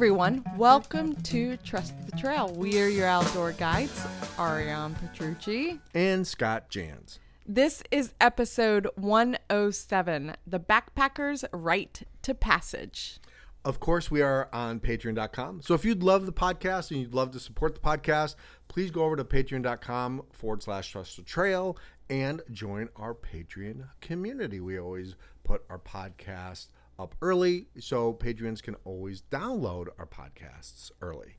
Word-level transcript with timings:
everyone. 0.00 0.42
Welcome 0.56 1.14
to 1.24 1.58
Trust 1.58 1.92
the 2.06 2.16
Trail. 2.16 2.50
We 2.54 2.80
are 2.80 2.88
your 2.88 3.06
outdoor 3.06 3.52
guides, 3.52 4.00
Ariana 4.38 4.98
Petrucci. 4.98 5.78
and 5.92 6.26
Scott 6.26 6.70
Jans. 6.70 7.18
This 7.44 7.82
is 7.90 8.14
episode 8.18 8.88
107 8.94 10.36
The 10.46 10.58
Backpackers' 10.58 11.44
Right 11.52 12.02
to 12.22 12.34
Passage. 12.34 13.18
Of 13.66 13.78
course, 13.78 14.10
we 14.10 14.22
are 14.22 14.48
on 14.54 14.80
patreon.com. 14.80 15.60
So 15.60 15.74
if 15.74 15.84
you'd 15.84 16.02
love 16.02 16.24
the 16.24 16.32
podcast 16.32 16.90
and 16.90 17.00
you'd 17.00 17.12
love 17.12 17.32
to 17.32 17.38
support 17.38 17.74
the 17.74 17.80
podcast, 17.82 18.36
please 18.68 18.90
go 18.90 19.04
over 19.04 19.16
to 19.16 19.24
patreon.com 19.24 20.22
forward 20.32 20.62
slash 20.62 20.90
trust 20.90 21.18
the 21.18 21.22
trail 21.24 21.76
and 22.08 22.40
join 22.50 22.88
our 22.96 23.12
Patreon 23.12 23.86
community. 24.00 24.60
We 24.60 24.78
always 24.78 25.14
put 25.44 25.62
our 25.68 25.78
podcast 25.78 26.68
up 27.00 27.14
early 27.22 27.66
so 27.78 28.12
patrons 28.12 28.60
can 28.60 28.76
always 28.84 29.22
download 29.30 29.88
our 29.98 30.06
podcasts 30.06 30.90
early. 31.00 31.38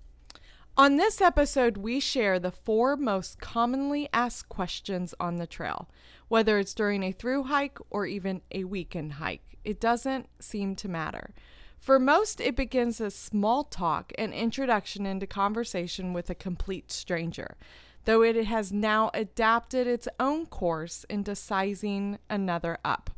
On 0.78 0.98
this 0.98 1.22
episode, 1.22 1.78
we 1.78 2.00
share 2.00 2.40
the 2.40 2.52
four 2.52 2.96
most 2.96 3.40
commonly 3.40 4.10
asked 4.14 4.50
questions 4.50 5.14
on 5.20 5.36
the 5.36 5.46
trail, 5.46 5.90
whether 6.30 6.58
it's 6.58 6.74
during 6.74 7.04
a 7.04 7.12
through 7.12 7.44
hike 7.44 7.78
or 7.90 8.06
even 8.06 8.42
a 8.52 8.64
weekend 8.64 9.14
hike. 9.14 9.58
It 9.64 9.80
doesn't 9.80 10.30
seem 10.40 10.76
to 10.78 10.88
matter. 10.88 11.34
For 11.78 12.00
most, 12.00 12.40
it 12.40 12.56
begins 12.56 13.02
as 13.02 13.14
small 13.14 13.64
talk 13.64 14.14
and 14.18 14.34
introduction 14.34 15.06
into 15.06 15.28
conversation 15.28 16.14
with 16.14 16.30
a 16.30 16.36
complete 16.36 16.92
stranger, 16.92 17.58
though 18.06 18.22
it 18.22 18.46
has 18.46 18.72
now 18.72 19.12
adapted 19.14 19.88
its 19.88 20.08
own 20.20 20.46
course 20.46 21.06
into 21.10 21.36
sizing 21.36 22.18
another 22.30 22.78
up. 22.86 23.10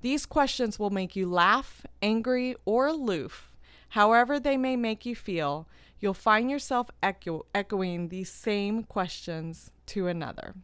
These 0.00 0.26
questions 0.26 0.78
will 0.78 0.90
make 0.90 1.14
you 1.14 1.30
laugh, 1.30 1.84
angry, 2.00 2.56
or 2.64 2.86
aloof. 2.86 3.52
However, 3.90 4.38
they 4.38 4.56
may 4.56 4.76
make 4.76 5.04
you 5.04 5.14
feel, 5.14 5.68
you'll 5.98 6.14
find 6.14 6.50
yourself 6.50 6.90
echo- 7.02 7.46
echoing 7.54 8.08
these 8.08 8.30
same 8.30 8.84
questions 8.84 9.70
to 9.86 10.06
another. 10.06 10.54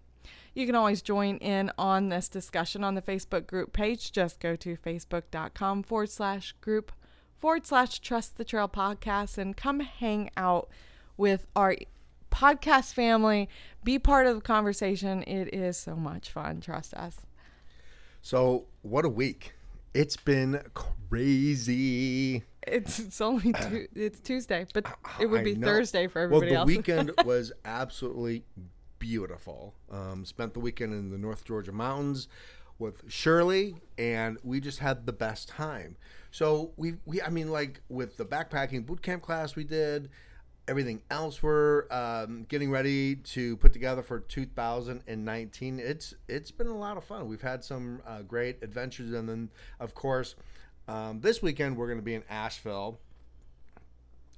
You 0.54 0.64
can 0.64 0.74
always 0.74 1.02
join 1.02 1.36
in 1.36 1.70
on 1.76 2.08
this 2.08 2.28
discussion 2.30 2.82
on 2.82 2.94
the 2.94 3.02
Facebook 3.02 3.46
group 3.46 3.74
page. 3.74 4.10
Just 4.10 4.40
go 4.40 4.56
to 4.56 4.76
facebook.com 4.76 5.82
forward 5.82 6.08
slash 6.08 6.52
group 6.62 6.92
forward 7.36 7.66
slash 7.66 7.98
trust 7.98 8.38
the 8.38 8.44
trail 8.44 8.68
podcast 8.68 9.36
and 9.36 9.54
come 9.54 9.80
hang 9.80 10.30
out 10.36 10.70
with 11.18 11.46
our 11.54 11.76
podcast 12.30 12.94
family. 12.94 13.50
Be 13.84 13.98
part 13.98 14.26
of 14.26 14.36
the 14.36 14.40
conversation. 14.40 15.22
It 15.24 15.52
is 15.52 15.76
so 15.76 15.94
much 15.94 16.30
fun. 16.30 16.62
Trust 16.62 16.94
us. 16.94 17.25
So, 18.26 18.64
what 18.82 19.04
a 19.04 19.08
week! 19.08 19.54
It's 19.94 20.16
been 20.16 20.60
crazy. 20.74 22.42
It's, 22.66 22.98
it's 22.98 23.20
only 23.20 23.52
tu- 23.52 23.86
it's 23.94 24.18
Tuesday, 24.18 24.66
but 24.74 24.84
it 25.20 25.26
would 25.26 25.42
I 25.42 25.44
be 25.44 25.54
know. 25.54 25.68
Thursday 25.68 26.08
for 26.08 26.22
everybody 26.22 26.50
Well, 26.50 26.66
the 26.66 26.72
else. 26.72 26.76
weekend 26.76 27.12
was 27.24 27.52
absolutely 27.64 28.42
beautiful. 28.98 29.76
Um, 29.92 30.24
spent 30.24 30.54
the 30.54 30.58
weekend 30.58 30.92
in 30.92 31.08
the 31.12 31.18
North 31.18 31.44
Georgia 31.44 31.70
mountains 31.70 32.26
with 32.80 33.04
Shirley, 33.06 33.76
and 33.96 34.38
we 34.42 34.58
just 34.58 34.80
had 34.80 35.06
the 35.06 35.12
best 35.12 35.48
time. 35.48 35.96
So 36.32 36.72
we, 36.76 36.94
we 37.04 37.22
I 37.22 37.28
mean, 37.28 37.52
like 37.52 37.80
with 37.88 38.16
the 38.16 38.24
backpacking 38.24 38.86
boot 38.86 39.02
camp 39.02 39.22
class 39.22 39.54
we 39.54 39.62
did, 39.62 40.10
everything 40.68 41.00
else 41.10 41.42
we're 41.42 41.84
um, 41.90 42.44
getting 42.48 42.70
ready 42.70 43.16
to 43.16 43.56
put 43.58 43.72
together 43.72 44.02
for 44.02 44.20
2019. 44.20 45.78
It's 45.78 46.14
it's 46.28 46.50
been 46.50 46.66
a 46.66 46.76
lot 46.76 46.96
of 46.96 47.04
fun. 47.04 47.28
We've 47.28 47.42
had 47.42 47.62
some 47.64 48.00
uh, 48.06 48.22
great 48.22 48.62
adventures, 48.62 49.12
and 49.12 49.28
then 49.28 49.50
of 49.80 49.94
course. 49.94 50.34
Um, 50.88 51.20
this 51.20 51.42
weekend 51.42 51.76
we're 51.76 51.88
going 51.88 51.98
to 51.98 52.04
be 52.04 52.14
in 52.14 52.22
Asheville 52.30 53.00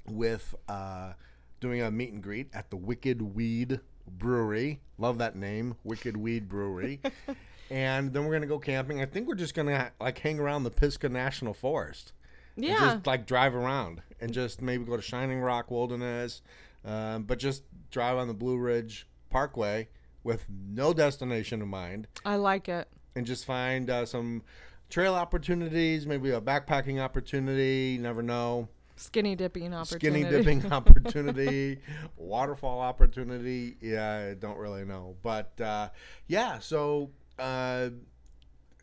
with 0.07 0.55
uh, 0.67 1.13
doing 1.61 1.83
a 1.83 1.91
meet 1.91 2.13
and 2.13 2.23
greet 2.23 2.49
at 2.55 2.71
the 2.71 2.77
Wicked 2.77 3.21
Weed 3.21 3.81
Brewery. 4.07 4.81
Love 4.97 5.19
that 5.19 5.37
name, 5.37 5.77
Wicked 5.85 6.17
Weed 6.17 6.49
Brewery. 6.49 7.01
and 7.71 8.13
then 8.13 8.25
we're 8.25 8.33
gonna 8.33 8.47
go 8.47 8.59
camping. 8.59 9.03
I 9.03 9.07
think 9.07 9.29
we're 9.29 9.35
just 9.35 9.55
gonna 9.55 9.93
like 10.01 10.19
hang 10.19 10.39
around 10.39 10.65
the 10.65 10.71
Pisgah 10.71 11.09
National 11.09 11.55
Forest. 11.55 12.13
Yeah, 12.59 12.95
just 12.95 13.07
like 13.07 13.27
drive 13.27 13.55
around 13.55 14.03
and 14.21 14.33
just 14.33 14.61
maybe 14.61 14.85
go 14.85 14.97
to 14.97 15.03
Shining 15.03 15.41
Rock 15.41 15.71
Wilderness, 15.71 16.43
um, 16.85 17.23
but 17.23 17.39
just 17.39 17.63
drive 17.91 18.19
on 18.19 18.29
the 18.29 18.35
Blue 18.35 18.59
Ridge 18.59 19.07
Parkway 19.31 19.89
with 20.25 20.45
no 20.51 20.93
destination 20.93 21.63
in 21.63 21.69
mind 21.69 22.09
I 22.25 22.37
like 22.37 22.69
it. 22.69 22.89
and 23.15 23.25
just 23.25 23.45
find 23.45 23.89
uh, 23.89 24.05
some 24.05 24.43
trail 24.91 25.15
opportunities, 25.15 26.07
maybe 26.07 26.31
a 26.31 26.41
backpacking 26.41 27.01
opportunity. 27.01 27.95
You 27.97 28.01
never 28.01 28.23
know 28.23 28.69
Skinny 28.97 29.37
dipping 29.37 29.73
opportunity. 29.73 30.23
skinny 30.25 30.37
dipping 30.61 30.73
opportunity, 30.73 31.79
waterfall 32.17 32.81
opportunity. 32.81 33.77
Yeah, 33.81 34.31
I 34.31 34.35
don't 34.35 34.59
really 34.59 34.85
know, 34.85 35.15
but 35.23 35.59
uh, 35.61 35.91
yeah. 36.27 36.59
So 36.59 37.11
uh, 37.39 37.91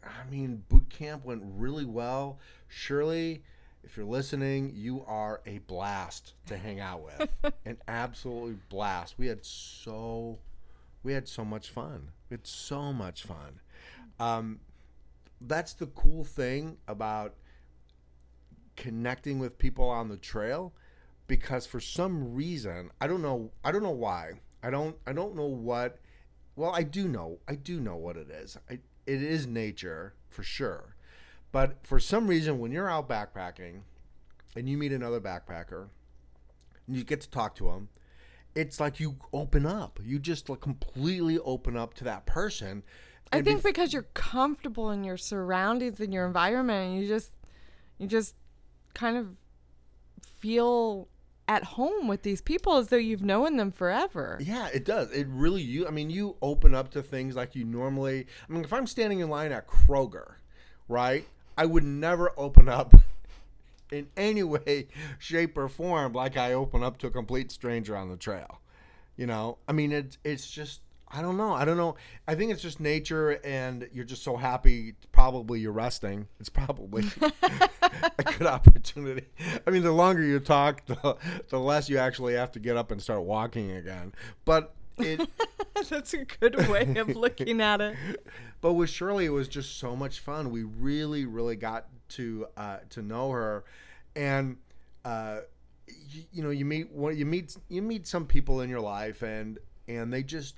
I 0.04 0.30
mean, 0.30 0.64
boot 0.70 0.90
camp 0.90 1.26
went 1.26 1.42
really 1.44 1.86
well. 1.86 2.40
Shirley, 2.68 3.44
if 3.86 3.96
you're 3.96 4.06
listening, 4.06 4.72
you 4.76 5.04
are 5.06 5.42
a 5.46 5.60
blast 5.60 6.34
to 6.48 6.58
hang 6.58 6.80
out 6.80 7.04
with, 7.04 7.30
an 7.66 7.78
absolutely 7.88 8.58
blast. 8.70 9.16
We 9.18 9.28
had 9.28 9.46
so 9.46 10.40
we 11.04 11.14
had 11.14 11.28
so 11.28 11.46
much 11.46 11.70
fun. 11.70 12.10
We 12.30 12.34
had 12.34 12.48
so 12.48 12.92
much 12.92 13.24
fun. 13.24 13.62
Um, 14.20 14.60
that's 15.40 15.74
the 15.74 15.86
cool 15.88 16.24
thing 16.24 16.78
about 16.88 17.36
connecting 18.76 19.38
with 19.40 19.58
people 19.58 19.88
on 19.88 20.10
the 20.10 20.18
trail 20.18 20.74
because 21.28 21.66
for 21.66 21.80
some 21.80 22.34
reason 22.34 22.90
I 23.00 23.08
don't 23.08 23.22
know 23.22 23.52
I 23.64 23.72
don't 23.72 23.84
know 23.84 23.92
why 23.92 24.34
I 24.62 24.70
don't 24.70 24.96
I 25.08 25.14
don't 25.14 25.36
know 25.36 25.46
what 25.46 26.00
well 26.58 26.72
I 26.72 26.84
do 26.84 27.08
know 27.08 27.40
I 27.48 27.56
do 27.56 27.80
know 27.80 27.96
what 27.96 28.18
it 28.18 28.30
is 28.30 28.58
I, 28.70 28.80
it 29.06 29.24
is 29.24 29.48
nature 29.48 30.14
for 30.28 30.44
sure 30.44 30.95
but 31.56 31.78
for 31.84 32.02
some 32.02 32.28
reason 32.28 32.60
when 32.60 32.70
you're 32.70 32.90
out 32.90 33.08
backpacking 33.08 33.80
and 34.58 34.68
you 34.68 34.78
meet 34.78 34.92
another 34.92 35.22
backpacker 35.22 35.88
and 36.86 36.98
you 36.98 37.04
get 37.04 37.22
to 37.22 37.30
talk 37.30 37.56
to 37.56 37.64
them 37.64 37.88
it's 38.56 38.78
like 38.78 39.00
you 39.00 39.16
open 39.32 39.66
up 39.66 39.98
you 40.04 40.20
just 40.20 40.50
like 40.50 40.60
completely 40.60 41.40
open 41.40 41.78
up 41.78 41.94
to 41.94 42.04
that 42.04 42.26
person 42.26 42.84
I 43.32 43.42
think 43.42 43.62
bef- 43.62 43.64
because 43.64 43.94
you're 43.94 44.08
comfortable 44.14 44.92
in 44.92 45.04
your 45.04 45.18
surroundings 45.18 46.00
and 46.00 46.14
your 46.14 46.28
environment, 46.28 46.92
and 46.92 47.02
you 47.02 47.08
just 47.08 47.32
you 47.98 48.08
just 48.08 48.36
kind 48.94 49.18
of 49.18 49.30
feel 50.40 51.08
at 51.48 51.64
home 51.64 52.08
with 52.08 52.22
these 52.22 52.42
people 52.42 52.78
as 52.78 52.90
though 52.90 52.98
you've 52.98 53.24
known 53.24 53.58
them 53.58 53.72
forever. 53.72 54.38
Yeah, 54.42 54.68
it 54.74 54.86
does. 54.86 55.12
It 55.12 55.28
really 55.30 55.62
you 55.62 55.88
I 55.88 55.92
mean 55.92 56.10
you 56.10 56.38
open 56.42 56.76
up 56.76 56.92
to 56.92 57.02
things 57.02 57.36
like 57.36 57.56
you 57.56 57.66
normally 57.66 58.28
I 58.48 58.54
mean 58.54 58.64
if 58.64 58.72
I'm 58.72 58.88
standing 58.88 59.20
in 59.20 59.30
line 59.30 59.52
at 59.52 59.68
Kroger, 59.68 60.36
right? 60.88 61.28
I 61.58 61.66
would 61.66 61.84
never 61.84 62.32
open 62.38 62.70
up 62.70 62.96
in 63.92 64.08
any 64.18 64.44
way, 64.44 64.88
shape 65.20 65.58
or 65.58 65.68
form 65.68 66.14
like 66.14 66.38
I 66.38 66.54
open 66.54 66.84
up 66.84 66.98
to 67.00 67.08
a 67.08 67.12
complete 67.12 67.52
stranger 67.52 67.96
on 67.96 68.10
the 68.10 68.18
trail. 68.18 68.62
You 69.18 69.28
know? 69.28 69.58
I 69.68 69.72
mean 69.72 69.92
it's 69.92 70.18
it's 70.24 70.50
just 70.50 70.82
I 71.08 71.22
don't 71.22 71.38
know. 71.38 71.54
I 71.54 71.66
don't 71.66 71.78
know. 71.78 71.96
I 72.28 72.36
think 72.36 72.52
it's 72.52 72.62
just 72.62 72.80
nature 72.80 73.40
and 73.44 73.88
you're 73.94 74.06
just 74.06 74.24
so 74.24 74.36
happy 74.36 74.96
probably 75.12 75.60
you're 75.60 75.72
resting. 75.72 76.28
It's 76.40 76.50
probably 76.50 77.06
a 77.22 78.24
good 78.24 78.48
opportunity. 78.48 79.28
I 79.66 79.70
mean, 79.70 79.84
the 79.84 79.92
longer 79.92 80.24
you 80.24 80.40
talk, 80.40 80.86
the, 80.88 81.16
the 81.50 81.60
less 81.60 81.90
you 81.90 82.00
actually 82.00 82.34
have 82.34 82.52
to 82.54 82.60
get 82.60 82.76
up 82.76 82.92
and 82.92 83.02
start 83.02 83.22
walking 83.22 83.72
again. 83.72 84.14
But 84.44 84.74
it, 84.98 85.30
That's 85.90 86.14
a 86.14 86.26
good 86.26 86.68
way 86.68 86.96
of 86.98 87.16
looking 87.16 87.62
at 87.62 87.82
it. 87.82 87.96
but 88.62 88.74
with 88.74 88.90
Shirley, 88.90 89.26
it 89.26 89.30
was 89.30 89.48
just 89.48 89.78
so 89.78 89.96
much 89.96 90.20
fun. 90.20 90.52
We 90.52 90.64
really, 90.64 91.26
really 91.26 91.56
got 91.56 91.88
to 92.10 92.48
uh, 92.56 92.78
to 92.92 93.02
know 93.02 93.32
her, 93.32 93.64
and 94.16 94.58
uh, 95.04 95.40
you, 95.88 96.24
you 96.32 96.44
know, 96.44 96.50
you 96.50 96.66
meet 96.66 96.92
what 96.92 97.16
you 97.16 97.26
meet 97.26 97.56
you 97.70 97.82
meet 97.82 98.08
some 98.08 98.26
people 98.26 98.62
in 98.62 98.70
your 98.70 98.82
life, 98.82 99.22
and 99.22 99.60
and 99.88 100.12
they 100.12 100.24
just 100.24 100.56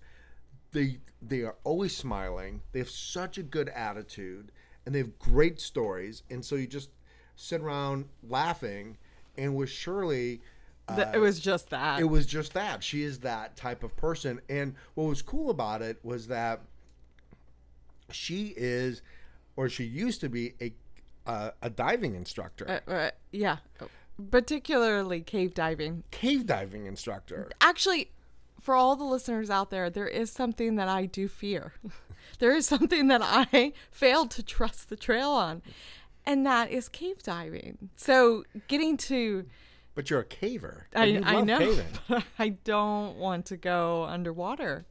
they 0.72 1.00
they 1.22 1.42
are 1.42 1.56
always 1.64 1.96
smiling. 1.96 2.62
They 2.72 2.80
have 2.80 2.90
such 2.90 3.38
a 3.38 3.44
good 3.44 3.70
attitude, 3.70 4.52
and 4.86 4.94
they 4.94 5.00
have 5.00 5.18
great 5.20 5.60
stories, 5.60 6.24
and 6.30 6.44
so 6.44 6.56
you 6.56 6.68
just 6.68 6.90
sit 7.36 7.62
around 7.62 8.06
laughing. 8.28 8.98
And 9.40 9.56
with 9.56 9.70
Shirley, 9.70 10.42
Th- 10.96 11.08
it 11.14 11.18
was 11.20 11.40
just 11.40 11.70
that. 11.72 12.00
it 12.00 12.06
was 12.06 12.26
just 12.26 12.54
that 12.54 12.84
she 12.84 13.04
is 13.04 13.20
that 13.20 13.56
type 13.58 13.84
of 13.84 13.96
person 13.98 14.40
and 14.50 14.74
what 14.96 15.04
was 15.06 15.22
cool 15.22 15.50
about 15.50 15.82
it 15.82 16.00
was 16.04 16.28
that 16.28 16.62
she 18.12 18.54
is 18.56 19.02
or 19.56 19.68
she 19.70 19.84
used 19.84 20.22
to 20.22 20.30
be 20.30 20.54
a 20.62 20.74
uh, 21.26 21.52
a 21.62 21.70
diving 21.70 22.16
instructor 22.16 22.82
Uh, 22.88 22.92
uh, 22.92 23.12
yeah, 23.34 23.58
particularly 24.32 25.22
cave 25.22 25.54
diving. 25.54 26.04
cave 26.12 26.46
diving 26.46 26.86
instructor 26.86 27.50
Actually, 27.60 28.12
for 28.62 28.76
all 28.76 28.96
the 28.96 29.04
listeners 29.04 29.50
out 29.50 29.70
there, 29.70 29.90
there 29.90 30.08
is 30.08 30.32
something 30.32 30.76
that 30.76 30.88
I 30.88 31.06
do 31.06 31.28
fear. 31.28 31.74
there 32.40 32.54
is 32.56 32.66
something 32.66 33.08
that 33.08 33.22
I 33.24 33.74
failed 33.92 34.32
to 34.32 34.44
trust 34.44 34.90
the 34.90 34.96
trail 34.96 35.30
on, 35.32 35.62
and 36.26 36.46
that 36.46 36.72
is 36.72 36.90
cave 36.90 37.22
diving. 37.24 37.90
So, 37.96 38.44
getting 38.68 38.98
to 38.98 39.46
but 39.98 40.12
you're 40.12 40.20
a 40.20 40.26
caver. 40.26 40.84
I, 40.94 41.20
I 41.26 41.42
know. 41.42 41.76
I 42.38 42.50
don't 42.50 43.18
want 43.18 43.48
to 43.48 43.58
go 43.58 44.04
underwater. 44.04 44.86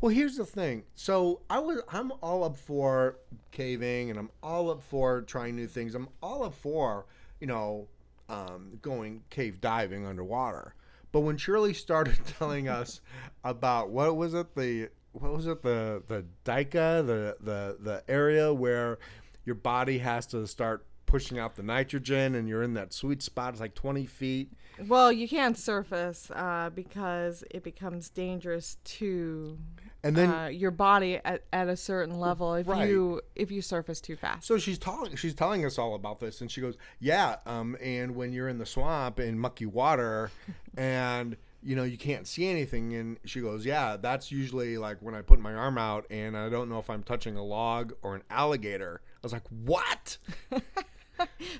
Well, 0.00 0.10
here's 0.10 0.36
the 0.36 0.44
thing. 0.44 0.82
So 0.96 1.42
I 1.48 1.60
was 1.60 1.82
I'm 1.88 2.10
all 2.20 2.42
up 2.42 2.56
for 2.56 3.20
caving 3.52 4.10
and 4.10 4.18
I'm 4.18 4.30
all 4.42 4.70
up 4.70 4.82
for 4.82 5.22
trying 5.22 5.54
new 5.54 5.68
things. 5.68 5.94
I'm 5.94 6.08
all 6.20 6.42
up 6.42 6.54
for, 6.54 7.06
you 7.38 7.46
know, 7.46 7.86
um, 8.28 8.80
going 8.82 9.22
cave 9.30 9.60
diving 9.60 10.04
underwater. 10.04 10.74
But 11.12 11.20
when 11.20 11.36
Shirley 11.36 11.72
started 11.72 12.18
telling 12.38 12.68
us 12.68 13.00
about 13.44 13.90
what 13.90 14.16
was 14.16 14.34
it 14.34 14.52
the 14.56 14.88
what 15.12 15.32
was 15.32 15.46
it 15.46 15.62
the 15.62 16.02
the 16.08 16.24
deco 16.44 17.06
the 17.06 17.36
the 17.38 17.76
the 17.78 18.02
area 18.08 18.52
where 18.52 18.98
your 19.44 19.54
body 19.54 19.98
has 19.98 20.26
to 20.26 20.44
start 20.48 20.84
pushing 21.08 21.38
out 21.38 21.56
the 21.56 21.62
nitrogen 21.62 22.34
and 22.36 22.48
you're 22.48 22.62
in 22.62 22.74
that 22.74 22.92
sweet 22.92 23.22
spot 23.22 23.52
it's 23.54 23.60
like 23.60 23.74
20 23.74 24.06
feet 24.06 24.52
Well, 24.86 25.10
you 25.10 25.26
can't 25.26 25.58
surface 25.58 26.30
uh, 26.32 26.70
because 26.72 27.42
it 27.50 27.64
becomes 27.64 28.10
dangerous 28.10 28.76
to 28.84 29.58
and 30.04 30.14
then 30.14 30.30
uh, 30.30 30.46
your 30.46 30.70
body 30.70 31.18
at, 31.24 31.42
at 31.52 31.66
a 31.68 31.76
certain 31.76 32.20
level 32.20 32.54
if 32.54 32.68
Right. 32.68 32.88
you 32.88 33.20
if 33.34 33.50
you 33.50 33.60
surface 33.62 34.00
too 34.00 34.14
fast. 34.14 34.46
So 34.46 34.56
she's 34.58 34.78
telling 34.78 35.16
she's 35.16 35.34
telling 35.34 35.64
us 35.64 35.76
all 35.78 35.96
about 35.96 36.20
this, 36.20 36.40
and 36.40 36.48
she 36.48 36.60
goes, 36.60 36.76
"Yeah, 37.00 37.36
um, 37.46 37.76
and 37.82 38.14
when 38.14 38.32
you're 38.32 38.48
in 38.48 38.58
the 38.58 38.66
swamp 38.66 39.18
in 39.18 39.36
mucky 39.40 39.66
water, 39.66 40.30
and 40.76 41.36
you 41.64 41.74
know 41.74 41.82
you 41.82 41.98
can't 41.98 42.28
see 42.28 42.46
anything," 42.46 42.94
and 42.94 43.16
she 43.24 43.40
goes, 43.40 43.66
"Yeah, 43.66 43.96
that's 43.96 44.30
usually 44.30 44.78
like 44.78 44.98
when 45.00 45.16
I 45.16 45.22
put 45.22 45.40
my 45.40 45.52
arm 45.54 45.76
out 45.78 46.06
and 46.10 46.36
I 46.36 46.48
don't 46.48 46.68
know 46.68 46.78
if 46.78 46.88
I'm 46.88 47.02
touching 47.02 47.36
a 47.36 47.42
log 47.44 47.92
or 48.02 48.14
an 48.14 48.22
alligator." 48.30 49.00
I 49.16 49.20
was 49.24 49.32
like, 49.32 49.48
"What?" 49.64 50.18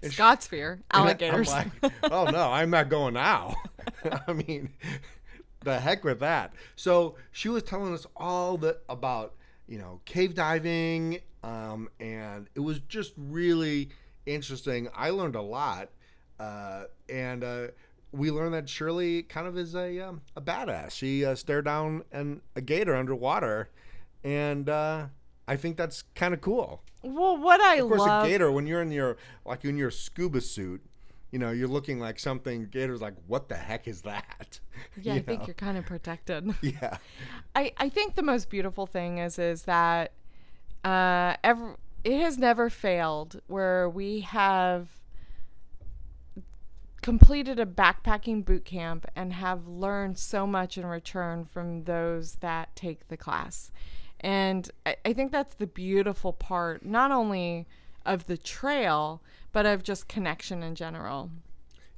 Scott's 0.03 0.47
fear, 0.47 0.81
alligators. 0.91 1.53
I'm 1.53 1.71
like, 1.83 1.93
"Oh 2.05 2.25
no, 2.25 2.51
I'm 2.51 2.71
not 2.71 2.89
going 2.89 3.15
now." 3.15 3.55
I 4.27 4.33
mean, 4.33 4.71
the 5.63 5.79
heck 5.79 6.05
with 6.05 6.21
that. 6.21 6.53
So 6.77 7.17
she 7.33 7.49
was 7.49 7.63
telling 7.63 7.95
us 7.95 8.07
all 8.17 8.57
the 8.57 8.79
about 8.89 9.35
you 9.67 9.79
know 9.79 10.01
cave 10.05 10.35
diving, 10.35 11.21
um, 11.43 11.89
and 12.01 12.49
it 12.55 12.61
was 12.61 12.81
just 12.81 13.13
really 13.17 13.91
interesting. 14.27 14.89
I 14.95 15.11
learned 15.11 15.37
a 15.37 15.43
lot, 15.43 15.91
uh, 16.39 16.85
and 17.09 17.45
uh, 17.45 17.67
we 18.13 18.31
learned 18.31 18.55
that 18.55 18.69
Shirley 18.69 19.23
kind 19.23 19.47
of 19.47 19.57
is 19.59 19.75
a 19.75 20.01
um, 20.01 20.23
a 20.37 20.41
badass. 20.41 20.93
She 20.93 21.25
uh, 21.25 21.35
stared 21.35 21.65
down 21.65 22.05
an, 22.13 22.41
a 22.57 22.61
gator 22.61 22.95
underwater, 22.95 23.69
and 24.25 24.69
uh, 24.69 25.07
I 25.47 25.57
think 25.57 25.77
that's 25.77 26.05
kind 26.15 26.35
of 26.35 26.41
cool. 26.41 26.83
Well, 27.03 27.37
what 27.37 27.61
I 27.61 27.77
Of 27.77 27.87
course, 27.87 28.07
love, 28.07 28.25
a 28.25 28.29
gator 28.29 28.51
when 28.53 28.67
you're 28.67 28.83
in 28.83 28.91
your 28.91 29.17
like 29.45 29.65
in 29.65 29.77
your 29.77 29.91
scuba 29.91 30.41
suit, 30.41 30.85
you 31.31 31.39
know, 31.39 31.51
you're 31.51 31.69
looking 31.69 31.99
like 31.99 32.19
something. 32.19 32.67
Gator's 32.67 33.01
like, 33.01 33.15
what 33.27 33.49
the 33.49 33.57
heck 33.57 33.87
is 33.89 34.03
that? 34.03 34.61
yeah, 34.97 35.15
You 35.15 35.21
I 35.21 35.23
think 35.23 35.47
you're 35.47 35.55
kind 35.55 35.79
of 35.79 35.87
protected. 35.87 36.55
Yeah, 36.63 36.99
I, 37.55 37.73
I 37.77 37.89
think 37.89 38.15
the 38.17 38.23
most 38.23 38.51
beautiful 38.51 38.87
thing 38.87 39.19
is 39.19 39.39
is 39.39 39.63
that 39.63 40.13
uh, 40.85 41.37
ever 41.45 41.77
it 42.05 42.21
has 42.21 42.39
never 42.39 42.71
failed 42.71 43.41
where 43.47 43.89
we 43.89 44.21
have 44.21 44.89
completed 47.01 47.59
a 47.61 47.67
backpacking 47.67 48.45
boot 48.45 48.65
camp 48.65 49.07
and 49.15 49.33
have 49.33 49.67
learned 49.67 50.19
so 50.19 50.47
much 50.47 50.77
in 50.77 50.85
return 50.85 51.45
from 51.45 51.85
those 51.85 52.37
that 52.37 52.75
take 52.75 53.09
the 53.09 53.17
class. 53.17 53.71
And 54.21 54.71
I, 54.85 54.97
I 55.05 55.13
think 55.13 55.33
that's 55.33 55.55
the 55.55 55.67
beautiful 55.67 56.33
part, 56.33 56.85
not 56.85 57.11
only 57.13 57.67
of 58.05 58.27
the 58.27 58.37
trail, 58.37 59.23
but 59.53 59.67
of 59.67 59.83
just 59.83 60.09
connection 60.09 60.63
in 60.63 60.75
general. 60.75 61.31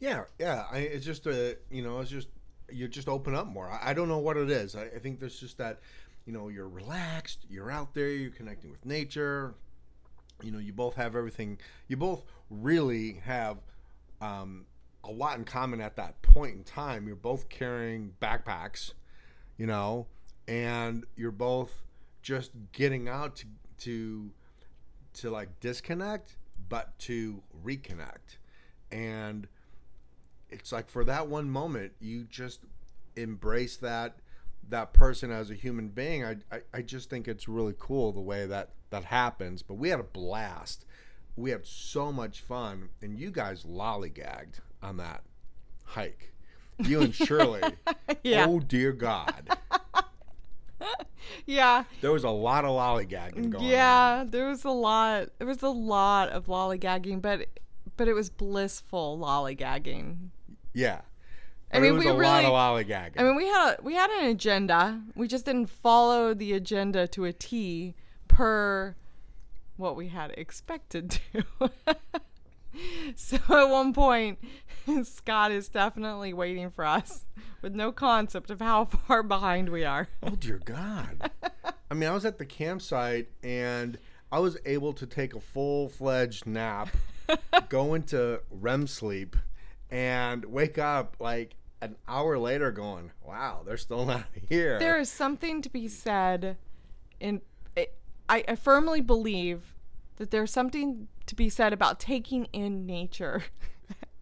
yeah, 0.00 0.24
yeah. 0.38 0.64
I, 0.70 0.78
it's 0.78 1.04
just 1.04 1.26
a, 1.26 1.56
you 1.70 1.82
know, 1.82 2.00
it's 2.00 2.10
just 2.10 2.28
you 2.70 2.88
just 2.88 3.08
open 3.08 3.34
up 3.34 3.46
more. 3.46 3.68
I, 3.70 3.90
I 3.90 3.94
don't 3.94 4.08
know 4.08 4.18
what 4.18 4.36
it 4.36 4.50
is. 4.50 4.76
I, 4.76 4.84
I 4.84 4.98
think 4.98 5.20
there's 5.20 5.38
just 5.38 5.58
that, 5.58 5.80
you 6.26 6.32
know, 6.32 6.48
you're 6.48 6.68
relaxed, 6.68 7.46
you're 7.48 7.70
out 7.70 7.94
there, 7.94 8.08
you're 8.08 8.30
connecting 8.30 8.70
with 8.70 8.84
nature. 8.84 9.54
You 10.42 10.52
know, 10.52 10.58
you 10.58 10.72
both 10.72 10.94
have 10.94 11.16
everything. 11.16 11.58
You 11.88 11.96
both 11.98 12.22
really 12.48 13.20
have 13.24 13.58
um, 14.22 14.64
a 15.04 15.10
lot 15.10 15.38
in 15.38 15.44
common 15.44 15.80
at 15.80 15.96
that 15.96 16.22
point 16.22 16.56
in 16.56 16.64
time. 16.64 17.06
You're 17.06 17.16
both 17.16 17.48
carrying 17.48 18.12
backpacks, 18.22 18.92
you 19.58 19.66
know, 19.66 20.06
and 20.48 21.04
you're 21.14 21.30
both 21.30 21.82
just 22.22 22.52
getting 22.72 23.08
out 23.08 23.36
to 23.36 23.46
to 23.78 24.30
to 25.14 25.30
like 25.30 25.60
disconnect, 25.60 26.36
but 26.68 26.98
to 27.00 27.42
reconnect. 27.64 28.38
And 28.92 29.48
it's 30.48 30.72
like 30.72 30.88
for 30.88 31.04
that 31.04 31.28
one 31.28 31.50
moment, 31.50 31.92
you 32.00 32.24
just 32.24 32.60
embrace 33.16 33.76
that 33.78 34.16
that 34.68 34.92
person 34.92 35.30
as 35.30 35.50
a 35.50 35.54
human 35.54 35.88
being. 35.88 36.24
I, 36.24 36.36
I, 36.52 36.60
I 36.74 36.82
just 36.82 37.10
think 37.10 37.26
it's 37.26 37.48
really 37.48 37.74
cool 37.78 38.12
the 38.12 38.20
way 38.20 38.46
that 38.46 38.70
that 38.90 39.04
happens. 39.04 39.62
But 39.62 39.74
we 39.74 39.88
had 39.88 40.00
a 40.00 40.04
blast. 40.04 40.84
We 41.36 41.50
had 41.50 41.64
so 41.66 42.12
much 42.12 42.40
fun, 42.40 42.90
and 43.02 43.18
you 43.18 43.30
guys 43.30 43.64
lollygagged 43.64 44.60
on 44.82 44.96
that 44.98 45.22
hike. 45.84 46.32
You 46.78 47.02
and 47.02 47.14
Shirley. 47.14 47.62
Yeah. 48.22 48.46
Oh 48.48 48.60
dear 48.60 48.92
God. 48.92 49.56
Yeah. 51.46 51.84
There 52.00 52.12
was 52.12 52.24
a 52.24 52.30
lot 52.30 52.64
of 52.64 52.70
lollygagging 52.70 53.50
going 53.50 53.56
on. 53.56 53.62
yeah, 53.64 54.24
there 54.26 54.48
was 54.48 54.64
a 54.64 54.70
lot. 54.70 55.28
There 55.38 55.46
was 55.46 55.62
a 55.62 55.68
lot 55.68 56.28
of 56.30 56.46
lollygagging, 56.46 57.20
but 57.22 57.46
but 57.96 58.08
it 58.08 58.14
was 58.14 58.30
blissful 58.30 59.18
lollygagging. 59.18 60.30
Yeah. 60.72 61.02
I 61.72 61.78
mean, 61.78 61.98
we 61.98 62.06
a 62.08 62.12
lot 62.12 62.18
really- 62.18 62.44
of 62.46 62.52
lollygagging. 62.52 63.12
I 63.18 63.22
mean, 63.22 63.36
we 63.36 63.46
had 63.46 63.74
a, 63.78 63.82
we 63.82 63.94
had 63.94 64.10
an 64.10 64.26
agenda. 64.30 65.00
We 65.14 65.28
just 65.28 65.44
didn't 65.44 65.66
follow 65.70 66.34
the 66.34 66.52
agenda 66.54 67.06
to 67.08 67.24
a 67.26 67.32
T 67.32 67.94
per 68.26 68.96
what 69.76 69.94
we 69.96 70.08
had 70.08 70.32
expected 70.36 71.20
to. 71.32 71.70
so 73.14 73.36
at 73.36 73.64
one 73.70 73.92
point, 73.92 74.38
Scott 75.04 75.52
is 75.52 75.68
definitely 75.68 76.32
waiting 76.32 76.70
for 76.70 76.84
us 76.84 77.24
with 77.62 77.74
no 77.74 77.92
concept 77.92 78.50
of 78.50 78.60
how 78.60 78.84
far 79.06 79.22
behind 79.22 79.68
we 79.68 79.84
are. 79.84 80.08
Oh 80.22 80.36
dear 80.36 80.60
God! 80.64 81.30
I 81.90 81.94
mean, 81.94 82.08
I 82.08 82.12
was 82.12 82.24
at 82.24 82.38
the 82.38 82.46
campsite 82.46 83.28
and 83.42 83.98
I 84.32 84.38
was 84.38 84.56
able 84.64 84.92
to 84.94 85.06
take 85.06 85.34
a 85.34 85.40
full 85.40 85.88
fledged 85.88 86.46
nap, 86.46 86.88
go 87.68 87.94
into 87.94 88.40
REM 88.50 88.86
sleep, 88.86 89.36
and 89.90 90.44
wake 90.44 90.78
up 90.78 91.16
like 91.20 91.56
an 91.80 91.96
hour 92.08 92.38
later, 92.38 92.70
going, 92.70 93.10
"Wow, 93.22 93.62
they're 93.66 93.76
still 93.76 94.06
not 94.06 94.26
here." 94.48 94.78
There 94.78 94.98
is 94.98 95.10
something 95.10 95.62
to 95.62 95.68
be 95.68 95.88
said 95.88 96.56
in 97.18 97.42
I, 98.30 98.44
I 98.46 98.54
firmly 98.54 99.00
believe 99.00 99.74
that 100.16 100.30
there's 100.30 100.52
something 100.52 101.08
to 101.26 101.34
be 101.34 101.48
said 101.48 101.72
about 101.72 101.98
taking 101.98 102.44
in 102.52 102.86
nature 102.86 103.42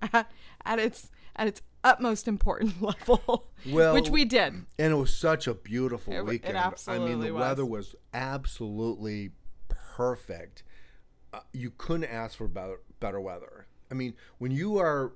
at, 0.02 0.30
at 0.64 0.78
its 0.78 1.10
at 1.37 1.46
its 1.48 1.62
utmost 1.84 2.26
important 2.26 2.82
level 2.82 3.48
Well, 3.68 3.94
which 3.94 4.08
we 4.10 4.25
did 4.25 4.52
and 4.78 4.92
it 4.92 4.96
was 4.96 5.16
such 5.16 5.46
a 5.46 5.54
beautiful 5.54 6.12
It 6.12 6.16
w- 6.18 6.37
it 6.37 6.42
weekend. 6.46 6.75
I 6.88 6.98
mean, 6.98 7.20
the 7.20 7.30
was. 7.32 7.40
weather 7.40 7.64
was 7.64 7.94
absolutely 8.12 9.30
perfect. 9.68 10.62
Uh, 11.32 11.40
you 11.52 11.72
couldn't 11.76 12.04
ask 12.10 12.37
for 12.37 12.48
better, 12.48 12.80
better 13.00 13.20
weather. 13.20 13.66
I 13.90 13.94
mean, 13.94 14.14
when 14.38 14.50
you 14.50 14.78
are, 14.78 15.12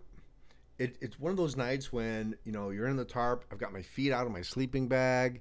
it, 0.78 0.96
it's 1.00 1.18
one 1.18 1.30
of 1.30 1.36
those 1.36 1.56
nights 1.56 1.92
when 1.92 2.36
you 2.44 2.52
know 2.52 2.70
you're 2.70 2.88
in 2.88 2.96
the 2.96 3.04
tarp. 3.04 3.44
I've 3.50 3.58
got 3.58 3.72
my 3.72 3.82
feet 3.82 4.12
out 4.12 4.26
of 4.26 4.32
my 4.32 4.42
sleeping 4.42 4.88
bag, 4.88 5.40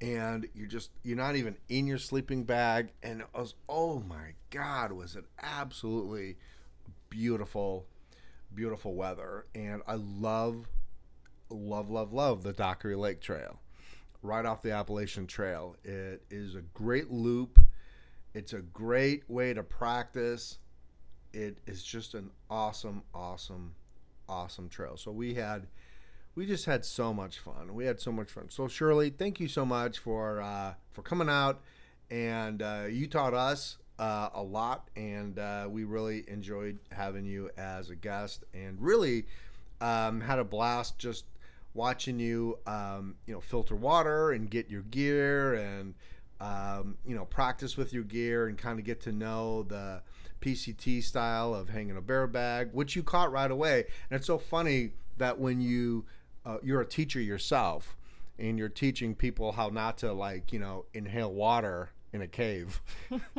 and 0.00 0.46
you're 0.54 0.66
just 0.68 0.90
you're 1.02 1.16
not 1.16 1.36
even 1.36 1.56
in 1.68 1.86
your 1.86 1.98
sleeping 1.98 2.44
bag, 2.44 2.92
and 3.02 3.20
it 3.20 3.26
was 3.34 3.54
oh 3.68 4.00
my 4.00 4.34
god, 4.50 4.92
was 4.92 5.16
it 5.16 5.24
absolutely 5.42 6.36
beautiful, 7.08 7.86
beautiful 8.54 8.94
weather, 8.94 9.46
and 9.54 9.82
I 9.86 9.94
love 9.94 10.68
love, 11.50 11.90
love, 11.90 12.12
love 12.12 12.42
the 12.42 12.52
Dockery 12.52 12.94
Lake 12.94 13.20
Trail, 13.20 13.60
right 14.22 14.44
off 14.44 14.62
the 14.62 14.72
Appalachian 14.72 15.26
Trail. 15.26 15.76
It 15.84 16.22
is 16.30 16.54
a 16.54 16.62
great 16.74 17.10
loop. 17.10 17.58
It's 18.34 18.52
a 18.52 18.60
great 18.60 19.28
way 19.28 19.52
to 19.52 19.62
practice. 19.62 20.58
It 21.32 21.58
is 21.66 21.82
just 21.82 22.14
an 22.14 22.30
awesome, 22.50 23.02
awesome, 23.14 23.74
awesome 24.28 24.68
trail. 24.68 24.96
So 24.96 25.10
we 25.10 25.34
had, 25.34 25.66
we 26.34 26.46
just 26.46 26.64
had 26.64 26.84
so 26.84 27.12
much 27.12 27.38
fun. 27.38 27.74
We 27.74 27.84
had 27.84 28.00
so 28.00 28.12
much 28.12 28.30
fun. 28.30 28.48
So 28.48 28.68
Shirley, 28.68 29.10
thank 29.10 29.40
you 29.40 29.48
so 29.48 29.66
much 29.66 29.98
for 29.98 30.40
uh, 30.40 30.74
for 30.92 31.02
coming 31.02 31.28
out, 31.28 31.60
and 32.10 32.62
uh, 32.62 32.84
you 32.90 33.06
taught 33.06 33.34
us 33.34 33.76
uh, 34.02 34.30
a 34.34 34.42
lot, 34.42 34.88
and 34.96 35.38
uh, 35.38 35.68
we 35.70 35.84
really 35.84 36.24
enjoyed 36.26 36.76
having 36.90 37.24
you 37.24 37.48
as 37.56 37.90
a 37.90 37.94
guest, 37.94 38.42
and 38.52 38.76
really 38.80 39.26
um, 39.80 40.20
had 40.20 40.40
a 40.40 40.44
blast 40.44 40.98
just 40.98 41.24
watching 41.72 42.18
you, 42.18 42.58
um, 42.66 43.14
you 43.26 43.32
know, 43.32 43.40
filter 43.40 43.76
water 43.76 44.32
and 44.32 44.50
get 44.50 44.68
your 44.68 44.82
gear 44.82 45.54
and 45.54 45.94
um, 46.40 46.96
you 47.06 47.14
know 47.14 47.24
practice 47.26 47.76
with 47.76 47.92
your 47.92 48.02
gear 48.02 48.48
and 48.48 48.58
kind 48.58 48.80
of 48.80 48.84
get 48.84 49.00
to 49.02 49.12
know 49.12 49.62
the 49.62 50.02
PCT 50.40 51.00
style 51.04 51.54
of 51.54 51.68
hanging 51.68 51.96
a 51.96 52.02
bear 52.02 52.26
bag, 52.26 52.70
which 52.72 52.96
you 52.96 53.04
caught 53.04 53.30
right 53.30 53.52
away. 53.52 53.84
And 54.10 54.18
it's 54.18 54.26
so 54.26 54.36
funny 54.36 54.94
that 55.18 55.38
when 55.38 55.60
you 55.60 56.06
uh, 56.44 56.56
you're 56.64 56.80
a 56.80 56.86
teacher 56.86 57.20
yourself 57.20 57.96
and 58.36 58.58
you're 58.58 58.68
teaching 58.68 59.14
people 59.14 59.52
how 59.52 59.68
not 59.68 59.96
to 59.98 60.12
like 60.12 60.52
you 60.52 60.58
know 60.58 60.86
inhale 60.92 61.32
water 61.32 61.90
in 62.12 62.22
a 62.22 62.26
cave 62.28 62.80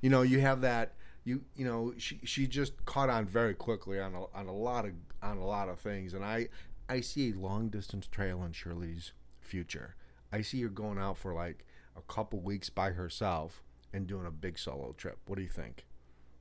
you 0.00 0.10
know 0.10 0.22
you 0.22 0.40
have 0.40 0.60
that 0.60 0.94
you 1.24 1.42
you 1.56 1.64
know 1.64 1.92
she 1.98 2.20
she 2.24 2.46
just 2.46 2.84
caught 2.84 3.08
on 3.10 3.26
very 3.26 3.54
quickly 3.54 3.98
on 4.00 4.14
a, 4.14 4.24
on 4.36 4.46
a 4.46 4.52
lot 4.54 4.84
of 4.84 4.92
on 5.22 5.38
a 5.38 5.44
lot 5.46 5.68
of 5.68 5.78
things 5.78 6.14
and 6.14 6.24
i 6.24 6.48
i 6.88 7.00
see 7.00 7.30
a 7.32 7.34
long 7.34 7.68
distance 7.68 8.06
trail 8.06 8.42
in 8.44 8.52
shirley's 8.52 9.12
future 9.40 9.96
i 10.32 10.40
see 10.40 10.62
her 10.62 10.68
going 10.68 10.98
out 10.98 11.16
for 11.18 11.34
like 11.34 11.64
a 11.96 12.02
couple 12.12 12.38
weeks 12.40 12.70
by 12.70 12.90
herself 12.90 13.62
and 13.92 14.06
doing 14.06 14.26
a 14.26 14.30
big 14.30 14.58
solo 14.58 14.92
trip 14.96 15.18
what 15.26 15.36
do 15.36 15.42
you 15.42 15.48
think 15.48 15.84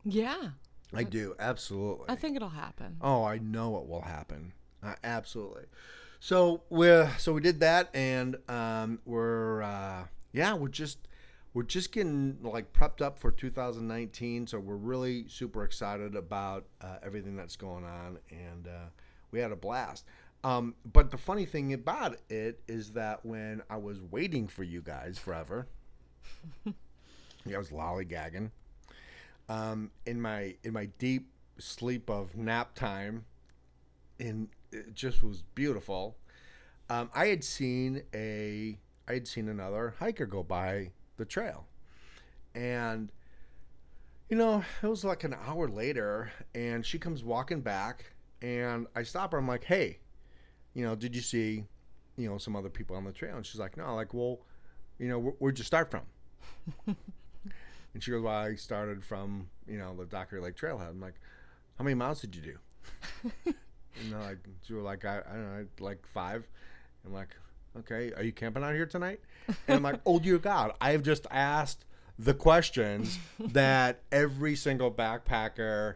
Yeah. 0.04 0.50
i 0.94 1.04
do 1.04 1.36
absolutely 1.40 2.06
I 2.10 2.16
think 2.16 2.36
it'll 2.36 2.50
happen. 2.50 2.98
Oh, 3.02 3.24
I 3.24 3.40
know 3.40 3.78
it 3.80 3.88
will 3.88 4.02
happen. 4.02 4.54
Uh, 4.84 4.94
absolutely. 5.04 5.64
So 6.20 6.62
we 6.70 6.88
so 7.18 7.34
we 7.34 7.42
did 7.42 7.60
that, 7.62 7.90
and 7.96 8.38
um, 8.48 9.00
we're 9.06 9.62
uh, 9.64 10.06
yeah, 10.32 10.54
we're 10.54 10.68
just 10.70 11.00
we're 11.56 11.64
just 11.64 11.94
getting 11.94 12.38
like 12.44 12.72
prepped 12.74 13.02
up 13.02 13.18
for 13.18 13.32
2019. 13.32 14.46
So 14.46 14.60
we're 14.60 14.76
really 14.76 15.26
super 15.30 15.64
excited 15.64 16.16
about 16.16 16.66
uh, 16.82 16.98
everything 17.02 17.36
that's 17.38 17.56
going 17.56 17.86
on, 17.86 18.20
and 18.30 18.68
uh, 18.68 18.90
we 19.32 19.40
had 19.40 19.52
a 19.52 19.56
blast. 19.56 20.06
Um, 20.44 20.76
but 20.92 21.10
the 21.10 21.18
funny 21.18 21.46
thing 21.46 21.74
about 21.74 22.18
it 22.30 22.60
is 22.68 22.92
that 22.92 23.26
when 23.26 23.64
I 23.70 23.78
was 23.78 24.02
waiting 24.12 24.48
for 24.48 24.64
you 24.64 24.82
guys 24.82 25.18
forever, 25.18 25.66
I 26.68 27.58
was 27.58 27.70
lollygagging 27.70 28.52
um, 29.48 29.92
in 30.06 30.22
my 30.22 30.56
in 30.66 30.74
my 30.74 30.88
deep 31.00 31.30
sleep 31.58 32.10
of 32.10 32.36
nap 32.36 32.76
time, 32.76 33.24
and 34.20 34.50
it 34.74 34.94
just 34.94 35.24
was 35.24 35.42
beautiful. 35.56 36.18
Um, 36.90 37.10
I 37.16 37.28
had 37.28 37.46
seen 37.46 38.04
a 38.14 38.78
I 39.08 39.14
had 39.14 39.26
seen 39.26 39.48
another 39.48 39.96
hiker 40.00 40.26
go 40.26 40.44
by 40.44 40.92
the 41.18 41.26
trail, 41.26 41.66
and 42.54 43.12
you 44.30 44.38
know 44.38 44.64
it 44.82 44.88
was 44.88 45.04
like 45.04 45.24
an 45.24 45.36
hour 45.46 45.68
later, 45.68 46.32
and 46.54 46.86
she 46.86 47.00
comes 47.00 47.24
walking 47.24 47.62
back, 47.62 48.06
and 48.42 48.88
I 48.96 49.04
stop 49.04 49.32
her. 49.32 49.38
I'm 49.38 49.48
like, 49.48 49.64
hey, 49.64 50.00
you 50.74 50.86
know, 50.86 50.96
did 50.96 51.16
you 51.16 51.22
see, 51.22 51.66
you 52.18 52.30
know, 52.30 52.38
some 52.38 52.56
other 52.56 52.70
people 52.70 52.96
on 52.96 53.04
the 53.04 53.12
trail? 53.12 53.36
And 53.36 53.46
she's 53.46 53.60
like, 53.60 53.78
no. 53.78 53.96
Like, 53.96 54.14
well, 54.14 54.40
you 55.00 55.08
know, 55.08 55.20
where, 55.20 55.34
where'd 55.40 55.58
you 55.58 55.64
start 55.64 55.90
from? 55.92 56.04
And 57.96 58.04
she 58.04 58.12
goes, 58.12 58.22
Well, 58.22 58.36
I 58.36 58.56
started 58.56 59.04
from, 59.04 59.48
you 59.66 59.78
know, 59.78 59.96
the 59.96 60.06
Dockery 60.06 60.42
Lake 60.42 60.58
Trailhead. 60.58 60.90
I'm 60.90 61.00
like, 61.00 61.16
How 61.78 61.86
many 61.86 61.96
miles 61.96 62.20
did 62.20 62.36
you 62.36 62.42
do? 62.42 62.58
and 63.46 64.12
they're 64.12 64.20
like, 64.20 64.40
she 64.64 64.74
was 64.74 64.84
like, 64.84 65.06
I, 65.06 65.20
I 65.20 65.34
don't 65.34 65.58
know, 65.58 65.66
like 65.80 66.06
five. 66.14 66.46
I'm 67.06 67.14
like, 67.14 67.30
Okay, 67.80 68.14
are 68.16 68.24
you 68.24 68.32
camping 68.32 68.64
out 68.64 68.74
here 68.74 68.86
tonight? 68.86 69.20
And 69.48 69.78
I'm 69.78 69.84
like, 69.84 70.00
Oh, 70.06 70.20
dear 70.20 70.38
God, 70.38 70.74
I 70.80 70.92
have 70.92 71.04
just 71.04 71.28
asked 71.30 71.86
the 72.18 72.34
questions 72.34 73.20
that 73.40 74.02
every 74.12 74.56
single 74.56 74.92
backpacker, 74.92 75.96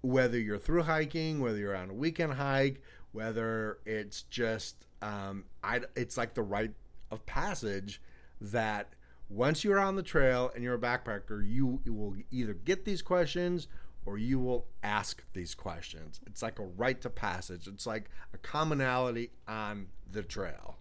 whether 0.00 0.38
you're 0.38 0.58
through 0.58 0.82
hiking, 0.82 1.40
whether 1.40 1.58
you're 1.58 1.76
on 1.76 1.90
a 1.90 1.94
weekend 1.94 2.32
hike, 2.34 2.82
whether 3.12 3.78
it's 3.84 4.22
just, 4.22 4.86
um, 5.02 5.44
I, 5.62 5.80
it's 5.96 6.16
like 6.16 6.34
the 6.34 6.42
rite 6.42 6.72
of 7.10 7.24
passage 7.26 8.00
that 8.40 8.94
once 9.28 9.64
you're 9.64 9.78
on 9.78 9.96
the 9.96 10.02
trail 10.02 10.50
and 10.54 10.64
you're 10.64 10.74
a 10.74 10.78
backpacker, 10.78 11.46
you, 11.46 11.80
you 11.84 11.92
will 11.92 12.16
either 12.30 12.54
get 12.54 12.84
these 12.84 13.02
questions 13.02 13.68
or 14.06 14.18
you 14.18 14.40
will 14.40 14.66
ask 14.82 15.22
these 15.34 15.54
questions. 15.54 16.20
It's 16.26 16.42
like 16.42 16.58
a 16.58 16.64
rite 16.64 17.02
to 17.02 17.10
passage. 17.10 17.68
It's 17.68 17.86
like 17.86 18.10
a 18.34 18.38
commonality 18.38 19.30
on 19.46 19.88
the 20.10 20.22
trail. 20.22 20.76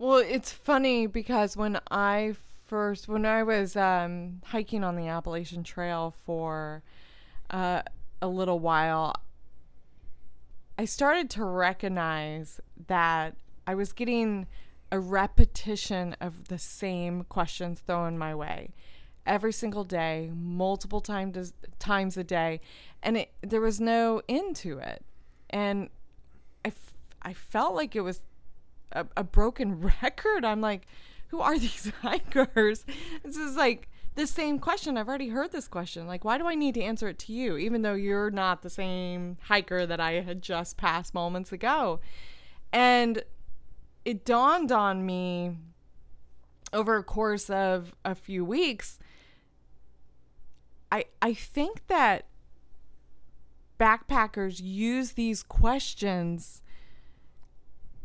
Well, 0.00 0.16
it's 0.16 0.50
funny 0.50 1.06
because 1.06 1.58
when 1.58 1.78
I 1.90 2.34
first, 2.66 3.06
when 3.06 3.26
I 3.26 3.42
was 3.42 3.76
um, 3.76 4.40
hiking 4.46 4.82
on 4.82 4.96
the 4.96 5.08
Appalachian 5.08 5.62
Trail 5.62 6.14
for 6.24 6.82
uh, 7.50 7.82
a 8.22 8.26
little 8.26 8.60
while, 8.60 9.14
I 10.78 10.86
started 10.86 11.28
to 11.32 11.44
recognize 11.44 12.62
that 12.86 13.36
I 13.66 13.74
was 13.74 13.92
getting 13.92 14.46
a 14.90 14.98
repetition 14.98 16.16
of 16.18 16.48
the 16.48 16.56
same 16.56 17.24
questions 17.24 17.80
thrown 17.80 18.16
my 18.16 18.34
way 18.34 18.72
every 19.26 19.52
single 19.52 19.84
day, 19.84 20.30
multiple 20.34 21.02
times 21.02 21.52
times 21.78 22.16
a 22.16 22.24
day, 22.24 22.62
and 23.02 23.18
it, 23.18 23.32
there 23.42 23.60
was 23.60 23.78
no 23.82 24.22
end 24.30 24.56
to 24.56 24.78
it. 24.78 25.04
And 25.50 25.90
I, 26.64 26.68
f- 26.68 26.94
I 27.20 27.34
felt 27.34 27.74
like 27.74 27.94
it 27.94 28.00
was 28.00 28.22
a, 28.92 29.06
a 29.16 29.24
broken 29.24 29.80
record. 30.02 30.44
I'm 30.44 30.60
like, 30.60 30.86
who 31.28 31.40
are 31.40 31.58
these 31.58 31.92
hikers? 32.02 32.84
This 33.22 33.36
is 33.36 33.56
like 33.56 33.88
the 34.14 34.26
same 34.26 34.58
question. 34.58 34.96
I've 34.96 35.08
already 35.08 35.28
heard 35.28 35.52
this 35.52 35.68
question. 35.68 36.06
Like, 36.06 36.24
why 36.24 36.38
do 36.38 36.46
I 36.46 36.54
need 36.54 36.74
to 36.74 36.82
answer 36.82 37.08
it 37.08 37.18
to 37.20 37.32
you, 37.32 37.56
even 37.56 37.82
though 37.82 37.94
you're 37.94 38.30
not 38.30 38.62
the 38.62 38.70
same 38.70 39.38
hiker 39.42 39.86
that 39.86 40.00
I 40.00 40.12
had 40.20 40.42
just 40.42 40.76
passed 40.76 41.14
moments 41.14 41.52
ago? 41.52 42.00
And 42.72 43.22
it 44.04 44.24
dawned 44.24 44.72
on 44.72 45.04
me 45.04 45.56
over 46.72 46.96
a 46.96 47.02
course 47.02 47.50
of 47.50 47.94
a 48.04 48.14
few 48.14 48.44
weeks. 48.44 48.98
I 50.90 51.04
I 51.22 51.34
think 51.34 51.86
that 51.88 52.26
backpackers 53.78 54.60
use 54.62 55.12
these 55.12 55.42
questions 55.42 56.62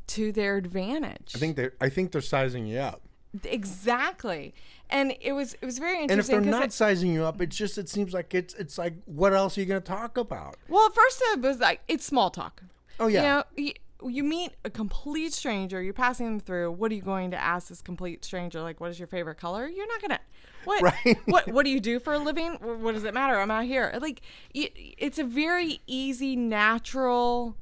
to 0.07 0.31
their 0.31 0.57
advantage. 0.57 1.33
I 1.35 1.39
think 1.39 1.55
they 1.55 1.69
I 1.81 1.89
think 1.89 2.11
they're 2.11 2.21
sizing 2.21 2.65
you 2.67 2.79
up. 2.79 3.01
Exactly. 3.43 4.53
And 4.89 5.13
it 5.19 5.33
was 5.33 5.55
it 5.61 5.65
was 5.65 5.77
very 5.79 6.01
interesting. 6.01 6.35
And 6.35 6.45
if 6.45 6.51
they're 6.51 6.59
not 6.59 6.67
it- 6.67 6.73
sizing 6.73 7.11
you 7.11 7.23
up, 7.25 7.41
it's 7.41 7.55
just 7.55 7.77
it 7.77 7.89
seems 7.89 8.13
like 8.13 8.33
it's 8.33 8.53
it's 8.53 8.77
like 8.77 8.93
what 9.05 9.33
else 9.33 9.57
are 9.57 9.61
you 9.61 9.65
going 9.65 9.81
to 9.81 9.87
talk 9.87 10.17
about? 10.17 10.57
well, 10.69 10.85
at 10.85 10.93
first 10.93 11.21
it 11.33 11.41
was 11.41 11.59
like 11.59 11.81
it's 11.87 12.05
small 12.05 12.29
talk. 12.29 12.61
Oh 12.99 13.07
yeah. 13.07 13.21
You 13.21 13.27
know, 13.27 13.43
you, 13.57 13.73
you 14.07 14.23
meet 14.23 14.51
a 14.63 14.69
complete 14.69 15.33
stranger, 15.33 15.81
you're 15.81 15.93
passing 15.93 16.25
them 16.27 16.39
through. 16.39 16.71
What 16.71 16.91
are 16.91 16.95
you 16.95 17.01
going 17.01 17.31
to 17.31 17.37
ask 17.37 17.69
this 17.69 17.81
complete 17.81 18.23
stranger? 18.23 18.61
Like, 18.61 18.79
what 18.79 18.91
is 18.91 18.99
your 18.99 19.07
favorite 19.07 19.35
color? 19.35 19.67
You're 19.67 19.87
not 19.87 20.01
gonna. 20.01 20.19
What? 20.65 20.81
Right. 20.81 21.17
What? 21.25 21.47
What 21.47 21.65
do 21.65 21.71
you 21.71 21.79
do 21.79 21.99
for 21.99 22.13
a 22.13 22.19
living? 22.29 22.53
What 22.61 22.93
does 22.93 23.03
it 23.03 23.13
matter? 23.13 23.39
I'm 23.39 23.51
out 23.51 23.65
here. 23.65 23.93
Like, 23.99 24.21
it's 24.53 25.19
a 25.19 25.23
very 25.23 25.81
easy, 25.87 26.35
natural 26.35 27.57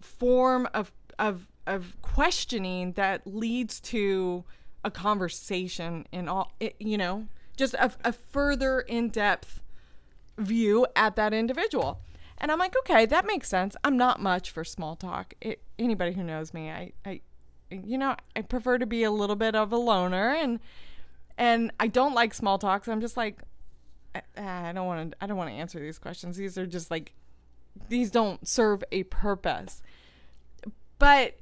form 0.00 0.68
of 0.74 0.92
of 1.18 1.48
of 1.70 1.96
questioning 2.02 2.92
that 2.92 3.26
leads 3.26 3.80
to 3.80 4.44
a 4.84 4.90
conversation 4.90 6.06
and 6.12 6.28
all. 6.28 6.52
It, 6.60 6.76
you 6.78 6.98
know, 6.98 7.26
just 7.56 7.74
a, 7.74 7.92
a 8.04 8.12
further 8.12 8.80
in 8.80 9.08
depth 9.08 9.60
view 10.38 10.86
at 10.96 11.16
that 11.16 11.32
individual. 11.32 12.00
And 12.38 12.50
I'm 12.50 12.58
like, 12.58 12.74
okay, 12.78 13.04
that 13.06 13.26
makes 13.26 13.48
sense. 13.48 13.76
I'm 13.84 13.98
not 13.98 14.20
much 14.20 14.50
for 14.50 14.64
small 14.64 14.96
talk. 14.96 15.34
It, 15.42 15.62
anybody 15.78 16.12
who 16.12 16.24
knows 16.24 16.54
me, 16.54 16.70
I, 16.70 16.92
I, 17.04 17.20
you 17.70 17.98
know, 17.98 18.16
I 18.34 18.42
prefer 18.42 18.78
to 18.78 18.86
be 18.86 19.02
a 19.04 19.10
little 19.10 19.36
bit 19.36 19.54
of 19.54 19.72
a 19.72 19.76
loner, 19.76 20.30
and 20.34 20.58
and 21.36 21.70
I 21.78 21.86
don't 21.86 22.14
like 22.14 22.32
small 22.32 22.58
talk. 22.58 22.86
So 22.86 22.92
I'm 22.92 23.00
just 23.00 23.16
like, 23.16 23.40
I, 24.14 24.22
I 24.36 24.72
don't 24.72 24.86
want 24.86 25.10
to. 25.10 25.16
I 25.20 25.26
don't 25.26 25.36
want 25.36 25.50
to 25.50 25.56
answer 25.56 25.78
these 25.78 25.98
questions. 25.98 26.38
These 26.38 26.56
are 26.56 26.66
just 26.66 26.90
like, 26.90 27.12
these 27.90 28.10
don't 28.10 28.46
serve 28.48 28.82
a 28.90 29.02
purpose. 29.04 29.82
But 30.98 31.39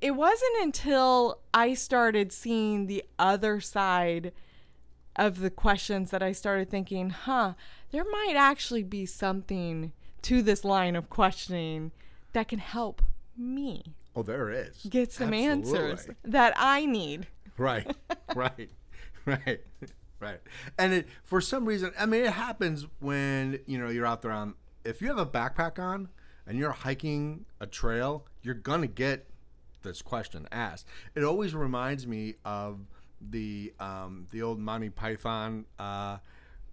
it 0.00 0.12
wasn't 0.12 0.56
until 0.62 1.40
I 1.52 1.74
started 1.74 2.32
seeing 2.32 2.86
the 2.86 3.04
other 3.18 3.60
side 3.60 4.32
of 5.16 5.40
the 5.40 5.50
questions 5.50 6.10
that 6.10 6.22
I 6.22 6.32
started 6.32 6.70
thinking, 6.70 7.10
huh, 7.10 7.54
there 7.90 8.04
might 8.04 8.34
actually 8.36 8.82
be 8.84 9.04
something 9.06 9.92
to 10.22 10.42
this 10.42 10.64
line 10.64 10.94
of 10.96 11.10
questioning 11.10 11.90
that 12.32 12.48
can 12.48 12.58
help 12.58 13.02
me 13.36 13.82
Oh, 14.14 14.22
there 14.22 14.50
is. 14.50 14.84
get 14.88 15.12
some 15.12 15.32
answers 15.32 16.08
that 16.24 16.52
I 16.56 16.86
need. 16.86 17.26
Right, 17.56 17.92
right, 18.36 18.70
right, 19.26 19.60
right. 20.20 20.40
And 20.78 20.92
it, 20.92 21.08
for 21.24 21.40
some 21.40 21.64
reason, 21.64 21.90
I 21.98 22.06
mean, 22.06 22.24
it 22.24 22.32
happens 22.32 22.86
when 23.00 23.58
you 23.66 23.78
know 23.78 23.88
you're 23.88 24.06
out 24.06 24.22
there 24.22 24.30
on. 24.30 24.54
If 24.84 25.02
you 25.02 25.08
have 25.08 25.18
a 25.18 25.26
backpack 25.26 25.80
on 25.80 26.08
and 26.46 26.56
you're 26.56 26.70
hiking 26.70 27.46
a 27.60 27.66
trail, 27.66 28.26
you're 28.42 28.54
gonna 28.54 28.86
get 28.86 29.28
this 29.88 30.02
question 30.02 30.46
asked. 30.52 30.86
It 31.14 31.24
always 31.24 31.54
reminds 31.54 32.06
me 32.06 32.34
of 32.44 32.78
the 33.20 33.72
um, 33.80 34.26
the 34.30 34.42
old 34.42 34.58
Monty 34.58 34.90
Python 34.90 35.64
uh, 35.78 36.18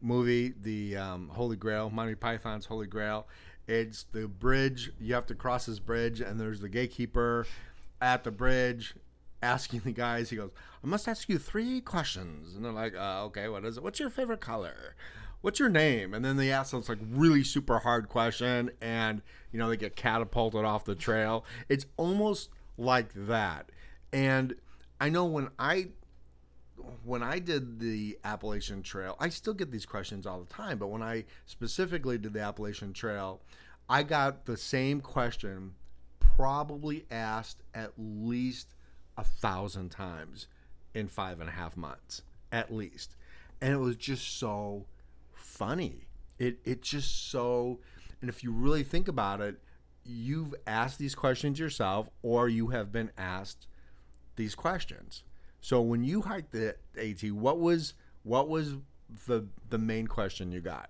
movie, 0.01 0.53
the 0.61 0.97
um, 0.97 1.29
Holy 1.29 1.55
Grail, 1.55 1.89
Monty 1.89 2.15
Python's 2.15 2.65
Holy 2.65 2.87
Grail. 2.87 3.27
It's 3.67 4.03
the 4.11 4.27
bridge. 4.27 4.91
You 4.99 5.15
have 5.15 5.25
to 5.27 5.35
cross 5.35 5.65
this 5.65 5.79
bridge, 5.79 6.21
and 6.21 6.39
there's 6.39 6.59
the 6.59 6.69
gatekeeper 6.69 7.47
at 8.01 8.23
the 8.23 8.31
bridge 8.31 8.93
asking 9.41 9.81
the 9.85 9.91
guys. 9.91 10.29
He 10.29 10.35
goes, 10.35 10.51
"I 10.83 10.87
must 10.87 11.07
ask 11.07 11.29
you 11.29 11.39
three 11.39 11.81
questions," 11.81 12.55
and 12.55 12.63
they're 12.63 12.71
like, 12.71 12.95
uh, 12.95 13.23
"Okay, 13.25 13.47
what 13.47 13.65
is 13.65 13.77
it? 13.77 13.83
What's 13.83 13.99
your 13.99 14.09
favorite 14.09 14.41
color? 14.41 14.95
what's 15.45 15.59
your 15.59 15.69
name? 15.69 16.15
And 16.15 16.25
then 16.25 16.37
they 16.37 16.51
ask 16.51 16.71
this 16.71 16.89
like 16.89 16.97
really 17.11 17.43
super 17.43 17.77
hard 17.77 18.09
question, 18.09 18.71
and 18.81 19.21
you 19.51 19.59
know 19.59 19.69
they 19.69 19.77
get 19.77 19.95
catapulted 19.95 20.65
off 20.65 20.85
the 20.85 20.95
trail. 20.95 21.45
It's 21.69 21.85
almost 21.97 22.49
like 22.77 23.09
that. 23.13 23.71
And 24.11 24.55
I 24.99 25.09
know 25.09 25.25
when 25.25 25.49
I 25.59 25.89
when 27.03 27.23
I 27.23 27.39
did 27.39 27.79
the 27.79 28.17
Appalachian 28.23 28.83
Trail, 28.83 29.15
I 29.19 29.29
still 29.29 29.53
get 29.53 29.71
these 29.71 29.85
questions 29.85 30.25
all 30.25 30.39
the 30.39 30.53
time, 30.53 30.77
but 30.77 30.87
when 30.87 31.01
I 31.01 31.25
specifically 31.45 32.17
did 32.17 32.33
the 32.33 32.41
Appalachian 32.41 32.93
Trail, 32.93 33.41
I 33.89 34.03
got 34.03 34.45
the 34.45 34.57
same 34.57 34.99
question 35.01 35.73
probably 36.19 37.05
asked 37.09 37.63
at 37.73 37.93
least 37.97 38.67
a 39.17 39.23
thousand 39.23 39.89
times 39.89 40.47
in 40.93 41.07
five 41.07 41.39
and 41.39 41.49
a 41.49 41.53
half 41.53 41.77
months, 41.77 42.21
at 42.51 42.73
least. 42.73 43.15
And 43.61 43.73
it 43.73 43.77
was 43.77 43.95
just 43.95 44.37
so 44.37 44.85
funny. 45.33 46.07
It 46.37 46.59
it 46.65 46.81
just 46.81 47.29
so 47.31 47.79
and 48.21 48.29
if 48.29 48.43
you 48.43 48.51
really 48.51 48.83
think 48.83 49.07
about 49.07 49.39
it, 49.39 49.61
you've 50.05 50.53
asked 50.67 50.99
these 50.99 51.15
questions 51.15 51.59
yourself 51.59 52.09
or 52.21 52.47
you 52.47 52.67
have 52.67 52.91
been 52.91 53.11
asked 53.17 53.67
these 54.35 54.55
questions. 54.55 55.23
So 55.61 55.81
when 55.81 56.03
you 56.03 56.21
hiked 56.21 56.51
the 56.51 56.75
AT, 56.97 57.31
what 57.31 57.59
was 57.59 57.95
what 58.23 58.47
was 58.47 58.75
the 59.27 59.47
the 59.69 59.77
main 59.77 60.07
question 60.07 60.51
you 60.51 60.61
got? 60.61 60.89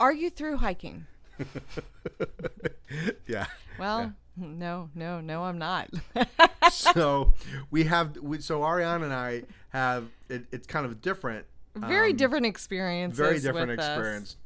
Are 0.00 0.12
you 0.12 0.30
through 0.30 0.58
hiking? 0.58 1.06
yeah. 3.26 3.46
Well, 3.78 4.12
no, 4.36 4.88
no, 4.94 5.20
no, 5.20 5.44
I'm 5.44 5.58
not. 5.58 5.90
so 6.70 7.34
we 7.70 7.84
have 7.84 8.16
we, 8.16 8.40
so 8.40 8.60
Ariana 8.60 9.04
and 9.04 9.12
I 9.12 9.42
have 9.70 10.06
it, 10.28 10.46
it's 10.52 10.66
kind 10.66 10.86
of 10.86 10.92
a 10.92 10.96
different. 10.96 11.46
Very 11.74 12.10
um, 12.10 12.16
different 12.16 12.46
experiences. 12.46 13.18
very 13.18 13.40
different 13.40 13.68
with 13.68 13.78
this. 13.78 14.36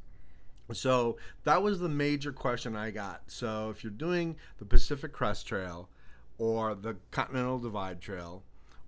So 0.71 1.17
that 1.43 1.61
was 1.61 1.79
the 1.79 1.89
major 1.89 2.31
question 2.31 2.75
I 2.75 2.91
got. 2.91 3.23
So 3.27 3.69
if 3.69 3.83
you're 3.83 3.91
doing 3.91 4.37
the 4.57 4.65
Pacific 4.65 5.11
Crest 5.11 5.45
Trail 5.45 5.89
or 6.37 6.73
the 6.73 6.95
Continental 7.11 7.59
Divide 7.59 8.01
Trail 8.01 8.43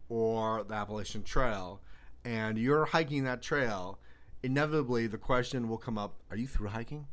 or 0.10 0.64
the 0.64 0.74
Appalachian 0.74 1.24
Trail 1.24 1.82
and 2.24 2.58
you're 2.58 2.86
hiking 2.86 3.24
that 3.26 3.42
trail, 3.42 4.00
inevitably 4.42 5.08
the 5.08 5.18
question 5.18 5.68
will 5.68 5.78
come 5.78 5.98
up, 5.98 6.16
are 6.32 6.38
you 6.38 6.48
through 6.48 6.70
hiking? 6.70 7.08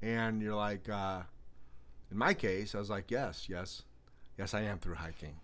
And 0.00 0.40
you're 0.40 0.54
like, 0.54 0.88
uh, 0.88 1.22
in 2.10 2.16
my 2.16 2.34
case, 2.34 2.74
I 2.74 2.78
was 2.78 2.90
like, 2.90 3.10
yes, 3.10 3.46
yes, 3.48 3.82
yes, 4.38 4.54
I 4.54 4.62
am 4.62 4.78
through 4.78 4.94
hiking. 4.94 5.36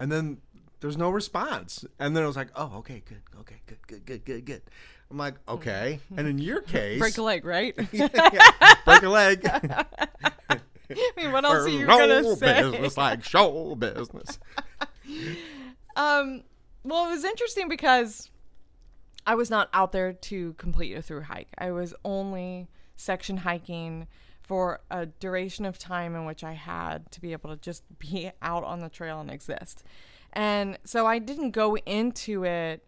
And 0.00 0.10
then 0.10 0.38
there's 0.80 0.96
no 0.96 1.10
response. 1.10 1.84
And 1.98 2.16
then 2.16 2.24
I 2.24 2.26
was 2.26 2.36
like, 2.36 2.48
oh, 2.56 2.72
okay, 2.78 3.02
good, 3.08 3.22
okay, 3.40 3.60
good, 3.66 3.78
good, 3.86 4.04
good, 4.04 4.24
good, 4.24 4.44
good. 4.44 4.62
I'm 5.14 5.18
like, 5.18 5.36
okay. 5.48 6.00
And 6.16 6.26
in 6.26 6.38
your 6.38 6.60
case, 6.60 6.98
Break 6.98 7.16
a 7.18 7.22
leg, 7.22 7.44
right? 7.44 7.72
yeah, 7.92 8.08
break 8.84 9.04
a 9.04 9.08
leg. 9.08 9.46
I 9.48 10.58
mean, 11.16 11.30
what 11.30 11.44
else 11.44 11.66
are 11.66 11.68
you 11.68 11.86
Show 11.86 11.86
gonna 11.86 12.34
say? 12.34 12.62
business 12.62 12.96
like 12.96 13.22
show 13.22 13.76
business. 13.76 14.40
Um, 15.94 16.42
well, 16.82 17.06
it 17.06 17.10
was 17.10 17.24
interesting 17.24 17.68
because 17.68 18.28
I 19.24 19.36
was 19.36 19.50
not 19.50 19.68
out 19.72 19.92
there 19.92 20.14
to 20.14 20.54
complete 20.54 20.94
a 20.96 21.00
through 21.02 21.22
hike. 21.22 21.48
I 21.58 21.70
was 21.70 21.94
only 22.04 22.66
section 22.96 23.36
hiking 23.36 24.08
for 24.42 24.80
a 24.90 25.06
duration 25.06 25.64
of 25.64 25.78
time 25.78 26.16
in 26.16 26.24
which 26.24 26.42
I 26.42 26.54
had 26.54 27.08
to 27.12 27.20
be 27.20 27.30
able 27.30 27.50
to 27.50 27.56
just 27.56 27.84
be 28.00 28.32
out 28.42 28.64
on 28.64 28.80
the 28.80 28.88
trail 28.88 29.20
and 29.20 29.30
exist. 29.30 29.84
And 30.32 30.76
so 30.82 31.06
I 31.06 31.20
didn't 31.20 31.52
go 31.52 31.76
into 31.76 32.42
it 32.44 32.84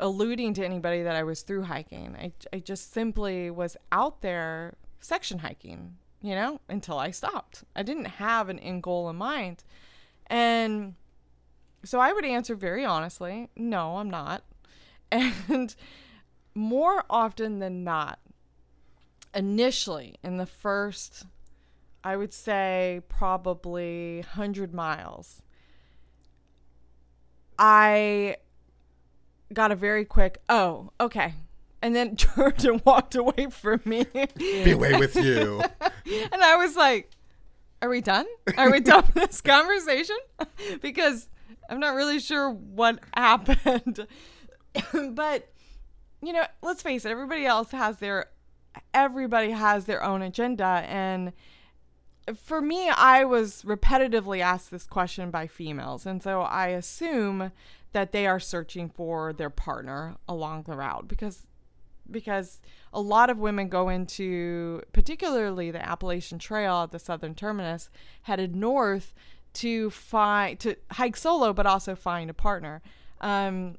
alluding 0.00 0.54
to 0.54 0.64
anybody 0.64 1.02
that 1.02 1.14
I 1.14 1.22
was 1.22 1.42
through 1.42 1.62
hiking. 1.62 2.16
I, 2.18 2.32
I 2.52 2.58
just 2.58 2.92
simply 2.92 3.50
was 3.50 3.76
out 3.92 4.22
there 4.22 4.74
section 5.00 5.38
hiking, 5.38 5.96
you 6.22 6.34
know, 6.34 6.60
until 6.68 6.98
I 6.98 7.10
stopped. 7.10 7.64
I 7.76 7.82
didn't 7.82 8.06
have 8.06 8.48
an 8.48 8.58
end 8.58 8.82
goal 8.82 9.08
in 9.08 9.16
mind. 9.16 9.62
And 10.26 10.94
so 11.84 12.00
I 12.00 12.12
would 12.12 12.24
answer 12.24 12.54
very 12.54 12.84
honestly, 12.84 13.48
no, 13.56 13.96
I'm 13.98 14.10
not. 14.10 14.42
And 15.12 15.74
more 16.54 17.04
often 17.10 17.58
than 17.58 17.82
not, 17.82 18.20
initially 19.34 20.16
in 20.22 20.36
the 20.36 20.46
first, 20.46 21.26
I 22.04 22.16
would 22.16 22.32
say 22.32 23.02
probably 23.08 24.18
100 24.18 24.72
miles, 24.72 25.42
I 27.58 28.36
got 29.52 29.72
a 29.72 29.76
very 29.76 30.04
quick, 30.04 30.40
oh, 30.48 30.90
okay. 31.00 31.34
And 31.82 31.94
then 31.94 32.16
turned 32.16 32.64
and 32.64 32.82
walked 32.84 33.14
away 33.14 33.48
from 33.50 33.80
me. 33.84 34.06
Be 34.36 34.72
away 34.72 34.98
with 34.98 35.16
you. 35.16 35.62
and 35.80 36.42
I 36.42 36.56
was 36.56 36.76
like, 36.76 37.10
are 37.82 37.88
we 37.88 38.00
done? 38.00 38.26
Are 38.58 38.70
we 38.70 38.80
done 38.80 39.04
with 39.14 39.30
this 39.30 39.40
conversation? 39.40 40.16
because 40.82 41.28
I'm 41.68 41.80
not 41.80 41.94
really 41.94 42.20
sure 42.20 42.50
what 42.50 43.00
happened. 43.14 44.06
but, 44.92 45.48
you 46.22 46.32
know, 46.32 46.44
let's 46.62 46.82
face 46.82 47.04
it, 47.04 47.10
everybody 47.10 47.46
else 47.46 47.70
has 47.70 47.98
their 47.98 48.26
everybody 48.94 49.50
has 49.50 49.86
their 49.86 50.00
own 50.00 50.22
agenda 50.22 50.84
and 50.86 51.32
for 52.36 52.60
me, 52.60 52.88
I 52.88 53.24
was 53.24 53.62
repetitively 53.62 54.40
asked 54.40 54.70
this 54.70 54.86
question 54.86 55.30
by 55.30 55.46
females, 55.46 56.06
and 56.06 56.22
so 56.22 56.42
I 56.42 56.68
assume 56.68 57.52
that 57.92 58.12
they 58.12 58.26
are 58.26 58.40
searching 58.40 58.88
for 58.88 59.32
their 59.32 59.50
partner 59.50 60.16
along 60.28 60.62
the 60.64 60.76
route 60.76 61.08
because 61.08 61.46
because 62.10 62.60
a 62.92 63.00
lot 63.00 63.30
of 63.30 63.38
women 63.38 63.68
go 63.68 63.88
into 63.88 64.82
particularly 64.92 65.70
the 65.70 65.86
Appalachian 65.86 66.38
Trail 66.38 66.82
at 66.82 66.90
the 66.90 66.98
southern 66.98 67.34
terminus 67.34 67.88
headed 68.22 68.56
north 68.56 69.14
to 69.52 69.90
find 69.90 70.58
to 70.60 70.76
hike 70.92 71.16
solo 71.16 71.52
but 71.52 71.66
also 71.66 71.94
find 71.94 72.30
a 72.30 72.34
partner. 72.34 72.82
Um, 73.20 73.76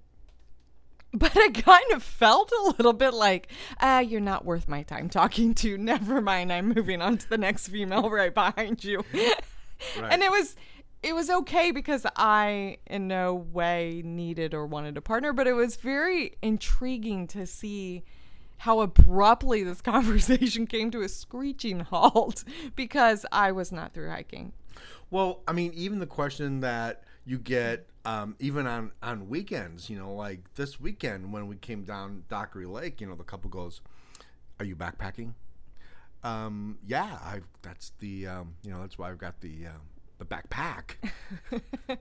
but 1.14 1.36
I 1.36 1.50
kind 1.50 1.92
of 1.92 2.04
felt 2.04 2.52
a 2.52 2.74
little 2.78 2.94
bit 2.94 3.14
like, 3.14 3.50
ah, 3.82 4.00
you're 4.00 4.22
not 4.22 4.46
worth 4.46 4.70
my 4.70 4.84
time 4.84 5.10
talking 5.10 5.54
to. 5.56 5.78
Never 5.78 6.22
mind, 6.22 6.54
I'm 6.54 6.70
moving 6.70 7.02
on 7.02 7.18
to 7.18 7.30
the 7.30 7.38
next 7.38 7.68
female 7.68 8.10
right 8.10 8.34
behind 8.34 8.84
you. 8.84 9.04
And 10.12 10.22
it 10.22 10.30
was 10.30 10.56
it 11.04 11.16
was 11.16 11.30
okay 11.30 11.72
because 11.72 12.06
I 12.16 12.78
in 12.86 13.08
no 13.08 13.34
way 13.34 14.02
needed 14.06 14.54
or 14.54 14.66
wanted 14.66 14.98
a 14.98 15.02
partner, 15.02 15.34
but 15.34 15.48
it 15.48 15.54
was 15.54 15.76
very 15.76 16.38
intriguing 16.42 17.28
to 17.28 17.46
see 17.46 18.04
how 18.58 18.82
abruptly 18.82 19.64
this 19.64 19.82
conversation 19.82 20.68
came 20.68 20.92
to 20.92 21.02
a 21.02 21.10
screeching 21.10 21.80
halt 21.80 22.44
because 22.76 23.26
I 23.32 23.52
was 23.52 23.72
not 23.72 23.94
through 23.94 24.10
hiking. 24.10 24.54
Well, 25.10 25.42
I 25.48 25.54
mean, 25.54 25.74
even 25.74 26.00
the 26.00 26.06
question 26.06 26.62
that 26.62 27.04
you 27.26 27.38
get, 27.38 27.88
um, 28.06 28.36
even 28.40 28.68
on 28.68 28.92
on 29.02 29.28
weekends, 29.28 29.90
you 29.90 29.98
know, 29.98 30.14
like 30.14 30.40
this 30.56 30.80
weekend 30.80 31.34
when 31.34 31.48
we 31.48 31.56
came 31.56 31.84
down 31.84 32.24
Dockery 32.30 32.66
Lake, 32.66 33.02
you 33.02 33.08
know, 33.08 33.16
the 33.16 33.24
couple 33.24 33.50
goes, 33.50 33.82
"Are 34.60 34.66
you 34.66 34.76
backpacking?" 34.76 35.34
Um, 36.24 36.78
yeah, 36.86 37.18
I. 37.22 37.42
That's 37.62 37.92
the, 38.00 38.28
um, 38.28 38.56
you 38.64 38.72
know, 38.72 38.82
that's 38.82 38.98
why 38.98 39.10
I've 39.10 39.18
got 39.18 39.40
the 39.42 39.68
um, 39.68 39.82
the 40.22 40.26
backpack 40.26 40.96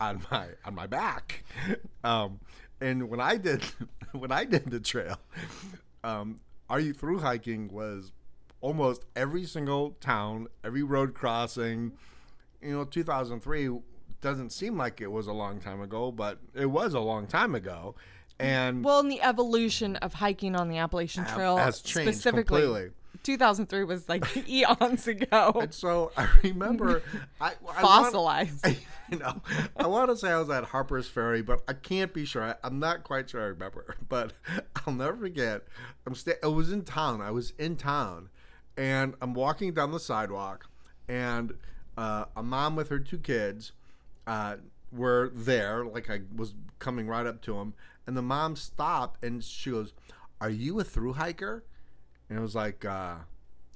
on 0.00 0.22
my 0.30 0.46
on 0.64 0.74
my 0.74 0.86
back. 0.86 1.44
Um, 2.02 2.40
and 2.80 3.08
when 3.08 3.20
I 3.20 3.36
did 3.36 3.62
when 4.12 4.32
I 4.32 4.44
did 4.44 4.70
the 4.70 4.80
trail, 4.80 5.18
um, 6.02 6.40
"Are 6.68 6.80
you 6.80 6.92
through 6.92 7.20
hiking?" 7.20 7.68
was 7.72 8.12
almost 8.60 9.04
every 9.14 9.44
single 9.44 9.92
town, 10.00 10.48
every 10.64 10.82
road 10.82 11.14
crossing. 11.14 11.92
You 12.60 12.72
know, 12.72 12.84
2003 12.84 13.78
doesn't 14.20 14.50
seem 14.50 14.76
like 14.76 15.00
it 15.00 15.10
was 15.10 15.26
a 15.26 15.32
long 15.32 15.60
time 15.60 15.80
ago, 15.80 16.12
but 16.12 16.38
it 16.54 16.66
was 16.66 16.94
a 16.94 17.00
long 17.00 17.26
time 17.26 17.54
ago. 17.54 17.94
And 18.38 18.84
Well, 18.84 19.00
in 19.00 19.08
the 19.08 19.22
evolution 19.22 19.96
of 19.96 20.14
hiking 20.14 20.56
on 20.56 20.68
the 20.68 20.78
Appalachian 20.78 21.24
Trail, 21.26 21.56
has 21.56 21.80
changed 21.80 22.14
specifically, 22.14 22.62
completely. 22.62 22.90
2003 23.22 23.84
was 23.84 24.08
like 24.08 24.24
eons 24.48 25.06
ago. 25.06 25.52
and 25.60 25.72
so 25.72 26.10
I 26.16 26.28
remember 26.42 27.02
I, 27.40 27.48
I 27.50 27.52
want- 27.62 27.78
Fossilized. 27.78 28.66
you 29.10 29.18
know, 29.18 29.40
I 29.76 29.86
want 29.86 30.10
to 30.10 30.16
say 30.16 30.30
I 30.30 30.38
was 30.38 30.50
at 30.50 30.64
Harper's 30.64 31.08
Ferry, 31.08 31.42
but 31.42 31.62
I 31.68 31.74
can't 31.74 32.12
be 32.12 32.24
sure. 32.24 32.42
I, 32.42 32.54
I'm 32.64 32.78
not 32.78 33.04
quite 33.04 33.30
sure 33.30 33.40
I 33.42 33.46
remember. 33.46 33.96
But 34.08 34.32
I'll 34.86 34.92
never 34.94 35.16
forget. 35.16 35.62
I'm 36.06 36.14
sta- 36.14 36.38
I 36.42 36.48
was 36.48 36.70
in 36.72 36.82
town. 36.82 37.20
I 37.20 37.30
was 37.30 37.52
in 37.58 37.76
town, 37.76 38.28
and 38.76 39.14
I'm 39.22 39.34
walking 39.34 39.72
down 39.74 39.90
the 39.92 40.00
sidewalk, 40.00 40.66
and 41.08 41.54
uh, 41.96 42.24
a 42.36 42.42
mom 42.42 42.76
with 42.76 42.88
her 42.88 42.98
two 42.98 43.18
kids 43.18 43.72
uh, 44.26 44.56
were 44.92 45.30
there. 45.34 45.84
Like 45.84 46.10
I 46.10 46.20
was 46.36 46.54
coming 46.78 47.06
right 47.06 47.26
up 47.26 47.40
to 47.42 47.54
them, 47.54 47.74
and 48.06 48.16
the 48.16 48.22
mom 48.22 48.56
stopped 48.56 49.22
and 49.24 49.42
she 49.44 49.70
goes, 49.70 49.92
"Are 50.40 50.50
you 50.50 50.80
a 50.80 50.84
through 50.84 51.14
hiker?" 51.14 51.64
And 52.32 52.38
I 52.38 52.42
was 52.42 52.54
like, 52.54 52.86
uh, 52.86 53.16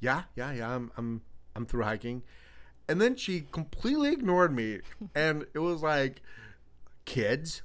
"Yeah, 0.00 0.22
yeah, 0.34 0.50
yeah. 0.50 0.74
I'm, 0.74 0.90
I'm, 0.96 1.20
I'm 1.54 1.66
through 1.66 1.82
hiking." 1.82 2.22
And 2.88 2.98
then 3.02 3.16
she 3.16 3.44
completely 3.52 4.12
ignored 4.12 4.54
me, 4.54 4.80
and 5.14 5.44
it 5.52 5.58
was 5.58 5.82
like, 5.82 6.22
"Kids, 7.04 7.60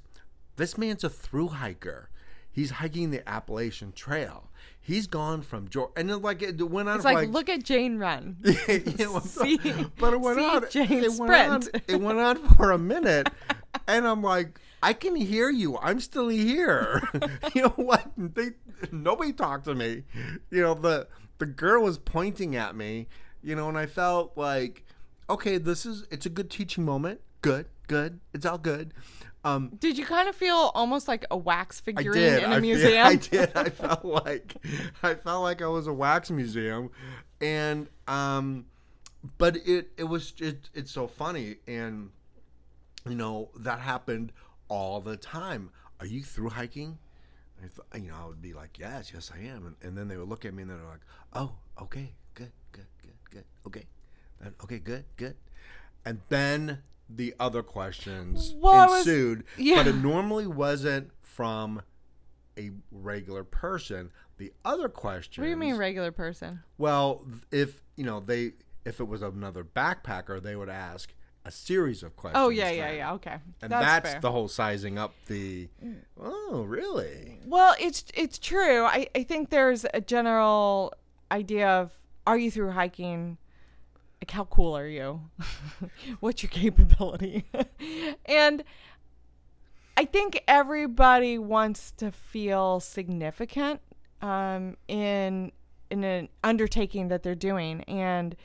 this 0.56 0.76
man's 0.76 1.02
a 1.02 1.08
through 1.08 1.48
hiker. 1.48 2.10
he's 2.50 2.72
hiking 2.72 3.10
the 3.10 3.26
Appalachian 3.26 3.92
Trail. 3.92 4.50
He's 4.78 5.06
gone 5.06 5.40
from 5.40 5.68
Georgia, 5.68 5.92
and 5.96 6.10
it, 6.10 6.18
like 6.18 6.42
it 6.42 6.60
went 6.60 6.90
on 6.90 6.96
It's 6.96 7.06
like, 7.06 7.14
like 7.14 7.28
look 7.30 7.48
at 7.48 7.62
Jane 7.62 7.96
run. 7.96 8.36
See- 8.44 9.58
but 9.98 10.12
it 10.12 10.20
went 10.20 10.40
on. 10.40 10.66
Jane 10.68 11.04
it 11.04 11.12
went 11.18 11.32
on. 11.32 11.62
It 11.88 12.00
went 12.02 12.18
on 12.18 12.36
for 12.56 12.72
a 12.72 12.78
minute, 12.78 13.30
and 13.88 14.06
I'm 14.06 14.22
like, 14.22 14.60
I 14.82 14.92
can 14.92 15.14
hear 15.14 15.48
you. 15.48 15.78
I'm 15.78 16.00
still 16.00 16.28
here. 16.28 17.02
you 17.54 17.62
know 17.62 17.74
what? 17.76 18.10
They 18.16 18.50
nobody 18.90 19.32
talked 19.32 19.64
to 19.66 19.74
me. 19.74 20.02
You 20.50 20.62
know 20.62 20.74
the 20.74 21.06
the 21.38 21.46
girl 21.46 21.82
was 21.82 21.98
pointing 21.98 22.56
at 22.56 22.74
me. 22.74 23.08
You 23.42 23.56
know, 23.56 23.68
and 23.68 23.76
I 23.76 23.86
felt 23.86 24.36
like, 24.36 24.84
okay, 25.28 25.58
this 25.58 25.86
is 25.86 26.06
it's 26.10 26.26
a 26.26 26.30
good 26.30 26.50
teaching 26.50 26.84
moment. 26.84 27.20
Good, 27.42 27.66
good. 27.88 28.20
It's 28.32 28.46
all 28.46 28.58
good. 28.58 28.92
Um, 29.44 29.72
Did 29.80 29.98
you 29.98 30.06
kind 30.06 30.28
of 30.28 30.36
feel 30.36 30.70
almost 30.74 31.08
like 31.08 31.24
a 31.30 31.36
wax 31.36 31.80
figurine 31.80 32.14
did. 32.14 32.42
in 32.44 32.52
a 32.52 32.56
I, 32.56 32.60
museum? 32.60 32.92
Yeah, 32.92 33.06
I 33.06 33.16
did. 33.16 33.56
I 33.56 33.68
felt 33.70 34.04
like 34.04 34.54
I 35.02 35.14
felt 35.14 35.42
like 35.42 35.62
I 35.62 35.66
was 35.66 35.86
a 35.86 35.92
wax 35.92 36.30
museum, 36.30 36.90
and 37.40 37.88
um, 38.06 38.66
but 39.38 39.56
it 39.56 39.90
it 39.96 40.04
was 40.04 40.34
it, 40.38 40.70
it's 40.74 40.92
so 40.92 41.08
funny, 41.08 41.56
and 41.66 42.10
you 43.08 43.16
know 43.16 43.50
that 43.56 43.80
happened 43.80 44.32
all 44.72 45.02
the 45.02 45.18
time. 45.18 45.68
Are 46.00 46.06
you 46.06 46.22
through 46.22 46.48
hiking? 46.48 46.96
I 47.92 47.98
you 47.98 48.08
know, 48.08 48.14
I 48.20 48.26
would 48.26 48.40
be 48.40 48.54
like, 48.54 48.78
yes, 48.78 49.12
yes, 49.12 49.30
I 49.32 49.44
am, 49.46 49.66
and, 49.66 49.76
and 49.82 49.96
then 49.96 50.08
they 50.08 50.16
would 50.16 50.28
look 50.28 50.44
at 50.46 50.54
me 50.54 50.62
and 50.62 50.70
they're 50.70 50.78
like, 50.78 51.02
oh, 51.34 51.52
okay, 51.80 52.14
good, 52.34 52.50
good, 52.72 52.86
good, 53.02 53.12
good, 53.30 53.44
okay, 53.66 53.84
then 54.40 54.54
okay, 54.64 54.78
good, 54.78 55.04
good, 55.16 55.36
and 56.06 56.20
then 56.30 56.78
the 57.08 57.34
other 57.38 57.62
questions 57.62 58.54
Well, 58.56 58.72
I 58.74 58.86
was- 58.86 59.06
ensued, 59.06 59.44
yeah. 59.58 59.76
but 59.76 59.86
it 59.86 59.96
normally 59.96 60.46
wasn't 60.46 61.10
from 61.20 61.82
a 62.58 62.70
regular 62.90 63.44
person. 63.44 64.10
The 64.38 64.52
other 64.64 64.88
question. 64.88 65.42
What 65.42 65.46
do 65.46 65.50
you 65.50 65.56
mean 65.56 65.76
regular 65.76 66.10
person? 66.12 66.60
Well, 66.78 67.24
if 67.52 67.82
you 67.96 68.04
know 68.04 68.20
they, 68.20 68.52
if 68.84 68.98
it 69.00 69.04
was 69.04 69.22
another 69.22 69.62
backpacker, 69.64 70.42
they 70.42 70.56
would 70.56 70.68
ask 70.70 71.12
a 71.44 71.50
series 71.50 72.02
of 72.02 72.16
questions. 72.16 72.42
Oh 72.42 72.48
yeah, 72.48 72.70
yeah, 72.70 72.88
then. 72.88 72.96
yeah. 72.96 73.12
Okay, 73.14 73.36
And 73.60 73.72
that's, 73.72 74.10
that's, 74.10 74.22
the 74.22 74.30
whole 74.30 74.48
sizing 74.48 74.98
up 74.98 75.14
the. 75.26 75.68
Oh, 76.20 76.64
really? 76.66 77.38
Well, 77.46 77.74
it's 77.80 78.04
it's 78.14 78.38
true. 78.38 78.84
I, 78.84 79.08
I 79.14 79.24
think 79.24 79.50
there's 79.50 79.84
a 79.92 80.00
general 80.00 80.92
idea 81.30 81.68
of 81.68 81.92
are 82.26 82.38
you 82.38 82.50
through 82.50 82.70
hiking? 82.70 83.38
Like 84.20 84.30
how 84.30 84.44
cool 84.44 84.76
are 84.76 84.86
you? 84.86 85.20
What's 86.20 86.42
your 86.42 86.50
capability? 86.50 87.44
and 88.26 88.62
I 89.96 90.04
think 90.04 90.42
everybody 90.46 91.38
wants 91.38 91.90
to 91.98 92.12
feel 92.12 92.78
significant 92.80 93.80
um, 94.20 94.76
in 94.86 95.50
in 95.90 96.04
an 96.04 96.28
undertaking 96.42 97.08
that 97.08 97.22
they're 97.22 97.34
doing, 97.34 97.82
and 97.82 98.36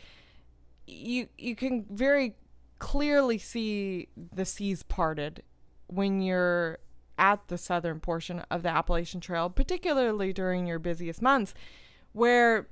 you 0.88 1.28
you 1.38 1.56
can 1.56 1.86
very 1.90 2.36
clearly 2.80 3.38
see 3.38 4.08
the 4.34 4.46
seas 4.46 4.84
parted 4.84 5.44
when 5.88 6.22
you're 6.22 6.80
at 7.18 7.48
the 7.48 7.58
southern 7.58 8.00
portion 8.00 8.40
of 8.52 8.64
the 8.64 8.70
Appalachian 8.70 9.20
Trail, 9.22 9.50
particularly 9.50 10.34
during 10.34 10.68
your 10.68 10.80
busiest 10.80 11.22
months, 11.22 11.54
where 12.14 12.68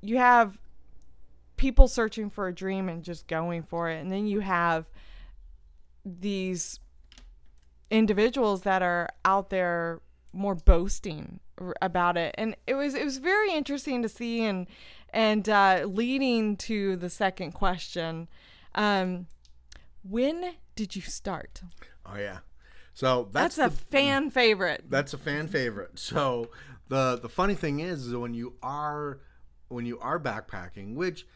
you 0.00 0.18
have 0.18 0.58
people 1.56 1.88
searching 1.88 2.30
for 2.30 2.46
a 2.46 2.54
dream 2.54 2.88
and 2.88 3.02
just 3.02 3.26
going 3.26 3.62
for 3.62 3.90
it, 3.90 4.00
and 4.00 4.12
then 4.12 4.26
you 4.26 4.40
have 4.40 4.86
these 6.04 6.78
individuals 7.90 8.62
that 8.62 8.82
are 8.82 9.08
out 9.24 9.50
there 9.50 10.00
more 10.32 10.54
boasting 10.54 11.40
about 11.82 12.16
it. 12.16 12.34
And 12.38 12.54
it 12.66 12.74
was 12.74 12.94
it 12.94 13.04
was 13.04 13.18
very 13.18 13.52
interesting 13.52 14.02
to 14.02 14.08
see 14.08 14.44
and 14.44 14.66
and 15.10 15.48
uh, 15.48 15.84
leading 15.86 16.56
to 16.58 16.96
the 16.96 17.10
second 17.10 17.52
question. 17.52 18.28
Um 18.74 19.26
when 20.02 20.54
did 20.74 20.96
you 20.96 21.02
start 21.02 21.62
Oh 22.06 22.16
yeah. 22.16 22.38
So 22.94 23.28
that's, 23.32 23.56
that's, 23.56 23.74
a 23.74 23.76
the, 23.76 23.84
fan 23.84 24.30
favorite 24.30 24.84
That's 24.88 25.14
a 25.14 25.18
fan 25.18 25.46
favorite. 25.46 25.98
So 25.98 26.50
the 26.88 27.18
the 27.20 27.28
funny 27.28 27.54
thing 27.54 27.80
is, 27.80 28.06
is 28.06 28.14
when 28.14 28.34
you 28.34 28.54
are 28.62 29.20
when 29.68 29.86
you 29.86 29.98
are 30.00 30.18
backpacking, 30.18 30.94
which 30.94 31.26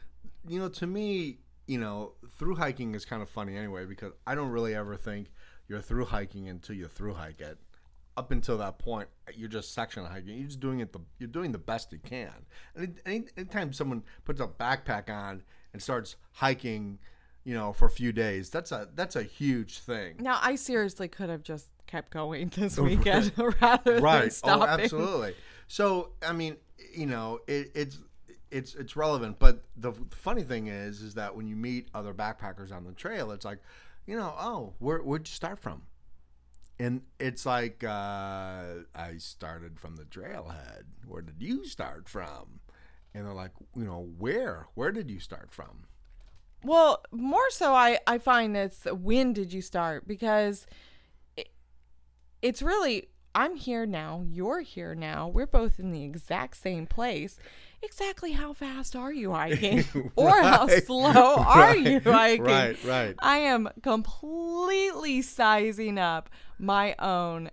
you 0.48 0.59
know 0.59 0.68
to 0.70 0.87
me, 0.87 1.38
you 1.66 1.79
know, 1.79 2.14
through 2.38 2.57
hiking 2.57 2.94
is 2.94 3.05
kind 3.05 3.22
of 3.22 3.29
funny 3.29 3.57
anyway 3.57 3.85
because 3.85 4.12
I 4.27 4.35
don't 4.35 4.51
really 4.51 4.75
ever 4.75 4.96
think 4.96 5.31
you're 5.68 5.81
through 5.81 6.07
hiking 6.07 6.48
until 6.48 6.75
you 6.77 6.87
through 6.87 7.14
hike 7.14 7.40
it. 7.40 7.59
Up 8.14 8.31
until 8.31 8.59
that 8.59 8.79
point, 8.79 9.09
you're 9.35 9.48
just 9.48 9.72
section 9.72 10.05
hiking. 10.05 10.37
You're 10.37 10.48
just 10.48 10.61
doing 10.61 10.81
it 10.81 10.92
the 10.92 11.01
you're 11.18 11.29
doing 11.29 11.53
the 11.53 11.59
best 11.59 11.92
you 11.92 11.98
can. 11.98 12.46
And 12.75 13.01
any, 13.07 13.25
anytime 13.37 13.72
someone 13.72 14.03
puts 14.25 14.40
a 14.40 14.46
backpack 14.46 15.09
on 15.09 15.42
and 15.72 15.81
starts 15.81 16.16
hiking, 16.33 16.98
you 17.44 17.55
know, 17.55 17.72
for 17.72 17.87
a 17.87 17.90
few 17.90 18.12
days, 18.12 18.50
that's 18.50 18.70
a 18.72 18.88
that's 18.94 19.16
a 19.16 19.22
huge 19.22 19.78
thing. 19.81 20.14
now 20.20 20.38
i 20.42 20.55
seriously 20.55 21.09
could 21.09 21.28
have 21.28 21.42
just 21.42 21.68
kept 21.87 22.11
going 22.12 22.48
this 22.57 22.78
weekend 22.90 23.33
rather 23.61 23.94
than 23.94 24.02
right. 24.02 24.33
Stopping. 24.33 24.62
oh 24.62 24.66
absolutely. 24.66 25.35
So 25.68 26.11
i 26.26 26.33
mean 26.33 26.57
you 26.94 27.07
know 27.07 27.40
it, 27.46 27.70
it's 27.74 27.98
it's 28.50 28.74
it's 28.74 28.96
relevant 28.96 29.38
but 29.38 29.64
the 29.76 29.92
funny 30.11 30.42
thing 30.42 30.66
is 30.66 31.00
is 31.00 31.14
that 31.14 31.35
when 31.35 31.46
you 31.46 31.57
meet 31.57 31.88
other 31.94 32.12
backpackers 32.12 32.70
on 32.70 32.85
the 32.85 32.92
trail 32.92 33.31
it's 33.31 33.44
like 33.44 33.59
you 34.07 34.14
know 34.16 34.35
oh 34.38 34.74
where, 34.78 34.98
where'd 34.98 35.26
you 35.28 35.33
start 35.33 35.59
from? 35.59 35.83
And 36.78 37.02
it's 37.20 37.46
like 37.46 37.85
uh, 37.85 38.83
i 38.94 39.14
started 39.18 39.78
from 39.78 39.96
the 39.96 40.05
trailhead. 40.05 40.85
Where 41.07 41.22
did 41.22 41.37
you 41.40 41.64
start 41.64 42.09
from? 42.09 42.61
And 43.14 43.26
they're 43.26 43.35
like 43.35 43.52
you 43.76 43.85
know 43.85 44.09
where? 44.18 44.66
Where 44.74 44.90
did 44.92 45.11
you 45.11 45.20
start 45.20 45.50
from 45.52 45.85
Well, 46.64 47.03
more 47.11 47.51
so, 47.51 47.75
I, 47.75 47.98
I 48.07 48.18
find 48.18 48.57
it's 48.57 48.85
when 48.85 49.33
did 49.33 49.53
you 49.53 49.62
start? 49.62 50.07
Because 50.07 50.66
it, 51.37 51.48
it's 52.40 52.62
really, 52.62 53.09
I'm 53.35 53.57
here 53.57 53.87
now, 53.87 54.25
you're 54.27 54.61
here 54.61 54.94
now, 54.94 55.29
we're 55.29 55.46
both 55.46 55.79
in 55.79 55.90
the 55.90 56.05
exact 56.05 56.57
same 56.57 56.87
place. 56.87 57.38
Exactly 57.83 58.33
how 58.33 58.53
fast 58.53 58.94
are 58.94 59.12
you 59.12 59.33
hiking? 59.33 59.85
or 60.16 60.40
how 60.40 60.68
slow 60.68 61.35
are 61.46 61.75
you 61.75 61.98
hiking? 61.98 62.44
right, 62.44 62.85
right. 62.85 63.16
I 63.18 63.38
am 63.38 63.68
completely 63.83 65.20
sizing 65.22 65.98
up 65.98 66.31
my 66.59 66.94
own 67.01 67.51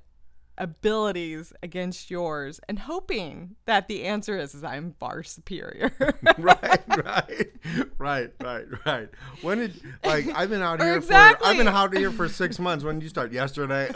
abilities 0.59 1.53
against 1.63 2.11
yours 2.11 2.59
and 2.67 2.79
hoping 2.79 3.55
that 3.65 3.87
the 3.87 4.03
answer 4.03 4.37
is, 4.37 4.53
is 4.53 4.63
I'm 4.63 4.93
far 4.99 5.23
superior. 5.23 5.91
right, 6.37 6.81
right, 6.87 7.49
right, 7.97 8.31
right, 8.41 8.65
right. 8.85 9.09
When 9.41 9.59
did 9.59 9.81
like 10.03 10.27
I've 10.35 10.49
been 10.49 10.61
out 10.61 10.81
here 10.83 10.97
Exactly. 10.97 11.45
for 11.45 11.49
I've 11.51 11.57
been 11.57 11.67
out 11.67 11.95
here 11.95 12.11
for 12.11 12.27
six 12.27 12.59
months. 12.59 12.83
When 12.83 12.95
did 12.99 13.03
you 13.03 13.09
start? 13.09 13.31
Yesterday. 13.31 13.87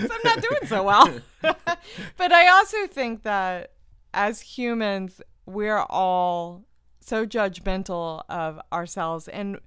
so 0.00 0.08
I'm 0.10 0.20
not 0.24 0.40
doing 0.40 0.66
so 0.66 0.82
well. 0.84 1.10
but 1.42 2.32
I 2.32 2.48
also 2.48 2.86
think 2.86 3.22
that 3.24 3.72
as 4.14 4.40
humans, 4.40 5.20
we're 5.46 5.84
all 5.90 6.64
so 7.00 7.26
judgmental 7.26 8.22
of 8.28 8.60
ourselves 8.72 9.28
and 9.28 9.58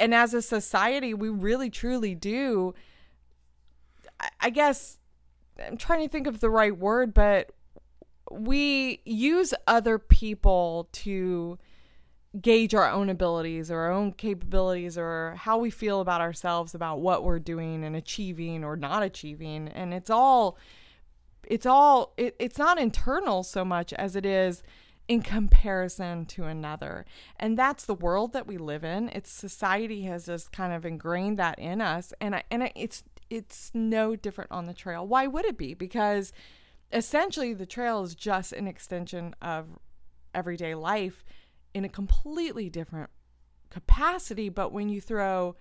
and 0.00 0.14
as 0.14 0.32
a 0.32 0.40
society, 0.42 1.12
we 1.12 1.28
really 1.28 1.70
truly 1.70 2.14
do 2.14 2.74
I- 4.20 4.28
I 4.40 4.50
guess 4.50 4.98
I'm 5.64 5.76
trying 5.76 6.02
to 6.02 6.08
think 6.08 6.26
of 6.26 6.40
the 6.40 6.50
right 6.50 6.76
word, 6.76 7.14
but 7.14 7.52
we 8.30 9.00
use 9.04 9.54
other 9.66 9.98
people 9.98 10.88
to 10.92 11.58
gauge 12.40 12.74
our 12.74 12.88
own 12.88 13.08
abilities 13.08 13.70
or 13.70 13.78
our 13.80 13.92
own 13.92 14.12
capabilities 14.12 14.98
or 14.98 15.34
how 15.38 15.58
we 15.58 15.70
feel 15.70 16.00
about 16.00 16.20
ourselves 16.20 16.74
about 16.74 17.00
what 17.00 17.24
we're 17.24 17.38
doing 17.38 17.84
and 17.84 17.96
achieving 17.96 18.64
or 18.64 18.76
not 18.76 19.02
achieving. 19.02 19.68
And 19.68 19.94
it's 19.94 20.10
all 20.10 20.58
it's 21.46 21.66
all 21.66 22.12
it, 22.16 22.36
it's 22.38 22.58
not 22.58 22.78
internal 22.78 23.42
so 23.42 23.64
much 23.64 23.92
as 23.94 24.14
it 24.14 24.26
is 24.26 24.62
in 25.08 25.22
comparison 25.22 26.26
to 26.26 26.44
another. 26.44 27.06
And 27.40 27.58
that's 27.58 27.86
the 27.86 27.94
world 27.94 28.34
that 28.34 28.46
we 28.46 28.58
live 28.58 28.84
in. 28.84 29.08
It's 29.08 29.30
society 29.30 30.02
has 30.02 30.26
just 30.26 30.52
kind 30.52 30.72
of 30.72 30.84
ingrained 30.84 31.38
that 31.38 31.58
in 31.58 31.80
us. 31.80 32.12
And 32.20 32.34
I, 32.36 32.42
and 32.50 32.70
it's 32.76 33.02
it's 33.30 33.70
no 33.74 34.16
different 34.16 34.50
on 34.50 34.66
the 34.66 34.74
trail. 34.74 35.06
Why 35.06 35.26
would 35.26 35.44
it 35.44 35.58
be? 35.58 35.74
Because 35.74 36.32
essentially 36.92 37.54
the 37.54 37.66
trail 37.66 38.02
is 38.02 38.14
just 38.14 38.52
an 38.52 38.66
extension 38.66 39.34
of 39.42 39.78
everyday 40.34 40.74
life 40.74 41.24
in 41.74 41.84
a 41.84 41.88
completely 41.88 42.70
different 42.70 43.10
capacity 43.70 44.48
but 44.48 44.72
when 44.72 44.88
you 44.88 45.00
throw 45.00 45.54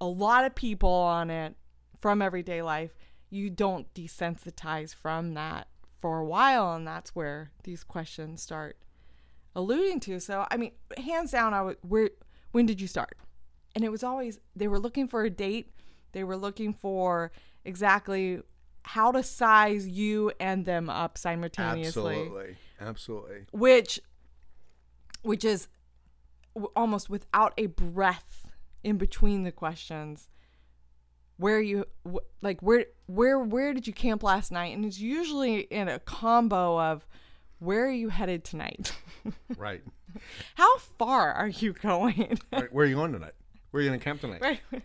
a 0.00 0.06
lot 0.06 0.44
of 0.44 0.54
people 0.54 0.88
on 0.88 1.28
it 1.28 1.54
from 2.00 2.22
everyday 2.22 2.62
life 2.62 2.96
you 3.28 3.50
don't 3.50 3.92
desensitize 3.94 4.94
from 4.94 5.34
that 5.34 5.68
for 6.00 6.18
a 6.18 6.24
while 6.24 6.74
and 6.74 6.86
that's 6.86 7.14
where 7.14 7.52
these 7.64 7.84
questions 7.84 8.42
start 8.42 8.76
alluding 9.54 10.00
to. 10.00 10.18
So 10.20 10.46
i 10.50 10.56
mean 10.56 10.72
hands 10.96 11.32
down 11.32 11.54
i 11.54 11.62
would 11.62 11.76
where 11.82 12.10
when 12.52 12.66
did 12.66 12.80
you 12.80 12.86
start? 12.86 13.16
And 13.74 13.84
it 13.84 13.90
was 13.90 14.04
always 14.04 14.38
they 14.54 14.68
were 14.68 14.78
looking 14.78 15.08
for 15.08 15.24
a 15.24 15.30
date 15.30 15.72
they 16.12 16.24
were 16.24 16.36
looking 16.36 16.72
for 16.74 17.32
exactly 17.64 18.40
how 18.84 19.12
to 19.12 19.22
size 19.22 19.86
you 19.86 20.32
and 20.40 20.64
them 20.64 20.90
up 20.90 21.16
simultaneously 21.16 22.14
Absolutely. 22.16 22.56
Absolutely. 22.80 23.46
which 23.52 24.00
which 25.22 25.44
is 25.44 25.68
almost 26.74 27.08
without 27.08 27.54
a 27.56 27.66
breath 27.66 28.50
in 28.82 28.98
between 28.98 29.44
the 29.44 29.52
questions 29.52 30.28
where 31.36 31.60
you 31.60 31.84
like 32.42 32.60
where 32.60 32.86
where 33.06 33.38
where 33.38 33.72
did 33.72 33.86
you 33.86 33.92
camp 33.92 34.22
last 34.22 34.50
night 34.52 34.74
and 34.74 34.84
it's 34.84 34.98
usually 34.98 35.60
in 35.60 35.88
a 35.88 35.98
combo 36.00 36.78
of 36.80 37.06
where 37.60 37.86
are 37.86 37.90
you 37.90 38.08
headed 38.08 38.44
tonight 38.44 38.92
Right. 39.56 39.82
how 40.56 40.78
far 40.98 41.32
are 41.32 41.48
you 41.48 41.72
going 41.82 42.38
right. 42.52 42.72
Where 42.72 42.84
are 42.84 42.88
you 42.88 42.96
going 42.96 43.12
tonight? 43.12 43.32
Where 43.70 43.80
are 43.80 43.84
you 43.84 43.90
going 43.90 44.00
to 44.00 44.04
camp 44.04 44.20
tonight? 44.20 44.42
right 44.42 44.60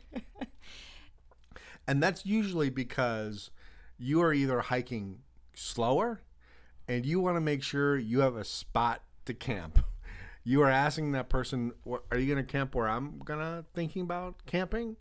And 1.88 2.04
that's 2.04 2.26
usually 2.26 2.70
because 2.70 3.52
you 3.98 4.22
are 4.22 4.34
either 4.34 4.60
hiking 4.60 5.20
slower 5.54 6.22
and 6.88 7.06
you 7.06 7.20
want 7.20 7.38
to 7.38 7.42
make 7.42 7.64
sure 7.64 7.98
you 7.98 8.20
have 8.20 8.36
a 8.36 8.44
spot 8.44 9.02
to 9.26 9.34
camp. 9.34 9.80
You 10.44 10.62
are 10.62 10.70
asking 10.70 11.12
that 11.12 11.28
person, 11.28 11.74
"Are 11.86 12.18
you 12.18 12.34
going 12.34 12.38
to 12.38 12.50
camp 12.50 12.74
where 12.74 12.88
I'm 12.88 13.20
to 13.20 13.66
thinking 13.74 14.04
about 14.04 14.46
camping?" 14.46 14.96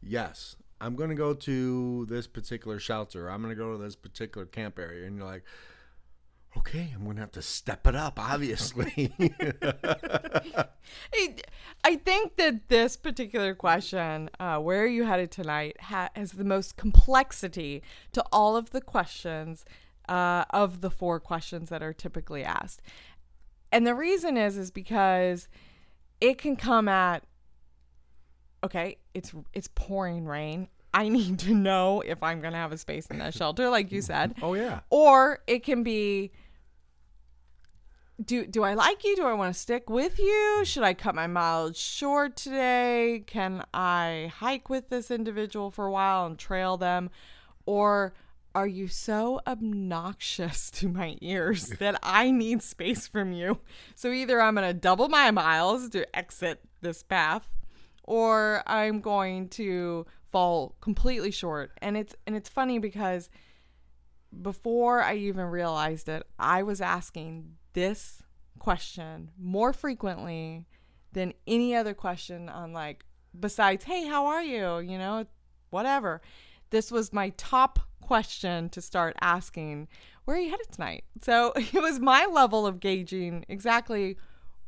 Yes. 0.00 0.56
I'm 0.80 0.94
going 0.94 1.10
to 1.10 1.16
go 1.16 1.34
to 1.34 2.06
this 2.06 2.26
particular 2.26 2.78
shelter. 2.78 3.30
I'm 3.30 3.42
going 3.42 3.54
to 3.54 3.62
go 3.62 3.72
to 3.72 3.78
this 3.78 3.94
particular 3.94 4.46
camp 4.46 4.78
area 4.78 5.06
and 5.06 5.16
you're 5.16 5.26
like, 5.26 5.44
"Okay, 6.58 6.92
I'm 6.94 7.04
going 7.04 7.16
to 7.16 7.22
have 7.22 7.32
to 7.32 7.42
step 7.42 7.86
it 7.86 7.94
up, 7.94 8.18
obviously." 8.18 9.12
I, 11.84 11.96
think 11.96 12.36
that 12.36 12.68
this 12.68 12.96
particular 12.96 13.54
question, 13.54 14.30
uh, 14.38 14.58
where 14.58 14.82
are 14.82 14.88
you 14.88 15.04
headed 15.04 15.30
tonight, 15.30 15.76
ha- 15.80 16.10
has 16.14 16.32
the 16.32 16.44
most 16.44 16.76
complexity 16.76 17.82
to 18.12 18.24
all 18.32 18.56
of 18.56 18.70
the 18.70 18.80
questions 18.80 19.64
uh, 20.08 20.44
of 20.50 20.80
the 20.80 20.90
four 20.90 21.20
questions 21.20 21.68
that 21.70 21.82
are 21.82 21.92
typically 21.92 22.44
asked. 22.44 22.82
And 23.72 23.86
the 23.86 23.94
reason 23.94 24.36
is, 24.36 24.56
is 24.56 24.70
because 24.70 25.48
it 26.20 26.38
can 26.38 26.56
come 26.56 26.88
at, 26.88 27.24
okay, 28.64 28.98
it's 29.14 29.32
it's 29.52 29.68
pouring 29.74 30.26
rain. 30.26 30.68
I 30.94 31.08
need 31.10 31.38
to 31.40 31.54
know 31.54 32.00
if 32.00 32.22
I'm 32.22 32.40
going 32.40 32.52
to 32.52 32.58
have 32.58 32.72
a 32.72 32.78
space 32.78 33.06
in 33.06 33.18
that 33.18 33.34
shelter, 33.34 33.68
like 33.68 33.92
you 33.92 34.02
said. 34.02 34.34
oh 34.42 34.54
yeah. 34.54 34.80
Or 34.90 35.40
it 35.46 35.62
can 35.62 35.82
be 35.82 36.32
do 38.22 38.46
do 38.46 38.62
I 38.62 38.74
like 38.74 39.04
you? 39.04 39.16
Do 39.16 39.26
I 39.26 39.34
want 39.34 39.54
to 39.54 39.60
stick 39.60 39.90
with 39.90 40.18
you? 40.18 40.62
Should 40.64 40.82
I 40.82 40.94
cut 40.94 41.14
my 41.14 41.26
miles 41.26 41.78
short 41.78 42.36
today? 42.36 43.24
Can 43.26 43.64
I 43.74 44.32
hike 44.34 44.68
with 44.68 44.88
this 44.88 45.10
individual 45.10 45.70
for 45.70 45.86
a 45.86 45.90
while 45.90 46.26
and 46.26 46.38
trail 46.38 46.76
them? 46.76 47.10
Or 47.66 48.14
are 48.54 48.66
you 48.66 48.88
so 48.88 49.40
obnoxious 49.46 50.70
to 50.72 50.88
my 50.88 51.18
ears 51.20 51.68
that 51.78 51.98
I 52.02 52.30
need 52.30 52.62
space 52.62 53.06
from 53.06 53.32
you? 53.32 53.58
So 53.94 54.10
either 54.10 54.40
I'm 54.40 54.54
going 54.54 54.66
to 54.66 54.74
double 54.74 55.08
my 55.08 55.30
miles 55.30 55.90
to 55.90 56.16
exit 56.16 56.62
this 56.80 57.02
path 57.02 57.48
or 58.02 58.62
I'm 58.66 59.00
going 59.00 59.48
to 59.50 60.06
fall 60.32 60.74
completely 60.80 61.30
short. 61.30 61.72
And 61.82 61.96
it's 61.96 62.14
and 62.26 62.34
it's 62.34 62.48
funny 62.48 62.78
because 62.78 63.28
before 64.42 65.02
I 65.02 65.16
even 65.16 65.46
realized 65.46 66.08
it, 66.08 66.26
I 66.38 66.62
was 66.62 66.80
asking 66.80 67.56
this 67.76 68.22
question 68.58 69.30
more 69.38 69.70
frequently 69.70 70.64
than 71.12 71.34
any 71.46 71.76
other 71.76 71.92
question 71.92 72.48
on 72.48 72.72
like 72.72 73.04
besides, 73.38 73.84
"Hey, 73.84 74.06
how 74.06 74.26
are 74.26 74.42
you?" 74.42 74.78
you 74.78 74.96
know, 74.96 75.26
whatever. 75.68 76.22
This 76.70 76.90
was 76.90 77.12
my 77.12 77.28
top 77.36 77.78
question 78.00 78.70
to 78.70 78.80
start 78.80 79.14
asking, 79.20 79.88
"Where 80.24 80.38
are 80.38 80.40
you 80.40 80.50
headed 80.50 80.72
tonight?" 80.72 81.04
So, 81.20 81.52
it 81.56 81.82
was 81.82 82.00
my 82.00 82.24
level 82.24 82.66
of 82.66 82.80
gauging 82.80 83.44
exactly 83.46 84.16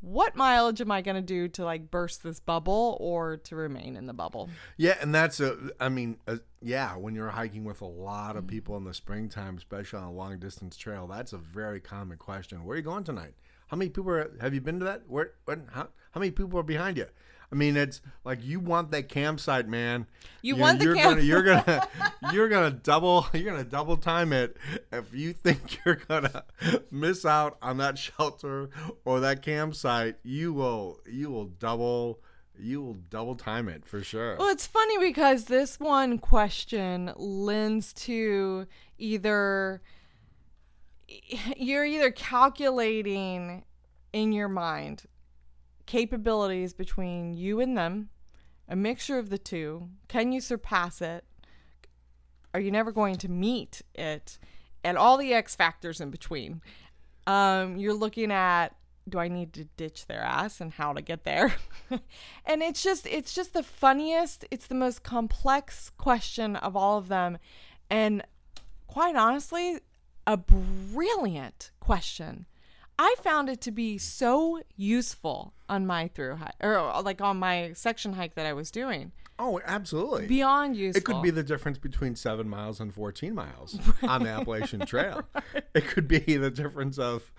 what 0.01 0.37
mileage 0.37 0.81
am 0.81 0.91
I 0.91 1.03
going 1.03 1.17
to 1.17 1.23
do 1.23 1.49
to 1.49 1.65
like 1.65 1.91
burst 1.91 2.23
this 2.23 2.41
bubble 2.41 2.97
or 3.01 3.37
to 3.39 3.57
remain 3.57 3.97
in 3.97 4.07
the 4.07 4.13
bubble? 4.13 4.49
Yeah, 4.77 4.97
and 5.01 5.15
that's 5.15 5.41
a. 5.41 5.57
I 5.81 5.89
mean, 5.89 6.19
uh, 6.27 6.37
yeah, 6.63 6.97
when 6.97 7.15
you're 7.15 7.31
hiking 7.31 7.65
with 7.65 7.81
a 7.81 7.87
lot 7.87 8.37
of 8.37 8.47
people 8.47 8.77
in 8.77 8.85
the 8.85 8.95
springtime, 8.95 9.57
especially 9.57 10.01
on 10.01 10.05
a 10.05 10.13
long 10.13 10.39
distance 10.39 10.77
trail, 10.77 11.07
that's 11.07 11.33
a 11.33 11.39
very 11.39 11.81
common 11.81 12.17
question. 12.19 12.65
Where 12.65 12.75
are 12.75 12.77
you 12.77 12.83
going 12.83 13.05
tonight? 13.05 13.35
How 13.69 13.77
many 13.77 13.91
people 13.91 14.11
are, 14.11 14.31
have 14.41 14.55
you 14.55 14.61
been 14.61 14.79
to 14.79 14.85
that? 14.85 15.03
Where? 15.09 15.33
When? 15.45 15.69
How, 15.73 15.89
how 16.13 16.21
many 16.21 16.31
people 16.31 16.59
are 16.59 16.65
behind 16.65 16.97
you? 16.97 17.07
I 17.51 17.55
mean, 17.55 17.77
it's 17.77 18.03
like 18.25 18.45
you 18.45 18.61
want 18.61 18.91
that 18.91 19.09
campsite, 19.09 19.69
man. 19.69 20.07
You 20.43 20.57
want 20.57 20.79
the 20.81 20.85
you're 20.85 20.95
camp- 20.95 21.17
Gonna, 21.17 21.23
you're 21.23 21.43
gonna 21.43 21.89
you're 22.33 22.49
gonna 22.49 22.71
double 22.71 23.27
you're 23.33 23.51
gonna 23.51 23.65
double 23.65 23.97
time 23.97 24.33
it 24.33 24.57
if 24.93 25.13
you 25.15 25.33
think 25.33 25.79
you're 25.87 25.97
gonna 25.97 26.45
miss 26.91 27.25
out 27.25 27.57
on 27.63 27.79
that 27.79 27.97
shelter 27.99 28.69
or 29.05 29.21
that 29.21 29.43
campsite. 29.43 30.17
You 30.23 30.53
will 30.53 31.01
you 31.07 31.31
will 31.31 31.47
double 31.47 32.21
you 32.61 32.83
will 32.83 32.97
double 33.09 33.35
time 33.35 33.69
it 33.69 33.87
for 33.87 34.03
sure. 34.03 34.37
Well, 34.37 34.49
it's 34.49 34.67
funny 34.67 34.99
because 34.99 35.45
this 35.45 35.81
one 35.81 36.19
question 36.19 37.13
lends 37.17 37.93
to 37.95 38.67
either 38.99 39.81
you're 41.57 41.85
either 41.87 42.11
calculating 42.11 43.65
in 44.13 44.33
your 44.33 44.49
mind 44.49 45.05
capabilities 45.89 46.75
between 46.75 47.33
you 47.33 47.61
and 47.61 47.77
them, 47.77 48.11
a 48.69 48.77
mixture 48.77 49.19
of 49.19 49.31
the 49.31 49.39
two. 49.39 49.89
Can 50.07 50.31
you 50.33 50.41
surpass 50.41 51.01
it? 51.01 51.25
Are 52.53 52.61
you 52.61 52.71
never 52.71 52.93
going 52.93 53.17
to 53.17 53.29
meet 53.29 53.81
it? 53.95 54.39
And 54.85 54.99
all 54.99 55.17
the 55.17 55.33
X 55.33 55.57
factors 55.57 56.01
in 56.01 56.11
between. 56.11 56.61
Um, 57.27 57.79
you're 57.79 57.95
looking 57.95 58.31
at 58.31 58.77
do 59.09 59.19
I 59.19 59.29
need 59.29 59.55
to 59.55 59.65
ditch 59.65 60.07
their 60.07 60.21
ass 60.21 60.61
and 60.61 60.71
how 60.71 60.93
to 60.93 61.01
get 61.01 61.25
there? 61.25 61.55
and 62.45 62.63
it's 62.63 62.83
just 62.83 63.07
it's 63.07 63.35
just 63.35 63.55
the 63.55 63.63
funniest, 63.63 64.45
it's 64.51 64.67
the 64.67 64.75
most 64.75 65.03
complex 65.03 65.91
question 65.97 66.55
of 66.57 66.77
all 66.77 66.99
of 66.99 67.09
them. 67.09 67.39
And 67.89 68.23
quite 68.87 69.17
honestly, 69.17 69.79
a 70.27 70.37
brilliant 70.37 71.71
question. 71.81 72.45
I 72.99 73.15
found 73.23 73.49
it 73.49 73.63
to 73.63 73.71
be 73.71 73.97
so 73.97 74.61
useful 74.77 75.55
on 75.69 75.87
my 75.87 76.09
through 76.09 76.37
hike 76.37 76.55
or 76.61 76.79
uh, 76.79 77.03
like 77.03 77.21
on 77.21 77.39
my 77.39 77.73
section 77.75 78.13
hike 78.15 78.35
that 78.35 78.47
I 78.47 78.53
was 78.53 78.71
doing. 78.71 79.13
Oh, 79.41 79.61
absolutely. 79.65 80.27
Beyond 80.27 80.77
useful. 80.77 80.99
It 80.99 81.05
could 81.05 81.23
be 81.23 81.31
the 81.31 81.45
difference 81.45 81.79
between 81.79 82.17
seven 82.17 82.49
miles 82.49 82.81
and 82.81 82.93
fourteen 82.93 83.35
miles 83.35 83.79
on 84.03 84.25
the 84.25 84.31
Appalachian 84.31 84.85
Trail. 84.85 85.23
It 85.75 85.87
could 85.87 86.09
be 86.09 86.19
the 86.19 86.51
difference 86.51 86.99
of 86.99 87.31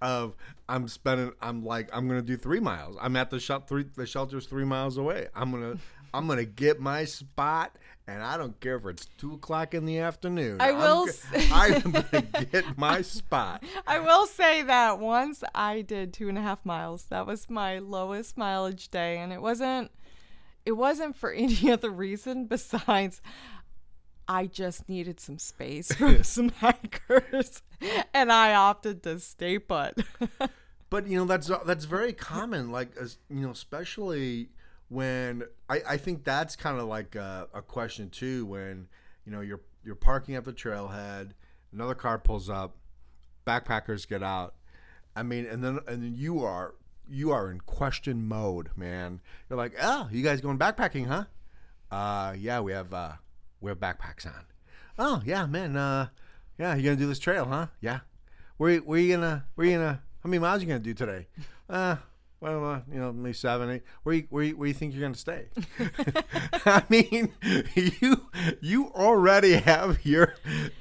of 0.00 0.36
I'm 0.68 0.86
spending 0.86 1.32
I'm 1.42 1.64
like 1.64 1.88
I'm 1.92 2.06
gonna 2.06 2.22
do 2.22 2.36
three 2.36 2.60
miles. 2.60 2.96
I'm 3.00 3.16
at 3.16 3.30
the 3.30 3.40
shel- 3.40 3.60
three 3.60 3.86
the 3.96 4.06
shelter's 4.06 4.46
three 4.46 4.64
miles 4.64 4.98
away. 4.98 5.28
I'm 5.34 5.50
gonna 5.50 5.78
I'm 6.14 6.28
gonna 6.28 6.44
get 6.44 6.78
my 6.80 7.04
spot 7.04 7.76
and 8.08 8.22
I 8.22 8.38
don't 8.38 8.58
care 8.58 8.76
if 8.76 8.86
it's 8.86 9.06
two 9.18 9.34
o'clock 9.34 9.74
in 9.74 9.84
the 9.84 9.98
afternoon. 9.98 10.56
I 10.60 10.72
will 10.72 11.06
I'm 11.52 11.82
gonna 11.82 12.22
get 12.50 12.78
my 12.78 13.02
spot. 13.02 13.62
I 13.86 13.98
will 13.98 14.26
say 14.26 14.62
that 14.62 14.98
once 14.98 15.44
I 15.54 15.82
did 15.82 16.14
two 16.14 16.30
and 16.30 16.38
a 16.38 16.40
half 16.40 16.64
miles. 16.64 17.04
That 17.04 17.26
was 17.26 17.50
my 17.50 17.78
lowest 17.78 18.38
mileage 18.38 18.88
day, 18.90 19.18
and 19.18 19.32
it 19.32 19.42
wasn't. 19.42 19.90
It 20.64 20.72
wasn't 20.72 21.16
for 21.16 21.30
any 21.32 21.70
other 21.70 21.90
reason 21.90 22.46
besides 22.46 23.20
I 24.26 24.46
just 24.46 24.88
needed 24.88 25.20
some 25.20 25.38
space 25.38 25.92
from 25.92 26.22
some 26.22 26.48
hikers, 26.48 27.62
and 28.14 28.32
I 28.32 28.54
opted 28.54 29.02
to 29.02 29.20
stay 29.20 29.58
put. 29.58 30.02
But 30.90 31.06
you 31.06 31.18
know 31.18 31.26
that's 31.26 31.50
uh, 31.50 31.58
that's 31.66 31.84
very 31.84 32.14
common. 32.14 32.70
Like 32.72 32.96
as 32.98 33.18
you 33.28 33.42
know, 33.42 33.50
especially 33.50 34.48
when 34.88 35.44
I, 35.68 35.82
I 35.88 35.96
think 35.96 36.24
that's 36.24 36.56
kind 36.56 36.78
of 36.78 36.88
like 36.88 37.14
a, 37.14 37.48
a 37.54 37.62
question 37.62 38.10
too. 38.10 38.46
When 38.46 38.88
you 39.24 39.32
know 39.32 39.40
you're 39.40 39.60
you're 39.84 39.94
parking 39.94 40.34
at 40.34 40.44
the 40.44 40.52
trailhead, 40.52 41.32
another 41.72 41.94
car 41.94 42.18
pulls 42.18 42.50
up, 42.50 42.76
backpackers 43.46 44.08
get 44.08 44.22
out. 44.22 44.54
I 45.14 45.22
mean, 45.22 45.46
and 45.46 45.62
then 45.62 45.78
and 45.86 46.02
then 46.02 46.14
you 46.16 46.44
are 46.44 46.74
you 47.08 47.30
are 47.32 47.50
in 47.50 47.60
question 47.60 48.26
mode, 48.28 48.70
man. 48.76 49.20
You're 49.48 49.56
like, 49.56 49.74
oh, 49.80 50.08
you 50.12 50.22
guys 50.22 50.40
going 50.40 50.58
backpacking, 50.58 51.06
huh? 51.06 51.24
Uh, 51.90 52.34
yeah, 52.38 52.60
we 52.60 52.72
have 52.72 52.92
uh, 52.92 53.12
we 53.60 53.70
have 53.70 53.78
backpacks 53.78 54.26
on. 54.26 54.44
Oh 54.98 55.22
yeah, 55.24 55.46
man. 55.46 55.76
Uh, 55.76 56.08
yeah, 56.58 56.74
you 56.74 56.82
gonna 56.82 56.96
do 56.96 57.06
this 57.06 57.18
trail, 57.18 57.46
huh? 57.46 57.66
Yeah. 57.80 58.00
Where 58.56 58.78
where 58.78 58.98
you 58.98 59.14
gonna 59.14 59.46
where 59.54 59.66
you 59.66 59.76
gonna 59.76 60.02
how 60.22 60.28
many 60.28 60.40
miles 60.40 60.60
you 60.60 60.68
gonna 60.68 60.80
do 60.80 60.94
today? 60.94 61.28
Uh, 61.68 61.96
well, 62.40 62.64
uh, 62.64 62.80
you 62.92 63.00
know, 63.00 63.12
maybe 63.12 63.32
seven, 63.32 63.68
eight. 63.70 63.82
Where 64.04 64.14
you, 64.14 64.26
where 64.30 64.44
you, 64.44 64.56
where 64.56 64.68
you 64.68 64.74
think 64.74 64.94
you're 64.94 65.02
gonna 65.02 65.14
stay? 65.14 65.46
I 66.64 66.82
mean, 66.88 67.32
you 67.74 68.26
you 68.60 68.86
already 68.94 69.54
have 69.54 70.04
your, 70.06 70.34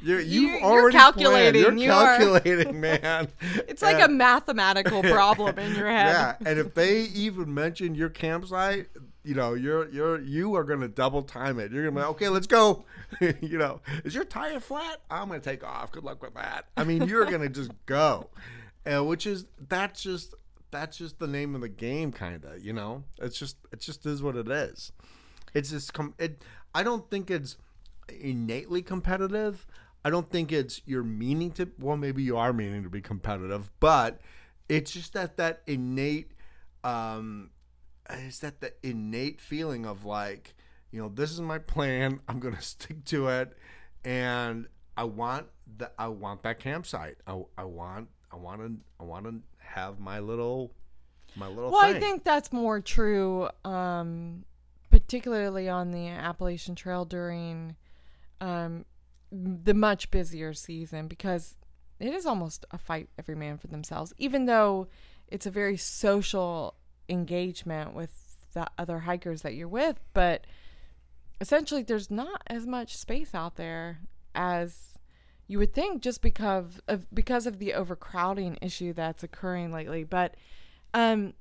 your 0.04 0.20
you've 0.20 0.30
You- 0.30 0.48
you're 0.50 0.62
already 0.64 0.98
calculating, 0.98 1.64
Planned. 1.64 1.80
You're 1.80 1.88
you 1.88 1.92
calculating, 1.92 2.80
man. 2.82 3.30
It's 3.68 3.82
like 3.82 4.00
a 4.04 4.08
mathematical 4.08 5.02
problem 5.02 5.58
in 5.58 5.76
your 5.76 5.88
head. 5.88 6.08
Yeah, 6.08 6.36
and 6.46 6.60
if 6.60 6.74
they 6.76 7.02
even 7.02 7.52
mention 7.54 7.96
your 7.96 8.10
campsite, 8.10 8.88
you 9.24 9.34
know, 9.34 9.56
you're 9.56 9.90
you're 9.90 10.22
you 10.22 10.56
are 10.56 10.64
gonna 10.64 10.88
double 10.88 11.24
time 11.24 11.60
it. 11.60 11.72
You're 11.72 11.84
gonna 11.84 11.96
be 11.96 12.02
like, 12.02 12.12
okay, 12.12 12.30
let's 12.30 12.48
go. 12.48 12.86
you 13.20 13.58
know, 13.58 13.82
is 14.06 14.14
your 14.14 14.26
tire 14.26 14.60
flat? 14.60 15.02
I'm 15.10 15.28
gonna 15.28 15.40
take 15.40 15.64
off. 15.64 15.92
Good 15.92 16.04
luck 16.04 16.22
with 16.22 16.36
that. 16.36 16.68
I 16.78 16.84
mean, 16.84 17.08
you're 17.08 17.26
gonna 17.26 17.50
just 17.50 17.72
go, 17.88 18.30
and 18.86 19.08
which 19.08 19.26
is 19.26 19.46
that's 19.68 20.04
just 20.04 20.34
that's 20.72 20.98
just 20.98 21.20
the 21.20 21.28
name 21.28 21.56
of 21.56 21.62
the 21.62 21.70
game, 21.70 22.12
kind 22.12 22.44
of. 22.44 22.64
You 22.64 22.74
know, 22.74 23.04
it's 23.20 23.38
just 23.38 23.58
it 23.72 23.80
just 23.80 24.06
is 24.06 24.22
what 24.22 24.36
it 24.36 24.50
is. 24.50 24.92
It's 25.54 25.72
just 25.72 25.94
com- 25.94 26.16
it. 26.18 26.44
I 26.74 26.84
don't 26.84 27.10
think 27.10 27.32
it's 27.32 27.58
innately 28.10 28.82
competitive. 28.82 29.66
I 30.06 30.10
don't 30.10 30.30
think 30.30 30.52
it's 30.52 30.82
you're 30.86 31.04
meaning 31.04 31.52
to. 31.52 31.70
Well, 31.80 31.98
maybe 31.98 32.24
you 32.24 32.38
are 32.38 32.54
meaning 32.54 32.84
to 32.84 32.90
be 32.90 33.02
competitive, 33.02 33.70
but 33.80 34.22
it's 34.70 34.92
just 34.92 35.14
that 35.14 35.38
that 35.38 35.62
innate. 35.68 36.32
Um, 36.84 37.50
it's 38.10 38.40
that 38.40 38.62
the 38.62 38.74
innate 38.84 39.42
feeling 39.42 39.86
of 39.86 40.06
like, 40.06 40.56
you 40.92 41.02
know, 41.02 41.10
this 41.10 41.32
is 41.32 41.42
my 41.42 41.60
plan. 41.60 42.20
I'm 42.28 42.40
gonna 42.40 42.62
stick 42.62 43.04
to 43.06 43.28
it, 43.28 43.58
and 44.06 44.68
I 44.96 45.04
want 45.06 45.48
the 45.78 45.92
I 45.98 46.08
want 46.08 46.44
that 46.44 46.60
campsite. 46.60 47.18
I, 47.28 47.42
I 47.58 47.64
want 47.64 48.10
I 48.32 48.36
want 48.36 48.62
to 48.62 48.72
I 49.00 49.04
want 49.04 49.26
to 49.26 49.42
have 49.74 50.00
my 50.00 50.20
little 50.20 50.72
my 51.36 51.48
little. 51.48 51.72
Well, 51.72 51.82
thing. 51.82 51.96
I 51.96 52.00
think 52.00 52.24
that's 52.24 52.52
more 52.52 52.80
true, 52.80 53.50
um, 53.64 54.44
particularly 54.90 55.70
on 55.70 55.92
the 55.92 56.08
Appalachian 56.08 56.76
Trail 56.76 57.06
during 57.06 57.76
um, 58.42 58.86
the 59.32 59.74
much 59.74 60.10
busier 60.12 60.54
season 60.54 61.08
because 61.08 61.56
it 62.00 62.14
is 62.14 62.26
almost 62.26 62.66
a 62.72 62.78
fight 62.78 63.10
every 63.18 63.36
man 63.36 63.58
for 63.58 63.68
themselves, 63.68 64.14
even 64.18 64.46
though 64.46 64.88
it's 65.28 65.46
a 65.46 65.52
very 65.52 65.78
social 65.78 66.76
engagement 67.10 67.94
with 67.94 68.12
the 68.54 68.68
other 68.78 69.00
hikers 69.00 69.42
that 69.42 69.56
you're 69.56 69.68
with. 69.68 70.00
But 70.14 70.46
essentially, 71.42 71.84
there's 71.84 72.12
not 72.12 72.42
as 72.48 72.66
much 72.66 72.98
space 72.98 73.34
out 73.34 73.56
there 73.56 74.00
as 74.34 74.97
you 75.48 75.58
would 75.60 75.74
think 75.74 76.02
just 76.02 76.22
because 76.22 76.80
of 76.88 77.14
because 77.14 77.48
of 77.48 77.60
the 77.60 77.74
overcrowding 77.74 78.58
issue 78.62 78.94
that's 78.94 79.24
occurring 79.24 79.72
lately. 79.72 80.04
But 80.04 80.36
um, 80.94 81.34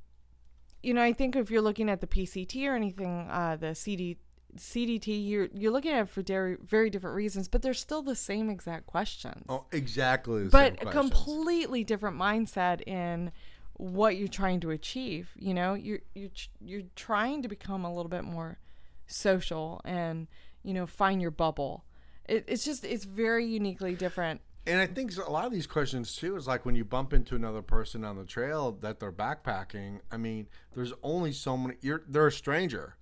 you 0.83 0.95
know, 0.95 1.03
I 1.03 1.12
think 1.12 1.35
if 1.37 1.51
you're 1.51 1.62
looking 1.62 1.90
at 1.90 2.01
the 2.01 2.07
PCT 2.07 2.66
or 2.69 2.77
anything, 2.77 3.29
uh, 3.31 3.57
the 3.59 3.75
CD 3.75 4.19
CDT, 4.57 5.29
you're 5.29 5.49
you're 5.53 5.73
looking 5.73 5.92
at 5.92 6.03
it 6.03 6.09
for 6.09 6.23
very 6.23 6.57
very 6.62 6.90
different 6.90 7.16
reasons, 7.16 7.49
but 7.49 7.62
they're 7.62 7.75
still 7.75 8.03
the 8.03 8.14
same 8.14 8.49
exact 8.49 8.87
questions. 8.87 9.45
Oh, 9.49 9.64
exactly. 9.73 10.45
But 10.45 10.81
a 10.83 10.87
completely 10.87 11.85
different 11.85 12.16
mindset 12.16 12.87
in 12.87 13.33
what 13.75 14.16
you're 14.16 14.29
trying 14.29 14.61
to 14.61 14.71
achieve. 14.71 15.31
You 15.37 15.55
know, 15.55 15.75
you're 15.75 16.01
you're 16.14 16.31
you're 16.61 16.83
trying 16.95 17.42
to 17.42 17.49
become 17.49 17.85
a 17.85 17.92
little 17.92 18.09
bit 18.09 18.25
more 18.25 18.59
social 19.07 19.81
and 19.85 20.29
you 20.62 20.75
know 20.75 20.87
find 20.87 21.21
your 21.21 21.31
bubble. 21.31 21.85
It, 22.29 22.45
it's 22.47 22.65
just 22.65 22.85
it's 22.85 23.05
very 23.05 23.47
uniquely 23.47 23.95
different. 23.95 24.41
And 24.67 24.81
I 24.81 24.87
think 24.87 25.17
a 25.17 25.31
lot 25.31 25.47
of 25.47 25.53
these 25.53 25.67
questions 25.67 26.17
too 26.17 26.37
is 26.37 26.49
like 26.49 26.67
when 26.67 26.75
you 26.75 26.85
bump 26.85 27.12
into 27.12 27.37
another 27.37 27.62
person 27.62 28.05
on 28.05 28.17
the 28.17 28.25
trail 28.25 28.73
that 28.81 28.99
they're 28.99 29.12
backpacking. 29.12 30.01
I 30.11 30.17
mean, 30.17 30.49
there's 30.75 30.93
only 31.03 31.33
so 31.33 31.57
many. 31.57 31.77
You're 31.81 32.03
they're 32.09 32.27
a 32.27 32.33
stranger, 32.33 32.97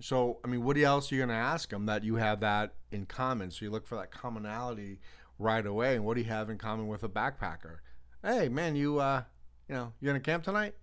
so 0.00 0.38
I 0.44 0.48
mean, 0.48 0.62
what 0.62 0.76
else 0.76 1.10
are 1.10 1.14
you 1.14 1.22
gonna 1.22 1.32
ask 1.32 1.70
them 1.70 1.86
that 1.86 2.04
you 2.04 2.16
have 2.16 2.40
that 2.40 2.74
in 2.90 3.06
common? 3.06 3.50
So 3.50 3.64
you 3.64 3.70
look 3.70 3.86
for 3.86 3.96
that 3.96 4.10
commonality 4.10 5.00
right 5.38 5.64
away. 5.64 5.96
And 5.96 6.04
what 6.04 6.14
do 6.14 6.20
you 6.20 6.28
have 6.28 6.50
in 6.50 6.58
common 6.58 6.86
with 6.86 7.02
a 7.02 7.08
backpacker? 7.08 7.78
Hey, 8.22 8.48
man, 8.48 8.76
you 8.76 8.98
uh, 8.98 9.22
you 9.68 9.74
know, 9.74 9.92
you're 10.00 10.12
gonna 10.12 10.20
camp 10.20 10.44
tonight? 10.44 10.74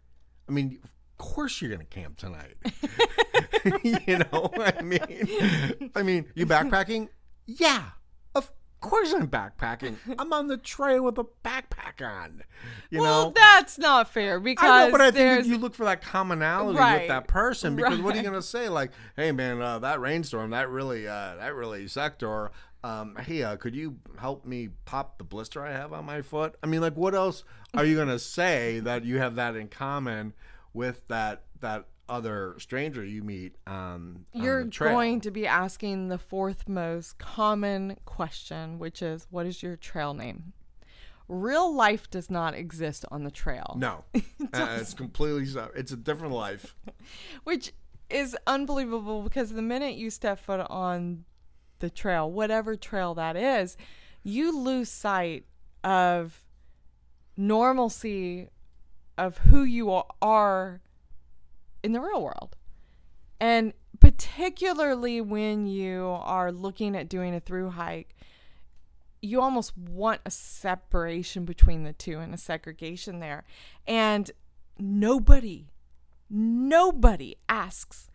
I 0.50 0.52
mean, 0.52 0.80
of 0.84 1.18
course 1.18 1.62
you're 1.62 1.72
gonna 1.72 1.86
camp 1.86 2.18
tonight. 2.18 2.56
you 3.84 4.18
know, 4.18 4.52
I 4.58 4.82
mean, 4.82 5.92
I 5.96 6.02
mean, 6.02 6.26
you 6.34 6.46
backpacking? 6.48 7.10
Yeah, 7.46 7.84
of 8.36 8.52
course 8.80 9.14
I'm 9.14 9.28
backpacking. 9.28 9.96
I'm 10.20 10.32
on 10.34 10.48
the 10.48 10.58
trail 10.58 11.04
with 11.04 11.18
a 11.18 11.26
backpack 11.44 12.02
on. 12.02 12.44
You 12.90 13.02
well, 13.02 13.26
know. 13.26 13.34
that's 13.36 13.78
not 13.78 14.10
fair 14.12 14.40
because 14.40 14.70
I 14.70 14.86
know, 14.86 14.92
but 14.92 15.02
I 15.02 15.12
think 15.12 15.46
you 15.46 15.58
look 15.58 15.76
for 15.76 15.86
that 15.86 16.02
commonality 16.02 16.80
Right, 16.80 17.02
with 17.02 17.08
that 17.10 17.28
person 17.28 17.76
because 17.76 18.00
what 18.00 18.14
are 18.14 18.18
you 18.18 18.24
gonna 18.24 18.42
say? 18.42 18.70
Like, 18.70 18.92
hey 19.16 19.32
man, 19.32 19.62
uh, 19.62 19.80
that 19.80 20.00
rainstorm 20.00 20.52
that 20.52 20.70
really 20.70 21.08
uh, 21.08 21.36
that 21.36 21.54
really 21.56 21.88
sucked. 21.88 22.24
Or 22.24 22.52
um, 22.84 23.16
hey, 23.16 23.44
uh, 23.44 23.56
could 23.56 23.76
you 23.76 23.98
help 24.20 24.46
me 24.46 24.70
pop 24.86 25.18
the 25.18 25.24
blister 25.24 25.66
I 25.66 25.72
have 25.72 25.94
on 25.94 26.06
my 26.06 26.22
foot? 26.22 26.56
I 26.62 26.68
mean, 26.68 26.82
like, 26.82 26.96
what 26.98 27.16
else 27.16 27.44
are 27.74 27.86
you 27.86 27.96
gonna 27.96 28.20
say 28.20 28.80
that 28.82 29.06
you 29.06 29.20
have 29.20 29.36
that 29.36 29.56
in 29.56 29.68
common 29.70 30.34
with 30.74 31.08
that 31.08 31.44
that 31.62 31.86
other 32.10 32.56
stranger 32.60 33.04
you 33.04 33.24
meet 33.24 33.56
on, 33.66 34.26
on 34.34 34.44
you're 34.44 34.66
trail? 34.66 34.94
going 34.94 35.22
to 35.22 35.32
be 35.32 35.48
asking 35.48 36.10
the 36.10 36.18
fourth 36.18 36.68
most 36.68 37.18
common 37.18 37.98
question, 38.06 38.80
which 38.80 39.02
is 39.02 39.28
what 39.30 39.46
is 39.46 39.64
your 39.64 39.76
trail 39.76 40.14
name? 40.14 40.54
Real 41.28 41.74
life 41.74 42.10
does 42.10 42.30
not 42.30 42.54
exist 42.54 43.06
on 43.10 43.24
the 43.24 43.32
trail. 43.32 43.76
No, 43.78 44.04
uh, 44.16 44.78
it's 44.80 44.94
completely 44.94 45.46
so. 45.46 45.72
It's 45.76 45.92
a 45.92 45.98
different 45.98 46.34
life. 46.34 46.76
which 47.44 47.72
is 48.10 48.38
unbelievable 48.46 49.24
because 49.24 49.52
the 49.52 49.62
minute 49.62 49.96
you 49.96 50.10
step 50.10 50.40
foot 50.40 50.66
on 50.70 51.24
the 51.80 51.90
trail, 51.90 52.30
whatever 52.30 52.76
trail 52.76 53.14
that 53.16 53.36
is, 53.36 53.78
you 54.24 54.58
lose 54.58 54.90
sight 54.90 55.46
of 55.84 56.44
normalcy 57.36 58.50
of 59.18 59.38
who 59.40 59.64
you 59.64 60.04
are 60.22 60.82
in 61.84 61.92
the 61.94 62.02
real 62.02 62.22
world. 62.22 62.56
And 63.40 63.74
particularly 64.00 65.22
when 65.22 65.68
you 65.68 66.06
are 66.22 66.52
looking 66.52 66.96
at 66.96 67.10
doing 67.10 67.36
a 67.36 67.40
through 67.40 67.72
hike, 67.72 68.16
you 69.22 69.42
almost 69.42 69.78
want 69.78 70.22
a 70.26 70.32
separation 70.32 71.46
between 71.46 71.84
the 71.84 71.94
two 71.94 72.20
and 72.20 72.34
a 72.34 72.38
segregation 72.38 73.20
there. 73.20 73.44
And 73.88 74.30
nobody, 74.80 75.68
nobody 76.30 77.36
asks 77.48 78.10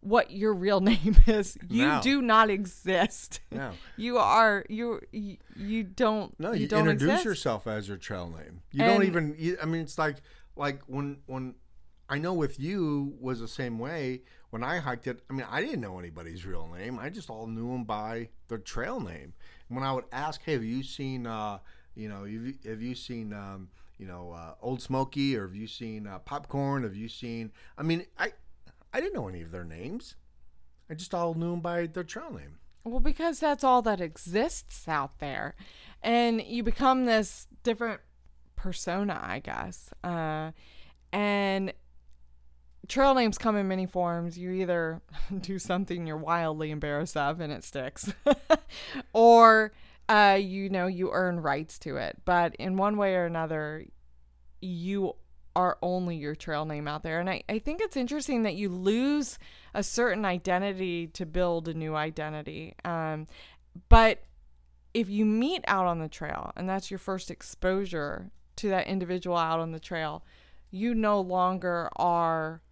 what 0.00 0.30
your 0.30 0.52
real 0.52 0.80
name 0.92 1.16
is. 1.26 1.56
You 1.68 1.86
No. 1.86 2.00
do 2.02 2.22
not 2.22 2.50
exist. 2.50 3.40
No. 3.50 3.72
You 3.96 4.18
are 4.18 4.64
you 4.68 5.00
you, 5.12 5.36
you 5.56 5.84
don't 5.84 6.38
No, 6.40 6.52
you, 6.52 6.62
you, 6.62 6.68
don't 6.68 6.80
introduce 6.88 7.08
exist. 7.10 7.24
yourself 7.24 7.66
as 7.66 7.86
your 7.88 7.96
trail 7.98 8.28
name. 8.28 8.62
You 8.72 8.84
don't 8.84 9.04
even. 9.04 9.34
You, 9.38 9.56
I 9.62 9.66
mean, 9.66 9.82
it's 9.82 9.96
like 9.98 10.16
like 10.56 10.80
when 10.86 11.18
when 11.26 11.54
I 12.12 12.18
know 12.18 12.34
with 12.34 12.60
you 12.60 13.16
was 13.18 13.40
the 13.40 13.48
same 13.48 13.78
way. 13.78 14.20
When 14.50 14.62
I 14.62 14.80
hiked 14.80 15.06
it, 15.06 15.22
I 15.30 15.32
mean, 15.32 15.46
I 15.50 15.62
didn't 15.62 15.80
know 15.80 15.98
anybody's 15.98 16.44
real 16.44 16.68
name. 16.68 16.98
I 16.98 17.08
just 17.08 17.30
all 17.30 17.46
knew 17.46 17.72
them 17.72 17.84
by 17.84 18.28
their 18.48 18.58
trail 18.58 19.00
name. 19.00 19.32
And 19.66 19.78
when 19.78 19.82
I 19.82 19.94
would 19.94 20.04
ask, 20.12 20.42
"Hey, 20.42 20.52
have 20.52 20.62
you 20.62 20.82
seen? 20.82 21.26
Uh, 21.26 21.60
you 21.94 22.10
know, 22.10 22.24
have 22.66 22.82
you, 22.82 22.94
seen?" 22.94 23.32
Um, 23.32 23.70
you 23.96 24.06
know, 24.06 24.32
uh, 24.32 24.56
Old 24.60 24.82
Smoky, 24.82 25.34
or 25.38 25.46
have 25.46 25.56
you 25.56 25.66
seen 25.66 26.06
uh, 26.06 26.18
Popcorn? 26.18 26.82
Have 26.82 26.94
you 26.94 27.08
seen? 27.08 27.50
I 27.78 27.82
mean, 27.82 28.04
I 28.18 28.34
I 28.92 29.00
didn't 29.00 29.14
know 29.14 29.28
any 29.28 29.40
of 29.40 29.50
their 29.50 29.64
names. 29.64 30.16
I 30.90 30.94
just 30.94 31.14
all 31.14 31.32
knew 31.32 31.52
them 31.52 31.60
by 31.60 31.86
their 31.86 32.04
trail 32.04 32.30
name. 32.30 32.58
Well, 32.84 33.00
because 33.00 33.40
that's 33.40 33.64
all 33.64 33.80
that 33.82 34.02
exists 34.02 34.86
out 34.86 35.18
there. 35.18 35.54
And 36.02 36.42
you 36.42 36.62
become 36.62 37.06
this 37.06 37.46
different 37.62 38.02
persona, 38.54 39.18
I 39.18 39.38
guess. 39.38 39.94
Uh, 40.04 40.50
and 41.10 41.72
trail 42.88 43.14
names 43.14 43.38
come 43.38 43.56
in 43.56 43.68
many 43.68 43.86
forms. 43.86 44.38
You 44.38 44.50
either 44.50 45.00
do 45.40 45.58
something 45.58 46.06
you're 46.06 46.16
wildly 46.16 46.70
embarrassed 46.70 47.16
of 47.16 47.40
and 47.40 47.52
it 47.52 47.64
sticks, 47.64 48.12
or 49.12 49.72
uh, 50.08 50.38
you 50.40 50.68
know, 50.68 50.86
you 50.86 51.10
earn 51.12 51.40
rights 51.40 51.78
to 51.80 51.96
it. 51.96 52.18
But 52.24 52.54
in 52.56 52.76
one 52.76 52.96
way 52.96 53.14
or 53.14 53.24
another, 53.24 53.86
you 54.60 55.14
are 55.54 55.78
only 55.82 56.16
your 56.16 56.34
trail 56.34 56.64
name 56.64 56.88
out 56.88 57.02
there. 57.02 57.20
And 57.20 57.28
I, 57.28 57.42
I 57.48 57.58
think 57.58 57.80
it's 57.80 57.96
interesting 57.96 58.42
that 58.42 58.54
you 58.54 58.68
lose 58.68 59.38
a 59.74 59.82
certain 59.82 60.24
identity 60.24 61.08
to 61.08 61.26
build 61.26 61.68
a 61.68 61.74
new 61.74 61.94
identity. 61.94 62.74
Um, 62.84 63.26
but 63.88 64.22
if 64.94 65.08
you 65.08 65.24
meet 65.24 65.64
out 65.66 65.86
on 65.86 65.98
the 65.98 66.08
trail 66.08 66.52
and 66.56 66.68
that's 66.68 66.90
your 66.90 66.98
first 66.98 67.30
exposure 67.30 68.30
to 68.56 68.68
that 68.68 68.86
individual 68.86 69.36
out 69.36 69.60
on 69.60 69.72
the 69.72 69.80
trail, 69.80 70.24
you 70.70 70.94
no 70.94 71.20
longer 71.20 71.88
are 71.96 72.62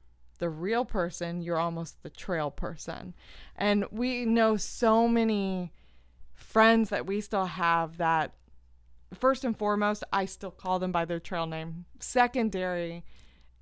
the 0.40 0.50
real 0.50 0.84
person, 0.84 1.40
you're 1.40 1.58
almost 1.58 2.02
the 2.02 2.10
trail 2.10 2.50
person. 2.50 3.14
And 3.54 3.84
we 3.92 4.24
know 4.24 4.56
so 4.56 5.06
many 5.06 5.72
friends 6.34 6.88
that 6.88 7.06
we 7.06 7.20
still 7.20 7.46
have 7.46 7.98
that 7.98 8.34
first 9.14 9.44
and 9.44 9.56
foremost, 9.56 10.02
I 10.12 10.24
still 10.24 10.50
call 10.50 10.78
them 10.78 10.92
by 10.92 11.04
their 11.04 11.20
trail 11.20 11.46
name. 11.46 11.84
Secondary 12.00 13.04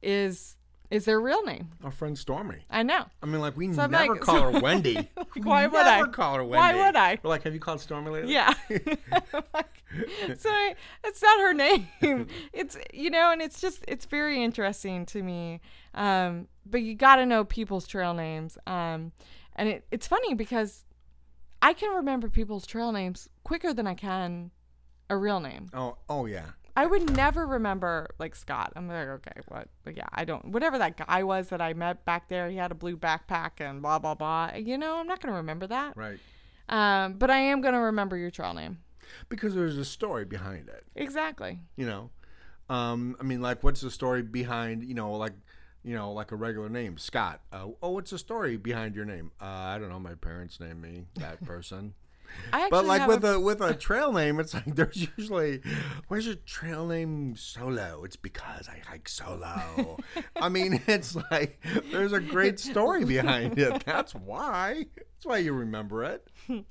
is 0.01 0.57
is 0.91 1.05
their 1.05 1.21
real 1.21 1.43
name. 1.45 1.69
Our 1.85 1.91
friend 1.91 2.17
Stormy. 2.19 2.65
I 2.71 2.83
know. 2.83 3.05
I 3.23 3.27
mean, 3.27 3.41
like 3.41 3.57
we 3.57 3.73
So 3.73 3.87
never 3.87 4.15
like- 4.15 4.21
call 4.23 4.51
her 4.53 4.61
Wendy. 4.63 5.09
We 5.35 5.43
Why 5.43 5.67
would 5.67 5.87
I? 5.87 6.03
call 6.09 6.35
her 6.37 6.45
Wendy. 6.45 6.57
Why 6.79 6.87
would 6.87 6.97
I? 6.97 7.19
We're 7.23 7.29
like, 7.31 7.43
have 7.43 7.55
you 7.55 7.61
called 7.61 7.81
Stormy 7.81 8.11
lately? 8.11 8.33
Yeah. 8.33 8.55
so 10.39 10.49
I- 10.51 10.75
it's 11.05 11.23
not 11.23 11.41
her 11.41 11.55
name. 11.55 11.87
It's 12.53 12.77
you 12.93 13.11
know, 13.11 13.31
and 13.33 13.41
it's 13.43 13.61
just 13.61 13.85
it's 13.89 14.05
very 14.07 14.43
interesting 14.43 15.07
to 15.07 15.23
me. 15.23 15.61
Um, 15.95 16.49
but 16.67 16.83
you 16.83 16.95
got 16.95 17.17
to 17.17 17.27
know 17.27 17.45
people's 17.45 17.87
trail 17.87 18.15
names. 18.15 18.59
Um, 18.67 19.13
and 19.57 19.69
it, 19.69 19.87
it's 19.91 20.07
funny 20.07 20.35
because 20.35 20.85
I 21.63 21.73
can 21.73 21.95
remember 21.97 22.29
people's 22.29 22.67
trail 22.67 22.93
names 22.93 23.29
quicker 23.45 23.73
than 23.75 23.87
I 23.87 23.95
can 23.95 24.51
a 25.11 25.17
real 25.17 25.41
name. 25.41 25.69
Oh, 25.73 25.97
oh 26.09 26.27
yeah. 26.27 26.47
I 26.79 26.87
would 26.87 27.17
never 27.17 27.45
remember 27.45 28.15
like 28.21 28.37
Scott. 28.37 28.73
I'm 28.77 28.87
like, 28.87 29.09
okay, 29.09 29.33
what? 29.49 29.67
But 29.83 29.97
yeah, 29.97 30.07
I 30.15 30.25
don't. 30.25 30.45
Whatever 30.53 30.79
that 30.79 30.97
guy 30.97 31.25
was 31.25 31.49
that 31.49 31.61
I 31.61 31.75
met 31.75 32.05
back 32.05 32.29
there, 32.29 32.49
he 32.49 32.57
had 32.57 32.71
a 32.71 32.77
blue 32.77 32.97
backpack 32.97 33.51
and 33.59 33.83
blah 33.83 33.99
blah 33.99 34.15
blah. 34.15 34.53
You 34.55 34.79
know, 34.79 34.95
I'm 34.99 35.09
not 35.09 35.21
gonna 35.21 35.35
remember 35.35 35.67
that. 35.67 35.97
Right. 35.97 36.21
Um, 36.69 37.15
but 37.15 37.33
I 37.33 37.39
am 37.39 37.63
gonna 37.63 37.81
remember 37.81 38.17
your 38.17 38.31
trail 38.31 38.55
name. 38.55 38.79
Because 39.29 39.57
there's 39.57 39.77
a 39.77 39.85
story 39.85 40.25
behind 40.25 40.69
it. 40.69 40.85
Exactly. 40.95 41.59
You 41.75 41.87
know. 41.87 42.11
Um, 42.71 43.17
I 43.19 43.25
mean, 43.25 43.43
like, 43.43 43.65
what's 43.65 43.81
the 43.81 43.91
story 43.91 44.23
behind? 44.23 44.85
You 44.85 44.95
know, 44.95 45.15
like, 45.15 45.33
you 45.83 45.97
know, 45.97 46.13
like 46.13 46.31
a 46.31 46.37
regular 46.37 46.69
name, 46.69 46.97
Scott. 46.97 47.41
Uh, 47.51 47.71
oh, 47.83 47.91
what's 47.91 48.13
the 48.13 48.19
story 48.19 48.57
behind 48.57 48.95
your 48.95 49.05
name? 49.05 49.33
Uh, 49.41 49.47
I 49.47 49.79
don't 49.81 49.89
know. 49.89 49.99
My 49.99 50.15
parents 50.15 50.61
named 50.61 50.81
me 50.81 51.07
that 51.17 51.45
person. 51.45 51.95
I 52.53 52.69
But 52.71 52.87
like 52.87 53.07
with 53.07 53.25
a, 53.25 53.35
a 53.35 53.41
with 53.41 53.61
a 53.61 53.75
trail 53.75 54.13
name, 54.13 54.41
it's 54.41 54.55
like 54.55 54.75
there's 54.75 55.09
usually 55.17 55.61
where's 56.09 56.27
your 56.27 56.37
trail 56.37 56.87
name 56.87 57.37
solo? 57.37 58.05
It's 58.05 58.17
because 58.17 58.69
I 58.69 58.81
hike 58.89 59.09
solo. 59.09 59.99
I 60.37 60.49
mean, 60.49 60.83
it's 60.87 61.17
like 61.31 61.65
there's 61.91 62.13
a 62.13 62.21
great 62.21 62.59
story 62.59 63.05
behind 63.05 63.59
it. 63.59 63.85
That's 63.85 64.15
why. 64.15 64.87
That's 64.97 65.27
why 65.27 65.39
you 65.39 65.53
remember 65.53 66.05
it. 66.05 66.29
um, 66.49 66.65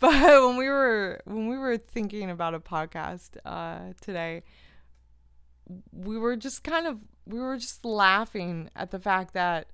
when 0.00 0.56
we 0.56 0.68
were 0.68 1.20
when 1.24 1.48
we 1.48 1.58
were 1.58 1.76
thinking 1.76 2.30
about 2.30 2.54
a 2.54 2.60
podcast 2.60 3.36
uh, 3.44 3.92
today, 4.00 4.42
we 5.92 6.18
were 6.18 6.36
just 6.36 6.64
kind 6.64 6.86
of 6.86 6.98
we 7.26 7.38
were 7.38 7.56
just 7.58 7.84
laughing 7.84 8.70
at 8.74 8.90
the 8.90 8.98
fact 8.98 9.34
that 9.34 9.68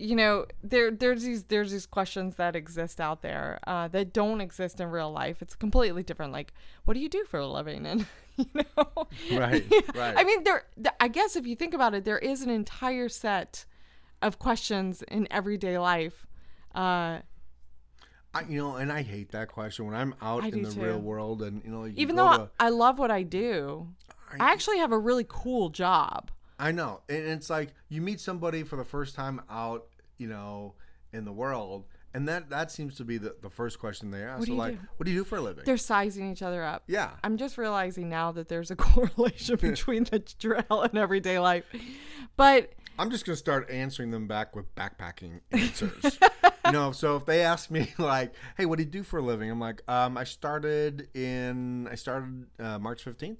you 0.00 0.14
know 0.14 0.46
there 0.62 0.90
there's 0.92 1.24
these 1.24 1.44
there's 1.44 1.72
these 1.72 1.86
questions 1.86 2.36
that 2.36 2.54
exist 2.54 3.00
out 3.00 3.20
there 3.22 3.58
uh, 3.66 3.88
that 3.88 4.12
don't 4.12 4.40
exist 4.40 4.80
in 4.80 4.88
real 4.90 5.10
life. 5.10 5.42
It's 5.42 5.54
completely 5.56 6.02
different. 6.02 6.32
Like, 6.32 6.52
what 6.84 6.94
do 6.94 7.00
you 7.00 7.08
do 7.08 7.24
for 7.24 7.40
a 7.40 7.46
living? 7.46 7.84
And 7.84 8.06
you 8.36 8.46
know, 8.54 9.08
Right, 9.36 9.64
Yeah. 9.70 9.80
right. 9.94 10.14
I 10.16 10.24
mean, 10.24 10.44
there. 10.44 10.64
I 11.00 11.08
guess 11.08 11.34
if 11.36 11.46
you 11.46 11.56
think 11.56 11.74
about 11.74 11.94
it, 11.94 12.04
there 12.04 12.18
is 12.18 12.42
an 12.42 12.50
entire 12.50 13.08
set 13.08 13.64
of 14.22 14.38
questions 14.38 15.02
in 15.02 15.26
everyday 15.30 15.78
life. 15.78 16.26
Uh, 16.74 17.18
I, 18.34 18.42
you 18.48 18.58
know, 18.58 18.76
and 18.76 18.92
I 18.92 19.02
hate 19.02 19.30
that 19.32 19.48
question 19.48 19.86
when 19.86 19.94
I'm 19.94 20.14
out 20.22 20.44
I 20.44 20.48
in 20.48 20.62
the 20.62 20.70
too. 20.70 20.80
real 20.80 20.98
world, 21.00 21.42
and 21.42 21.62
you 21.64 21.70
know, 21.70 21.84
you 21.84 21.94
even 21.96 22.14
though 22.16 22.36
to- 22.36 22.50
I, 22.60 22.66
I 22.66 22.68
love 22.68 22.98
what 22.98 23.10
I 23.10 23.22
do, 23.22 23.88
I 24.38 24.52
actually 24.52 24.78
have 24.78 24.92
a 24.92 24.98
really 24.98 25.24
cool 25.28 25.70
job. 25.70 26.30
I 26.58 26.72
know, 26.72 27.00
and 27.08 27.18
it's 27.26 27.50
like 27.50 27.74
you 27.88 28.00
meet 28.02 28.20
somebody 28.20 28.62
for 28.64 28.76
the 28.76 28.84
first 28.84 29.14
time 29.14 29.40
out, 29.50 29.86
you 30.18 30.26
know, 30.28 30.74
in 31.12 31.24
the 31.24 31.32
world, 31.32 31.84
and 32.14 32.26
that 32.28 32.50
that 32.50 32.70
seems 32.72 32.96
to 32.96 33.04
be 33.04 33.16
the, 33.18 33.36
the 33.42 33.50
first 33.50 33.78
question 33.78 34.10
they 34.10 34.22
ask. 34.24 34.40
What 34.40 34.48
So 34.48 34.54
like, 34.54 34.72
do? 34.80 34.88
what 34.96 35.04
do 35.06 35.12
you 35.12 35.18
do 35.20 35.24
for 35.24 35.36
a 35.36 35.40
living? 35.40 35.64
They're 35.64 35.76
sizing 35.76 36.30
each 36.32 36.42
other 36.42 36.64
up. 36.64 36.82
yeah, 36.88 37.10
I'm 37.22 37.36
just 37.36 37.58
realizing 37.58 38.08
now 38.08 38.32
that 38.32 38.48
there's 38.48 38.70
a 38.70 38.76
correlation 38.88 39.56
between 39.60 40.04
the 40.04 40.18
drill 40.38 40.82
and 40.82 40.98
everyday 40.98 41.38
life. 41.38 41.64
But 42.36 42.72
I'm 42.98 43.10
just 43.10 43.24
gonna 43.24 43.36
start 43.36 43.70
answering 43.70 44.10
them 44.10 44.26
back 44.26 44.56
with 44.56 44.74
backpacking 44.74 45.40
answers. 45.52 46.18
you 46.66 46.72
know, 46.72 46.90
so 46.92 47.14
if 47.16 47.24
they 47.24 47.42
ask 47.42 47.70
me 47.70 47.92
like, 47.98 48.32
"Hey, 48.56 48.66
what 48.66 48.78
do 48.78 48.84
you 48.84 48.90
do 48.90 49.02
for 49.04 49.18
a 49.18 49.22
living?" 49.22 49.48
I'm 49.50 49.60
like, 49.60 49.82
um, 49.88 50.16
"I 50.18 50.24
started 50.24 51.08
in 51.16 51.86
I 51.88 51.94
started 51.94 52.46
uh, 52.58 52.78
March 52.80 53.04
15th." 53.04 53.38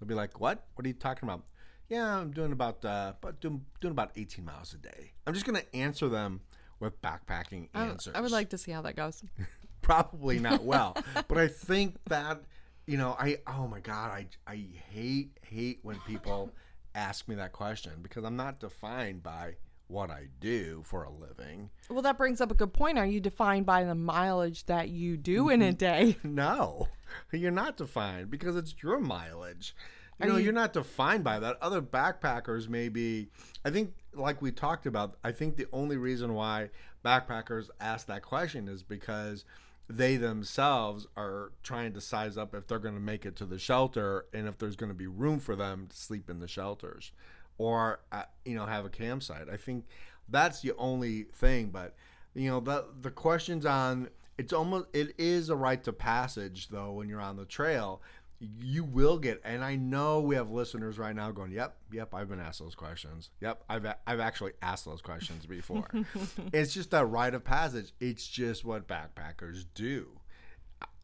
They'll 0.00 0.08
be 0.08 0.14
like, 0.14 0.40
"What? 0.40 0.66
What 0.74 0.84
are 0.84 0.88
you 0.88 0.94
talking 0.94 1.28
about?" 1.28 1.44
Yeah, 1.88 2.18
I'm 2.18 2.32
doing 2.32 2.52
about 2.52 2.84
uh, 2.84 3.12
doing, 3.40 3.64
doing 3.80 3.92
about 3.92 4.10
18 4.16 4.44
miles 4.44 4.74
a 4.74 4.78
day. 4.78 5.12
I'm 5.26 5.34
just 5.34 5.46
gonna 5.46 5.62
answer 5.72 6.08
them 6.08 6.40
with 6.80 7.00
backpacking 7.00 7.68
I, 7.74 7.86
answers. 7.86 8.14
I 8.14 8.20
would 8.20 8.32
like 8.32 8.50
to 8.50 8.58
see 8.58 8.72
how 8.72 8.82
that 8.82 8.96
goes. 8.96 9.22
probably 9.82 10.38
not 10.38 10.64
well, 10.64 10.96
but 11.28 11.38
I 11.38 11.48
think 11.48 11.96
that 12.06 12.42
you 12.86 12.96
know, 12.96 13.16
I 13.18 13.38
oh 13.46 13.66
my 13.66 13.80
god, 13.80 14.10
I 14.10 14.26
I 14.46 14.64
hate 14.90 15.38
hate 15.42 15.80
when 15.82 15.98
people 16.06 16.50
ask 16.94 17.28
me 17.28 17.34
that 17.36 17.52
question 17.52 17.92
because 18.02 18.24
I'm 18.24 18.36
not 18.36 18.58
defined 18.60 19.22
by 19.22 19.56
what 19.88 20.10
I 20.10 20.28
do 20.40 20.82
for 20.84 21.04
a 21.04 21.10
living. 21.10 21.70
Well, 21.88 22.02
that 22.02 22.18
brings 22.18 22.40
up 22.40 22.50
a 22.50 22.54
good 22.54 22.72
point. 22.72 22.98
Are 22.98 23.06
you 23.06 23.20
defined 23.20 23.66
by 23.66 23.84
the 23.84 23.94
mileage 23.94 24.66
that 24.66 24.88
you 24.88 25.16
do 25.16 25.48
in 25.48 25.62
a 25.62 25.72
day? 25.72 26.16
No, 26.24 26.88
you're 27.32 27.50
not 27.50 27.76
defined 27.76 28.30
because 28.30 28.56
it's 28.56 28.74
your 28.82 28.98
mileage. 28.98 29.74
You 30.20 30.26
know, 30.26 30.36
you- 30.36 30.44
you... 30.44 30.50
are 30.50 30.54
not 30.54 30.72
defined 30.72 31.24
by 31.24 31.38
that. 31.40 31.58
Other 31.60 31.82
backpackers 31.82 32.68
may 32.68 32.88
be. 32.88 33.28
I 33.64 33.70
think, 33.70 33.94
like 34.14 34.40
we 34.40 34.50
talked 34.52 34.86
about, 34.86 35.18
I 35.22 35.32
think 35.32 35.56
the 35.56 35.66
only 35.72 35.96
reason 35.96 36.34
why 36.34 36.70
backpackers 37.04 37.68
ask 37.80 38.06
that 38.06 38.22
question 38.22 38.68
is 38.68 38.82
because 38.82 39.44
they 39.88 40.16
themselves 40.16 41.06
are 41.16 41.52
trying 41.62 41.92
to 41.92 42.00
size 42.00 42.36
up 42.36 42.54
if 42.54 42.66
they're 42.66 42.78
going 42.80 42.94
to 42.94 43.00
make 43.00 43.24
it 43.24 43.36
to 43.36 43.44
the 43.44 43.58
shelter 43.58 44.26
and 44.32 44.48
if 44.48 44.58
there's 44.58 44.74
going 44.74 44.90
to 44.90 44.94
be 44.96 45.06
room 45.06 45.38
for 45.38 45.54
them 45.54 45.86
to 45.88 45.96
sleep 45.96 46.28
in 46.28 46.40
the 46.40 46.48
shelters 46.48 47.12
or 47.58 48.00
uh, 48.10 48.24
you 48.44 48.56
know 48.56 48.66
have 48.66 48.84
a 48.84 48.88
campsite. 48.90 49.48
I 49.48 49.56
think 49.56 49.84
that's 50.28 50.60
the 50.60 50.72
only 50.76 51.24
thing. 51.24 51.68
But 51.68 51.94
you 52.34 52.50
know 52.50 52.60
the 52.60 52.86
the 53.00 53.10
questions 53.10 53.64
on 53.64 54.08
it's 54.38 54.52
almost 54.52 54.86
it 54.92 55.14
is 55.18 55.50
a 55.50 55.56
rite 55.56 55.84
to 55.84 55.92
passage 55.92 56.68
though 56.68 56.92
when 56.92 57.08
you're 57.08 57.20
on 57.20 57.36
the 57.36 57.44
trail. 57.44 58.02
You 58.38 58.84
will 58.84 59.18
get, 59.18 59.40
and 59.44 59.64
I 59.64 59.76
know 59.76 60.20
we 60.20 60.34
have 60.34 60.50
listeners 60.50 60.98
right 60.98 61.16
now 61.16 61.30
going, 61.30 61.52
"Yep, 61.52 61.76
yep, 61.92 62.14
I've 62.14 62.28
been 62.28 62.40
asked 62.40 62.58
those 62.60 62.74
questions. 62.74 63.30
Yep, 63.40 63.64
I've 63.68 63.84
a- 63.86 63.98
I've 64.06 64.20
actually 64.20 64.52
asked 64.60 64.84
those 64.84 65.00
questions 65.00 65.46
before." 65.46 65.88
it's 66.52 66.74
just 66.74 66.90
that 66.90 67.06
rite 67.06 67.32
of 67.34 67.44
passage. 67.44 67.92
It's 67.98 68.26
just 68.26 68.64
what 68.64 68.86
backpackers 68.86 69.64
do. 69.74 70.20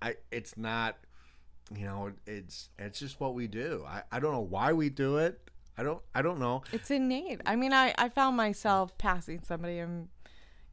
I 0.02 0.16
it's 0.30 0.56
not, 0.58 0.98
you 1.74 1.86
know, 1.86 2.12
it's 2.26 2.68
it's 2.78 2.98
just 2.98 3.18
what 3.20 3.34
we 3.34 3.46
do. 3.46 3.84
I, 3.86 4.02
I 4.12 4.20
don't 4.20 4.32
know 4.32 4.40
why 4.40 4.72
we 4.74 4.90
do 4.90 5.16
it. 5.16 5.40
I 5.78 5.82
don't 5.82 6.02
I 6.14 6.20
don't 6.20 6.38
know. 6.38 6.62
It's 6.72 6.90
innate. 6.90 7.40
I 7.46 7.56
mean, 7.56 7.72
I, 7.72 7.94
I 7.96 8.10
found 8.10 8.36
myself 8.36 8.98
passing 8.98 9.42
somebody 9.42 9.78
and, 9.78 10.08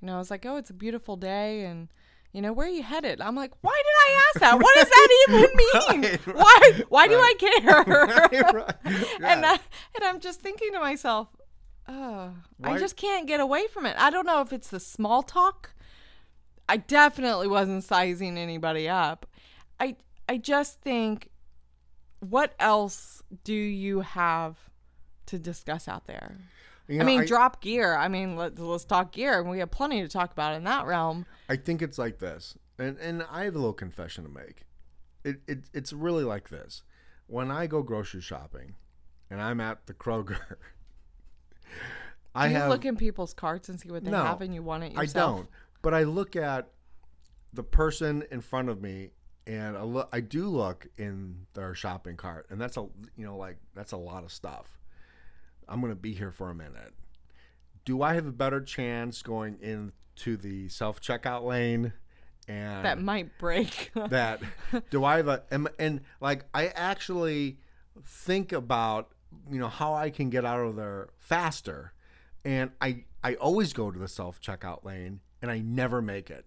you 0.02 0.08
know, 0.08 0.16
I 0.16 0.18
was 0.18 0.30
like, 0.30 0.46
oh, 0.46 0.58
it's 0.58 0.70
a 0.72 0.74
beautiful 0.74 1.16
day. 1.16 1.64
And, 1.64 1.88
you 2.32 2.42
know, 2.42 2.54
where 2.54 2.68
are 2.68 2.72
you 2.72 2.84
headed? 2.84 3.22
I'm 3.22 3.36
like, 3.36 3.52
why 3.62 3.82
did 3.84 4.14
I 4.14 4.24
ask 4.28 4.40
that? 4.42 4.60
What 4.60 4.76
does 4.76 4.90
that 4.90 5.26
even 5.30 6.02
mean? 6.02 6.12
Right, 6.12 6.28
right, 6.28 6.36
why 6.36 6.86
why 6.90 7.08
do 7.08 7.16
I 7.16 7.34
care? 7.40 7.84
Right, 7.88 8.54
right. 8.54 8.76
and, 9.24 9.46
uh, 9.46 9.48
I, 9.48 9.60
and 9.96 10.04
I'm 10.04 10.20
just 10.20 10.42
thinking 10.42 10.72
to 10.74 10.80
myself, 10.80 11.28
oh, 11.88 12.32
I 12.64 12.78
just 12.78 12.96
can't 12.96 13.28
get 13.28 13.40
away 13.40 13.68
from 13.68 13.86
it. 13.86 13.96
I 13.98 14.10
don't 14.10 14.26
know 14.26 14.42
if 14.42 14.54
it's 14.54 14.70
the 14.70 14.80
small 14.80 15.24
talk. 15.24 15.74
I 16.68 16.78
definitely 16.78 17.48
wasn't 17.48 17.84
sizing 17.84 18.38
anybody 18.38 18.88
up. 18.88 19.26
I 19.80 19.96
I 20.28 20.38
just 20.38 20.82
think 20.82 21.30
what 22.20 22.54
else 22.60 23.24
do 23.44 23.54
you 23.54 24.02
have 24.02 24.58
to 25.28 25.40
discuss 25.40 25.88
out 25.88 26.06
there? 26.06 26.38
You 26.90 27.02
I 27.02 27.04
mean, 27.04 27.22
I, 27.22 27.26
drop 27.26 27.62
gear. 27.62 27.96
I 27.96 28.08
mean, 28.08 28.36
let's 28.36 28.60
let's 28.60 28.84
talk 28.84 29.12
gear, 29.12 29.40
and 29.40 29.48
we 29.48 29.60
have 29.60 29.70
plenty 29.70 30.02
to 30.02 30.08
talk 30.08 30.32
about 30.32 30.56
in 30.56 30.64
that 30.64 30.88
realm. 30.88 31.28
I 31.48 31.56
think 31.56 31.84
it's 31.84 32.00
like 32.00 32.18
this, 32.18 32.58
and 32.80 32.98
and 32.98 33.24
I 33.30 33.44
have 33.44 33.54
a 33.54 33.60
little 33.60 33.74
confession 33.74 34.24
to 34.24 34.30
make. 34.30 34.64
It, 35.24 35.42
it 35.48 35.60
it's 35.72 35.94
really 35.94 36.24
like 36.24 36.50
this. 36.50 36.82
When 37.28 37.52
I 37.52 37.68
go 37.68 37.84
grocery 37.84 38.22
shopping, 38.22 38.74
and 39.30 39.40
I'm 39.40 39.62
at 39.62 39.86
the 39.86 39.94
Kroger, 39.94 40.40
I 42.36 42.48
you 42.48 42.56
have 42.56 42.70
look 42.70 42.86
in 42.86 42.96
people's 42.96 43.36
carts 43.36 43.70
and 43.70 43.80
see 43.80 43.92
what 43.92 44.04
they 44.04 44.10
No, 44.10 44.24
have, 44.24 44.42
and 44.42 44.56
you 44.56 44.64
want 44.64 44.84
it 44.84 44.94
yourself. 44.94 45.32
I 45.32 45.38
don't. 45.38 45.50
But 45.84 45.94
I 45.94 46.04
look 46.04 46.36
at 46.36 46.72
the 47.54 47.64
person 47.64 48.24
in 48.32 48.42
front 48.42 48.68
of 48.68 48.82
me, 48.82 49.12
and 49.46 49.78
I 49.78 49.84
look. 49.84 50.10
I 50.12 50.22
do 50.22 50.48
look 50.48 50.88
in 50.98 51.46
their 51.54 51.76
shopping 51.76 52.18
cart, 52.18 52.48
and 52.50 52.60
that's 52.60 52.78
a 52.78 52.88
you 53.16 53.28
know 53.28 53.38
like 53.38 53.58
that's 53.76 53.92
a 53.92 53.98
lot 53.98 54.24
of 54.24 54.32
stuff. 54.32 54.79
I'm 55.70 55.82
gonna 55.82 55.96
be 55.96 56.14
here 56.14 56.32
for 56.32 56.50
a 56.50 56.56
minute. 56.56 56.94
Do 57.86 58.02
I 58.02 58.16
have 58.16 58.28
a 58.28 58.32
better 58.32 58.62
chance 58.62 59.22
going 59.22 59.58
into 59.62 60.38
the 60.38 60.70
self 60.70 61.02
checkout 61.02 61.44
lane? 61.44 61.94
And 62.48 62.84
That 62.84 63.00
might 63.00 63.38
break. 63.38 63.92
that 64.10 64.42
do 64.90 65.06
I 65.06 65.18
have 65.18 65.28
a 65.28 65.44
am, 65.52 65.68
and 65.78 66.02
like 66.20 66.46
I 66.54 66.68
actually 66.68 67.60
think 68.04 68.52
about 68.52 69.12
you 69.50 69.60
know 69.60 69.68
how 69.70 69.94
I 69.94 70.10
can 70.10 70.30
get 70.30 70.44
out 70.44 70.60
of 70.60 70.76
there 70.76 71.10
faster, 71.18 71.94
and 72.44 72.72
I 72.82 73.06
I 73.24 73.36
always 73.36 73.74
go 73.74 73.92
to 73.92 74.00
the 74.00 74.08
self 74.08 74.42
checkout 74.42 74.84
lane 74.84 75.22
and 75.42 75.52
I 75.52 75.60
never 75.60 76.02
make 76.02 76.30
it. 76.30 76.46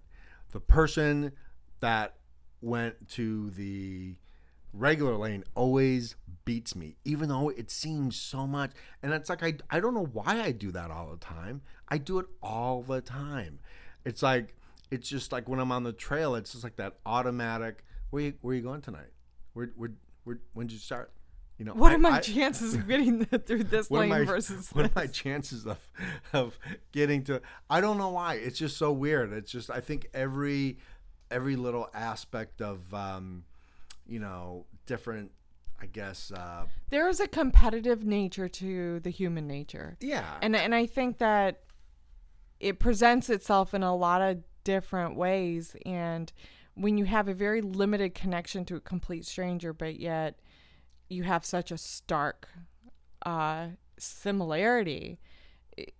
The 0.50 0.60
person 0.60 1.32
that 1.80 2.16
went 2.60 3.08
to 3.10 3.50
the 3.50 4.14
regular 4.72 5.16
lane 5.16 5.44
always 5.54 6.16
beats 6.44 6.74
me, 6.74 6.96
even 7.04 7.28
though 7.28 7.50
it 7.50 7.70
seems 7.70 8.16
so 8.16 8.46
much. 8.46 8.72
And 9.02 9.12
it's 9.12 9.28
like 9.28 9.42
I 9.42 9.54
I 9.70 9.80
don't 9.80 9.94
know 9.94 10.06
why 10.12 10.40
I 10.42 10.52
do 10.52 10.70
that 10.72 10.90
all 10.90 11.10
the 11.10 11.18
time. 11.24 11.62
I 11.88 11.98
do 11.98 12.18
it 12.18 12.26
all 12.42 12.82
the 12.82 13.00
time. 13.00 13.60
It's 14.04 14.22
like 14.22 14.54
it's 14.90 15.08
just 15.08 15.32
like 15.32 15.48
when 15.48 15.58
I'm 15.60 15.72
on 15.72 15.84
the 15.84 15.92
trail, 15.92 16.34
it's 16.34 16.52
just 16.52 16.64
like 16.64 16.76
that 16.76 16.96
automatic. 17.06 17.84
Where 18.10 18.22
you 18.24 18.34
where 18.40 18.54
you 18.54 18.62
going 18.62 18.80
tonight? 18.82 19.10
Where 19.54 19.70
where, 19.76 19.92
where 20.24 20.38
when 20.54 20.66
did 20.66 20.74
you 20.74 20.78
start? 20.80 21.12
You 21.58 21.66
know, 21.66 21.74
What 21.74 21.92
I- 21.92 21.94
are 21.94 21.98
my 21.98 22.10
I- 22.16 22.20
chances 22.20 22.74
of 22.74 22.88
getting 22.88 23.24
through 23.26 23.64
this 23.64 23.90
lane 23.90 24.08
my, 24.08 24.24
versus 24.24 24.70
what 24.72 24.86
are 24.86 24.90
my 24.96 25.06
chances 25.06 25.66
of 25.66 25.78
of 26.32 26.58
getting 26.92 27.22
to 27.24 27.40
I 27.70 27.80
don't 27.80 27.98
know 27.98 28.08
why. 28.10 28.34
It's 28.34 28.58
just 28.58 28.76
so 28.78 28.90
weird. 28.90 29.32
It's 29.32 29.52
just 29.52 29.70
I 29.70 29.80
think 29.80 30.08
every 30.12 30.78
every 31.30 31.56
little 31.56 31.88
aspect 31.94 32.60
of 32.60 32.92
um 32.92 33.44
you 34.06 34.18
know, 34.18 34.66
different 34.86 35.30
I 35.80 35.86
guess 35.86 36.30
uh 36.30 36.66
There 36.90 37.08
is 37.08 37.18
a 37.20 37.26
competitive 37.28 38.04
nature 38.04 38.48
to 38.48 39.00
the 39.00 39.10
human 39.10 39.46
nature. 39.46 39.96
yeah. 40.00 40.38
and 40.42 40.54
and 40.54 40.74
I 40.74 40.86
think 40.86 41.18
that 41.18 41.60
it 42.60 42.78
presents 42.78 43.28
itself 43.28 43.74
in 43.74 43.82
a 43.82 43.94
lot 43.96 44.22
of 44.22 44.38
different 44.64 45.16
ways 45.16 45.74
and 45.84 46.32
when 46.74 46.96
you 46.96 47.04
have 47.04 47.26
a 47.28 47.34
very 47.34 47.60
limited 47.60 48.14
connection 48.14 48.64
to 48.64 48.76
a 48.76 48.80
complete 48.80 49.26
stranger 49.26 49.72
but 49.72 49.98
yet 49.98 50.38
you 51.08 51.24
have 51.24 51.44
such 51.44 51.72
a 51.72 51.76
stark 51.76 52.48
uh 53.26 53.66
similarity 53.98 55.18
it, 55.76 55.92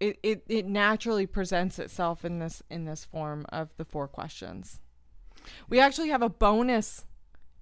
it, 0.00 0.18
it, 0.22 0.44
it 0.48 0.66
naturally 0.66 1.26
presents 1.26 1.78
itself 1.78 2.24
in 2.24 2.38
this 2.38 2.62
in 2.70 2.86
this 2.86 3.04
form 3.04 3.44
of 3.50 3.68
the 3.76 3.84
four 3.84 4.08
questions 4.08 4.80
we 5.68 5.80
actually 5.80 6.08
have 6.08 6.22
a 6.22 6.28
bonus 6.28 7.04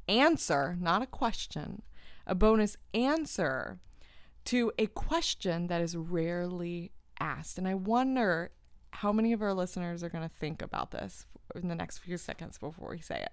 answer 0.08 0.76
not 0.80 1.02
a 1.02 1.06
question 1.06 1.82
a 2.26 2.34
bonus 2.34 2.76
answer 2.92 3.78
to 4.46 4.72
a 4.78 4.86
question 4.86 5.66
that 5.66 5.80
is 5.80 5.96
rarely 5.96 6.92
asked. 7.20 7.58
And 7.58 7.68
I 7.68 7.74
wonder 7.74 8.50
how 8.90 9.12
many 9.12 9.32
of 9.32 9.42
our 9.42 9.52
listeners 9.52 10.02
are 10.02 10.08
going 10.08 10.26
to 10.26 10.34
think 10.34 10.62
about 10.62 10.92
this 10.92 11.26
in 11.54 11.68
the 11.68 11.74
next 11.74 11.98
few 11.98 12.16
seconds 12.16 12.58
before 12.58 12.90
we 12.90 13.00
say 13.00 13.20
it. 13.20 13.32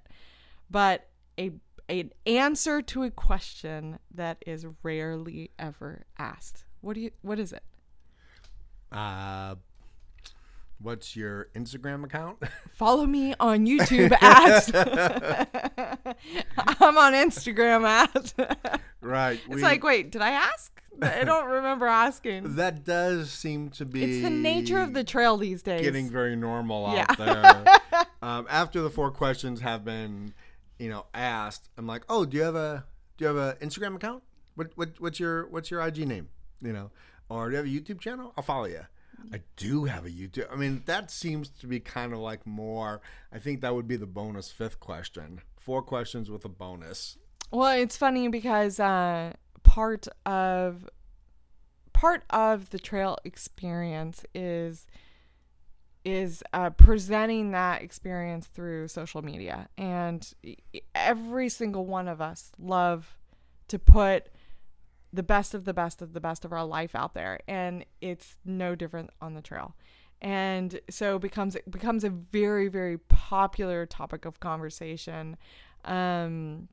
But 0.69 1.09
a 1.39 1.51
an 1.89 2.11
answer 2.25 2.81
to 2.81 3.03
a 3.03 3.11
question 3.11 3.99
that 4.13 4.41
is 4.47 4.65
rarely 4.83 5.51
ever 5.59 6.05
asked. 6.17 6.63
What 6.81 6.93
do 6.93 7.01
you 7.01 7.11
what 7.21 7.39
is 7.39 7.53
it? 7.53 7.63
uh 8.91 9.55
what's 10.83 11.15
your 11.15 11.47
Instagram 11.55 12.03
account? 12.03 12.37
Follow 12.73 13.05
me 13.05 13.33
on 13.39 13.65
YouTube 13.65 14.11
at 14.21 14.69
I'm 16.79 16.97
on 16.97 17.13
Instagram 17.13 17.83
at 17.85 18.81
right. 19.01 19.39
It's 19.49 19.61
like, 19.61 19.83
wait, 19.83 20.11
did 20.11 20.21
I 20.21 20.31
ask? 20.31 20.71
I 21.01 21.23
don't 21.23 21.47
remember 21.49 21.87
asking. 21.87 22.55
that 22.55 22.83
does 22.85 23.31
seem 23.31 23.69
to 23.71 23.85
be 23.85 24.03
It's 24.03 24.23
the 24.23 24.29
nature 24.29 24.79
of 24.79 24.93
the 24.93 25.03
trail 25.03 25.37
these 25.37 25.63
days. 25.63 25.81
getting 25.81 26.09
very 26.09 26.35
normal 26.35 26.85
out 26.85 26.95
Yeah. 26.95 27.15
there. 27.15 28.05
um, 28.21 28.45
after 28.49 28.81
the 28.81 28.89
four 28.91 29.09
questions 29.09 29.61
have 29.61 29.83
been, 29.83 30.33
you 30.77 30.89
know, 30.89 31.05
asked, 31.13 31.69
I'm 31.77 31.87
like, 31.87 32.03
oh, 32.09 32.25
do 32.25 32.37
you 32.37 32.43
have 32.43 32.55
a 32.55 32.85
do 33.17 33.25
you 33.25 33.35
have 33.35 33.37
an 33.37 33.67
Instagram 33.67 33.95
account? 33.95 34.21
What 34.55 34.71
what 34.75 34.89
what's 34.99 35.19
your 35.19 35.47
what's 35.49 35.71
your 35.71 35.81
IG 35.81 36.07
name? 36.07 36.29
You 36.61 36.73
know, 36.73 36.91
or 37.27 37.49
do 37.49 37.53
you 37.53 37.57
have 37.57 37.65
a 37.65 37.69
YouTube 37.69 37.99
channel? 37.99 38.31
I'll 38.37 38.43
follow 38.43 38.65
you. 38.65 38.81
I 39.31 39.41
do 39.55 39.85
have 39.85 40.05
a 40.05 40.09
YouTube. 40.09 40.51
I 40.51 40.55
mean, 40.55 40.83
that 40.85 41.11
seems 41.11 41.49
to 41.49 41.67
be 41.67 41.79
kind 41.79 42.13
of 42.13 42.19
like 42.19 42.45
more. 42.45 43.01
I 43.31 43.39
think 43.39 43.61
that 43.61 43.73
would 43.73 43.87
be 43.87 43.95
the 43.95 44.05
bonus 44.05 44.51
fifth 44.51 44.79
question. 44.79 45.41
Four 45.57 45.81
questions 45.81 46.29
with 46.29 46.43
a 46.45 46.49
bonus. 46.49 47.17
Well, 47.51 47.77
it's 47.77 47.95
funny 47.95 48.27
because 48.27 48.79
uh, 48.79 49.33
part 49.63 50.07
of 50.25 50.89
part 51.93 52.23
of 52.31 52.71
the 52.71 52.79
trail 52.79 53.17
experience 53.23 54.25
is 54.33 54.87
is 56.03 56.43
uh, 56.51 56.69
presenting 56.71 57.51
that 57.51 57.81
experience 57.81 58.47
through 58.47 58.89
social 58.89 59.21
media, 59.21 59.69
and 59.77 60.33
every 60.93 61.47
single 61.47 61.85
one 61.85 62.07
of 62.07 62.19
us 62.19 62.51
love 62.59 63.17
to 63.69 63.79
put 63.79 64.27
the 65.13 65.23
best 65.23 65.53
of 65.53 65.65
the 65.65 65.73
best 65.73 66.01
of 66.01 66.13
the 66.13 66.19
best 66.19 66.43
of 66.43 66.51
our 66.51 66.65
life 66.65 66.95
out 66.95 67.13
there, 67.13 67.39
and 67.47 67.85
it's 68.01 68.37
no 68.43 68.75
different 68.75 69.11
on 69.21 69.35
the 69.35 69.41
trail. 69.41 69.75
And 70.21 70.79
so 70.89 71.19
becomes 71.19 71.55
becomes 71.69 72.03
a 72.03 72.09
very 72.09 72.67
very 72.67 72.97
popular 72.97 73.85
topic 73.85 74.25
of 74.25 74.39
conversation. 74.39 75.37
Um, 75.85 76.69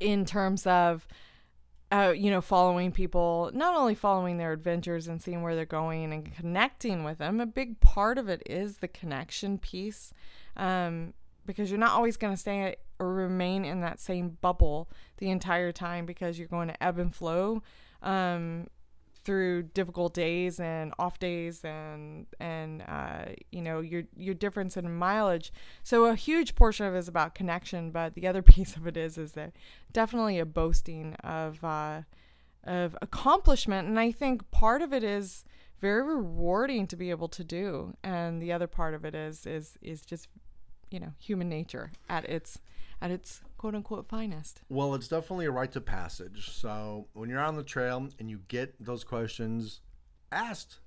in 0.00 0.24
terms 0.24 0.66
of 0.66 1.06
uh, 1.90 2.12
you 2.14 2.30
know 2.30 2.40
following 2.40 2.92
people 2.92 3.50
not 3.54 3.74
only 3.74 3.94
following 3.94 4.36
their 4.36 4.52
adventures 4.52 5.08
and 5.08 5.22
seeing 5.22 5.42
where 5.42 5.56
they're 5.56 5.64
going 5.64 6.12
and 6.12 6.34
connecting 6.34 7.02
with 7.02 7.18
them 7.18 7.40
a 7.40 7.46
big 7.46 7.80
part 7.80 8.18
of 8.18 8.28
it 8.28 8.42
is 8.46 8.78
the 8.78 8.88
connection 8.88 9.58
piece 9.58 10.12
um, 10.56 11.14
because 11.48 11.70
you're 11.70 11.80
not 11.80 11.92
always 11.92 12.18
going 12.18 12.34
to 12.34 12.36
stay 12.36 12.76
or 13.00 13.12
remain 13.12 13.64
in 13.64 13.80
that 13.80 13.98
same 13.98 14.36
bubble 14.42 14.88
the 15.16 15.30
entire 15.30 15.72
time 15.72 16.04
because 16.04 16.38
you're 16.38 16.46
going 16.46 16.68
to 16.68 16.82
ebb 16.82 16.98
and 16.98 17.14
flow 17.14 17.62
um, 18.02 18.66
through 19.24 19.62
difficult 19.62 20.12
days 20.12 20.60
and 20.60 20.92
off 20.98 21.18
days 21.18 21.64
and 21.64 22.26
and 22.38 22.82
uh, 22.86 23.24
you 23.50 23.62
know 23.62 23.80
your 23.80 24.02
your 24.14 24.34
difference 24.34 24.76
in 24.76 24.94
mileage. 24.94 25.50
So 25.82 26.04
a 26.04 26.14
huge 26.14 26.54
portion 26.54 26.84
of 26.84 26.94
it 26.94 26.98
is 26.98 27.08
about 27.08 27.34
connection, 27.34 27.90
but 27.90 28.14
the 28.14 28.26
other 28.26 28.42
piece 28.54 28.76
of 28.76 28.86
it 28.86 28.98
is 28.98 29.16
is 29.16 29.32
that 29.32 29.54
definitely 29.90 30.38
a 30.38 30.46
boasting 30.46 31.14
of 31.24 31.64
uh, 31.64 32.02
of 32.62 32.94
accomplishment, 33.00 33.88
and 33.88 33.98
I 33.98 34.12
think 34.12 34.50
part 34.50 34.82
of 34.82 34.92
it 34.92 35.02
is 35.02 35.44
very 35.80 36.02
rewarding 36.02 36.86
to 36.88 36.96
be 36.96 37.08
able 37.08 37.28
to 37.28 37.42
do, 37.42 37.94
and 38.04 38.42
the 38.42 38.52
other 38.52 38.66
part 38.66 38.92
of 38.92 39.06
it 39.06 39.14
is 39.14 39.46
is 39.46 39.78
is 39.80 40.02
just 40.02 40.28
you 40.90 41.00
know 41.00 41.12
human 41.18 41.48
nature 41.48 41.92
at 42.08 42.24
its 42.24 42.58
at 43.00 43.10
its 43.10 43.40
quote 43.56 43.74
unquote 43.74 44.08
finest. 44.08 44.62
Well, 44.68 44.94
it's 44.94 45.08
definitely 45.08 45.46
a 45.46 45.50
rite 45.50 45.76
of 45.76 45.84
passage. 45.84 46.50
So 46.50 47.06
when 47.12 47.28
you're 47.28 47.40
on 47.40 47.56
the 47.56 47.62
trail 47.62 48.08
and 48.18 48.30
you 48.30 48.40
get 48.48 48.74
those 48.84 49.04
questions 49.04 49.80
asked 50.32 50.78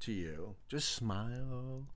to 0.00 0.12
you, 0.12 0.56
just 0.68 0.90
smile. 0.90 1.86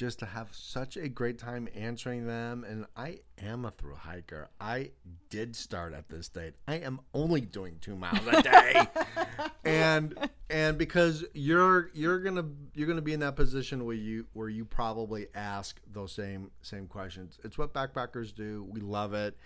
Just 0.00 0.20
to 0.20 0.24
have 0.24 0.48
such 0.52 0.96
a 0.96 1.10
great 1.10 1.36
time 1.36 1.68
answering 1.74 2.26
them. 2.26 2.64
And 2.64 2.86
I 2.96 3.18
am 3.42 3.66
a 3.66 3.70
through 3.70 3.96
hiker. 3.96 4.48
I 4.58 4.92
did 5.28 5.54
start 5.54 5.92
at 5.92 6.08
this 6.08 6.30
date. 6.30 6.54
I 6.66 6.76
am 6.76 7.00
only 7.12 7.42
doing 7.42 7.76
two 7.82 7.94
miles 7.96 8.26
a 8.26 8.40
day. 8.40 8.82
and 9.66 10.16
and 10.48 10.78
because 10.78 11.26
you're 11.34 11.90
you're 11.92 12.18
gonna 12.18 12.46
you're 12.72 12.88
gonna 12.88 13.02
be 13.02 13.12
in 13.12 13.20
that 13.20 13.36
position 13.36 13.84
where 13.84 13.94
you 13.94 14.24
where 14.32 14.48
you 14.48 14.64
probably 14.64 15.26
ask 15.34 15.78
those 15.92 16.12
same 16.12 16.50
same 16.62 16.86
questions. 16.86 17.38
It's 17.44 17.58
what 17.58 17.74
backpackers 17.74 18.34
do. 18.34 18.66
We 18.70 18.80
love 18.80 19.12
it. 19.12 19.36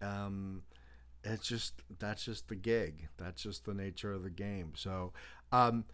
Um, 0.00 0.62
it's 1.24 1.48
just 1.48 1.82
that's 1.98 2.24
just 2.24 2.46
the 2.46 2.54
gig. 2.54 3.08
That's 3.16 3.42
just 3.42 3.64
the 3.64 3.74
nature 3.74 4.12
of 4.12 4.22
the 4.22 4.30
game. 4.30 4.74
So 4.76 5.12
um, 5.50 5.84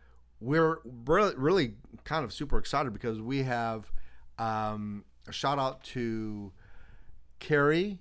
we're 0.43 0.81
really 1.07 1.35
really 1.37 1.75
kind 2.05 2.23
of 2.23 2.35
super 2.35 2.59
excited 2.59 2.93
because 2.93 3.19
we 3.23 3.45
have 3.45 3.91
um, 4.41 5.05
a 5.29 5.33
shout 5.33 5.59
out 5.59 5.85
to 5.85 6.53
Carrie 7.39 7.99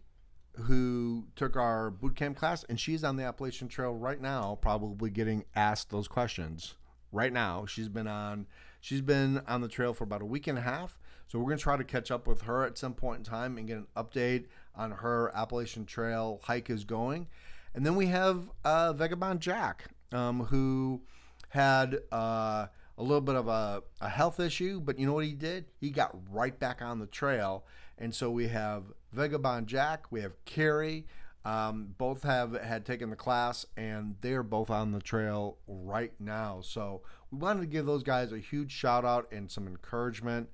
who 0.63 1.25
took 1.35 1.55
our 1.55 1.89
boot 1.89 2.15
camp 2.15 2.37
class 2.37 2.63
and 2.69 2.79
she's 2.79 3.03
on 3.03 3.15
the 3.15 3.23
Appalachian 3.23 3.67
Trail 3.67 3.93
right 3.93 4.19
now 4.19 4.57
probably 4.61 5.09
getting 5.09 5.45
asked 5.55 5.89
those 5.89 6.07
questions 6.07 6.75
right 7.11 7.31
now. 7.31 7.65
She's 7.65 7.89
been 7.89 8.07
on 8.07 8.47
she's 8.81 9.01
been 9.01 9.41
on 9.47 9.61
the 9.61 9.67
trail 9.67 9.93
for 9.93 10.05
about 10.05 10.21
a 10.21 10.25
week 10.25 10.47
and 10.47 10.57
a 10.57 10.61
half 10.61 10.97
so 11.29 11.37
we're 11.37 11.55
to 11.55 11.57
try 11.61 11.77
to 11.77 11.83
catch 11.83 12.09
up 12.09 12.25
with 12.25 12.41
her 12.41 12.65
at 12.65 12.77
some 12.77 12.95
point 12.95 13.19
in 13.19 13.23
time 13.23 13.57
and 13.57 13.67
get 13.67 13.77
an 13.77 13.87
update 13.95 14.45
on 14.75 14.91
her 14.91 15.31
Appalachian 15.35 15.85
Trail 15.85 16.39
hike 16.43 16.71
is 16.71 16.83
going. 16.83 17.27
And 17.75 17.85
then 17.85 17.95
we 17.95 18.07
have 18.07 18.49
uh, 18.65 18.93
Vagabond 18.93 19.39
Jack 19.39 19.85
um, 20.11 20.45
who 20.45 21.01
had 21.49 21.99
uh, 22.11 22.67
a 22.99 23.03
little 23.03 23.21
bit 23.21 23.35
of 23.35 23.47
a, 23.47 23.81
a 24.01 24.09
health 24.09 24.41
issue, 24.41 24.81
but 24.81 24.99
you 24.99 25.07
know 25.07 25.13
what 25.13 25.23
he 25.23 25.31
did? 25.31 25.65
He 25.79 25.89
got 25.89 26.15
right 26.29 26.57
back 26.59 26.81
on 26.81 26.99
the 26.99 27.07
trail. 27.07 27.65
And 27.97 28.13
so 28.13 28.29
we 28.29 28.49
have 28.49 28.83
Vagabond 29.13 29.67
Jack, 29.67 30.05
we 30.11 30.21
have 30.21 30.33
Carrie. 30.45 31.07
Um, 31.45 31.95
both 31.97 32.23
have 32.23 32.61
had 32.61 32.85
taken 32.85 33.09
the 33.09 33.15
class 33.15 33.65
and 33.77 34.15
they're 34.19 34.43
both 34.43 34.69
on 34.69 34.91
the 34.91 34.99
trail 34.99 35.57
right 35.67 36.11
now. 36.19 36.59
So 36.61 37.01
we 37.31 37.37
wanted 37.37 37.61
to 37.61 37.67
give 37.67 37.85
those 37.85 38.03
guys 38.03 38.33
a 38.33 38.37
huge 38.37 38.73
shout 38.73 39.05
out 39.05 39.31
and 39.31 39.49
some 39.49 39.65
encouragement. 39.65 40.49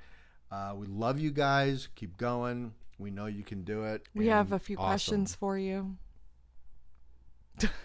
Uh, 0.51 0.73
we 0.75 0.85
love 0.85 1.19
you 1.19 1.31
guys. 1.31 1.89
Keep 1.95 2.17
going. 2.17 2.71
We 2.99 3.09
know 3.09 3.25
you 3.25 3.43
can 3.43 3.63
do 3.63 3.83
it. 3.85 4.07
We 4.13 4.27
have 4.27 4.51
a 4.51 4.59
few 4.59 4.77
awesome. 4.77 4.87
questions 4.87 5.35
for 5.35 5.57
you. 5.57 5.97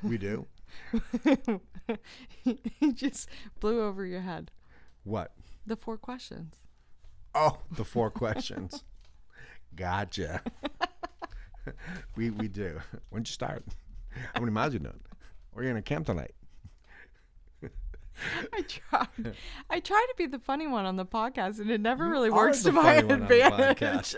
We 0.03 0.19
do. 0.19 0.47
you 2.45 2.93
just 2.93 3.29
blew 3.59 3.83
over 3.83 4.05
your 4.05 4.21
head. 4.21 4.51
What? 5.05 5.33
The 5.67 5.77
four 5.77 5.97
questions. 5.97 6.57
Oh, 7.35 7.59
the 7.71 7.85
four 7.85 8.11
questions. 8.11 8.85
Gotcha. 9.75 10.43
we 12.17 12.31
we 12.31 12.49
do. 12.49 12.81
When'd 13.11 13.29
you 13.29 13.33
start? 13.33 13.65
How 14.35 14.41
many 14.41 14.53
miles 14.53 14.73
you 14.73 14.81
doing? 14.81 15.01
Are 15.55 15.63
you 15.63 15.71
gonna 15.71 15.83
camp 15.83 16.07
tonight? 16.07 16.35
I 18.53 18.63
try. 18.63 19.07
I 19.71 19.81
try 19.81 20.07
to 20.09 20.15
be 20.17 20.27
the 20.27 20.39
funny 20.39 20.67
one 20.67 20.85
on 20.85 20.97
the 20.97 21.07
podcast, 21.07 21.61
and 21.61 21.71
it 21.71 21.81
never 21.81 22.09
really 22.09 22.31
works 22.31 22.63
to 22.65 22.73
my 22.73 22.97
funny 22.97 23.07
one 23.07 23.23
on 23.23 23.29
the 23.29 23.47
advantage. 23.47 24.17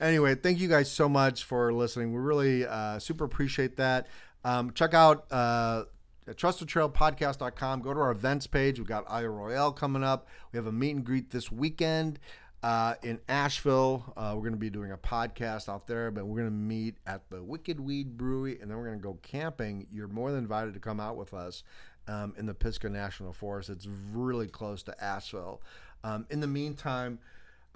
Anyway, 0.00 0.34
thank 0.34 0.60
you 0.60 0.68
guys 0.68 0.90
so 0.90 1.08
much 1.08 1.44
for 1.44 1.72
listening. 1.72 2.12
We 2.12 2.20
really 2.20 2.66
uh, 2.66 2.98
super 2.98 3.24
appreciate 3.24 3.76
that. 3.78 4.06
Um, 4.44 4.72
check 4.72 4.94
out 4.94 5.26
uh, 5.30 5.84
trustthetrailpodcast.com. 6.28 7.80
Go 7.80 7.94
to 7.94 8.00
our 8.00 8.10
events 8.10 8.46
page. 8.46 8.78
We've 8.78 8.88
got 8.88 9.04
Isle 9.08 9.28
Royale 9.28 9.72
coming 9.72 10.04
up. 10.04 10.28
We 10.52 10.58
have 10.58 10.66
a 10.66 10.72
meet 10.72 10.96
and 10.96 11.04
greet 11.04 11.30
this 11.30 11.50
weekend 11.50 12.18
uh, 12.62 12.94
in 13.02 13.20
Asheville. 13.28 14.12
Uh, 14.16 14.32
we're 14.34 14.42
going 14.42 14.52
to 14.52 14.58
be 14.58 14.70
doing 14.70 14.92
a 14.92 14.98
podcast 14.98 15.68
out 15.68 15.86
there, 15.86 16.10
but 16.10 16.26
we're 16.26 16.40
going 16.40 16.50
to 16.50 16.56
meet 16.56 16.96
at 17.06 17.28
the 17.30 17.42
Wicked 17.42 17.80
Weed 17.80 18.16
Brewery, 18.16 18.58
and 18.60 18.70
then 18.70 18.76
we're 18.76 18.86
going 18.86 18.98
to 18.98 19.02
go 19.02 19.18
camping. 19.22 19.86
You're 19.92 20.08
more 20.08 20.30
than 20.30 20.40
invited 20.40 20.74
to 20.74 20.80
come 20.80 21.00
out 21.00 21.16
with 21.16 21.32
us 21.32 21.62
um, 22.08 22.34
in 22.36 22.46
the 22.46 22.54
Pisgah 22.54 22.90
National 22.90 23.32
Forest. 23.32 23.70
It's 23.70 23.88
really 24.12 24.48
close 24.48 24.82
to 24.84 25.04
Asheville. 25.04 25.62
Um, 26.04 26.26
in 26.30 26.40
the 26.40 26.46
meantime, 26.46 27.18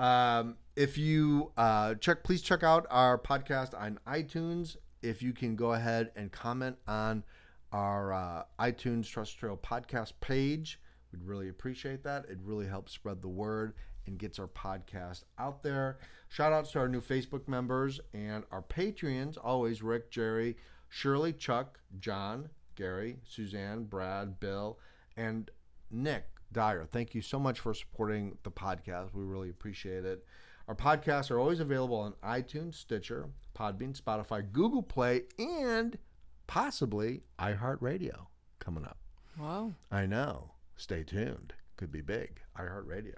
um, 0.00 0.56
if 0.76 0.96
you 0.96 1.52
uh, 1.58 1.94
check, 1.96 2.24
please 2.24 2.40
check 2.40 2.62
out 2.62 2.86
our 2.90 3.18
podcast 3.18 3.78
on 3.78 4.00
iTunes. 4.08 4.76
If 5.02 5.22
you 5.22 5.34
can 5.34 5.56
go 5.56 5.74
ahead 5.74 6.10
and 6.16 6.32
comment 6.32 6.76
on 6.88 7.22
our 7.70 8.12
uh, 8.12 8.42
iTunes 8.58 9.06
Trust 9.06 9.38
Trail 9.38 9.58
podcast 9.62 10.14
page, 10.20 10.80
we'd 11.12 11.22
really 11.22 11.50
appreciate 11.50 12.02
that. 12.04 12.24
It 12.30 12.38
really 12.42 12.66
helps 12.66 12.92
spread 12.92 13.20
the 13.20 13.28
word 13.28 13.74
and 14.06 14.18
gets 14.18 14.38
our 14.38 14.48
podcast 14.48 15.24
out 15.38 15.62
there. 15.62 15.98
Shout 16.28 16.54
outs 16.54 16.72
to 16.72 16.78
our 16.78 16.88
new 16.88 17.02
Facebook 17.02 17.46
members 17.46 18.00
and 18.14 18.44
our 18.50 18.62
Patreons, 18.62 19.36
always 19.42 19.82
Rick, 19.82 20.10
Jerry, 20.10 20.56
Shirley, 20.88 21.34
Chuck, 21.34 21.78
John, 21.98 22.48
Gary, 22.74 23.18
Suzanne, 23.28 23.84
Brad, 23.84 24.40
Bill, 24.40 24.78
and 25.18 25.50
Nick 25.90 26.24
Dyer. 26.52 26.86
Thank 26.90 27.14
you 27.14 27.22
so 27.22 27.38
much 27.38 27.60
for 27.60 27.74
supporting 27.74 28.36
the 28.42 28.50
podcast. 28.50 29.14
We 29.14 29.24
really 29.24 29.50
appreciate 29.50 30.04
it. 30.04 30.24
Our 30.68 30.74
podcasts 30.74 31.30
are 31.30 31.38
always 31.40 31.60
available 31.60 31.96
on 31.96 32.14
iTunes, 32.24 32.74
Stitcher, 32.74 33.28
Podbean, 33.56 34.00
Spotify, 34.00 34.50
Google 34.52 34.82
Play, 34.82 35.22
and 35.38 35.98
possibly 36.46 37.22
iHeartRadio 37.38 38.26
coming 38.58 38.84
up. 38.84 38.98
Wow. 39.38 39.72
I 39.90 40.06
know. 40.06 40.52
Stay 40.76 41.02
tuned. 41.02 41.54
Could 41.76 41.90
be 41.90 42.00
big. 42.02 42.40
iHeartRadio. 42.58 43.14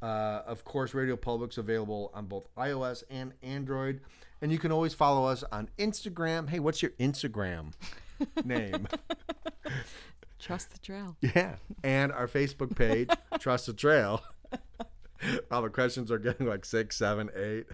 Uh, 0.00 0.42
of 0.46 0.64
course, 0.64 0.94
Radio 0.94 1.16
Public's 1.16 1.58
available 1.58 2.10
on 2.14 2.26
both 2.26 2.46
iOS 2.56 3.02
and 3.10 3.32
Android. 3.42 4.00
And 4.40 4.52
you 4.52 4.58
can 4.58 4.70
always 4.70 4.94
follow 4.94 5.26
us 5.26 5.42
on 5.50 5.68
Instagram. 5.78 6.48
Hey, 6.48 6.60
what's 6.60 6.80
your 6.80 6.92
Instagram 7.00 7.72
name? 8.44 8.86
Trust 10.38 10.72
the 10.72 10.78
trail. 10.78 11.16
Yeah. 11.34 11.56
And 11.82 12.12
our 12.12 12.28
Facebook 12.28 12.76
page, 12.76 13.10
Trust 13.38 13.66
the 13.66 13.72
Trail. 13.72 14.22
All 15.50 15.62
the 15.62 15.68
questions 15.68 16.10
are 16.10 16.18
getting 16.18 16.46
like 16.46 16.64
six, 16.64 16.96
seven, 16.96 17.28
eight. 17.34 17.66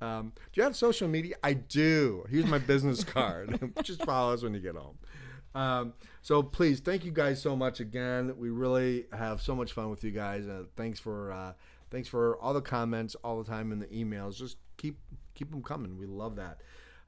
Um, 0.00 0.32
do 0.34 0.60
you 0.60 0.62
have 0.64 0.74
social 0.74 1.06
media? 1.06 1.36
I 1.44 1.52
do. 1.52 2.24
Here's 2.28 2.46
my 2.46 2.58
business 2.58 3.04
card. 3.04 3.72
Just 3.82 4.04
follow 4.04 4.34
us 4.34 4.42
when 4.42 4.54
you 4.54 4.60
get 4.60 4.74
home. 4.74 4.98
Um, 5.54 5.94
so 6.22 6.42
please, 6.42 6.80
thank 6.80 7.04
you 7.04 7.12
guys 7.12 7.40
so 7.40 7.56
much 7.56 7.80
again. 7.80 8.34
We 8.36 8.50
really 8.50 9.06
have 9.12 9.40
so 9.40 9.54
much 9.54 9.72
fun 9.72 9.90
with 9.90 10.02
you 10.04 10.10
guys. 10.10 10.46
Uh, 10.46 10.64
thanks 10.76 10.98
for 10.98 11.32
uh, 11.32 11.52
thanks 11.90 12.08
for 12.08 12.36
all 12.38 12.54
the 12.54 12.60
comments 12.60 13.14
all 13.22 13.42
the 13.42 13.48
time 13.48 13.72
in 13.72 13.78
the 13.78 13.86
emails. 13.86 14.36
Just 14.36 14.56
keep 14.76 14.98
keep 15.34 15.50
them 15.50 15.62
coming. 15.62 15.98
We 15.98 16.06
love 16.06 16.36
that. 16.36 16.60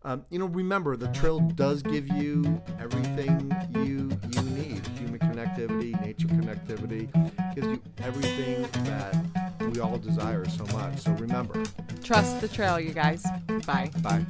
Um, 0.05 0.25
you 0.31 0.39
know, 0.39 0.47
remember 0.47 0.97
the 0.97 1.09
trail 1.09 1.39
does 1.41 1.83
give 1.83 2.09
you 2.09 2.61
everything 2.81 3.55
you 3.71 4.11
you 4.31 4.43
need: 4.51 4.85
human 4.99 5.21
connectivity, 5.21 6.01
nature 6.05 6.27
connectivity. 6.29 7.09
Gives 7.55 7.69
you 7.69 7.83
everything 7.99 8.63
that 8.85 9.71
we 9.73 9.81
all 9.81 9.99
desire 9.99 10.49
so 10.49 10.65
much. 10.77 10.99
So 11.01 11.13
remember, 11.13 11.63
Trust 12.03 12.41
the 12.41 12.49
trail, 12.49 12.81
you 12.81 12.93
guys. 12.93 13.25
Bye. 13.65 13.91
bye. 14.03 14.27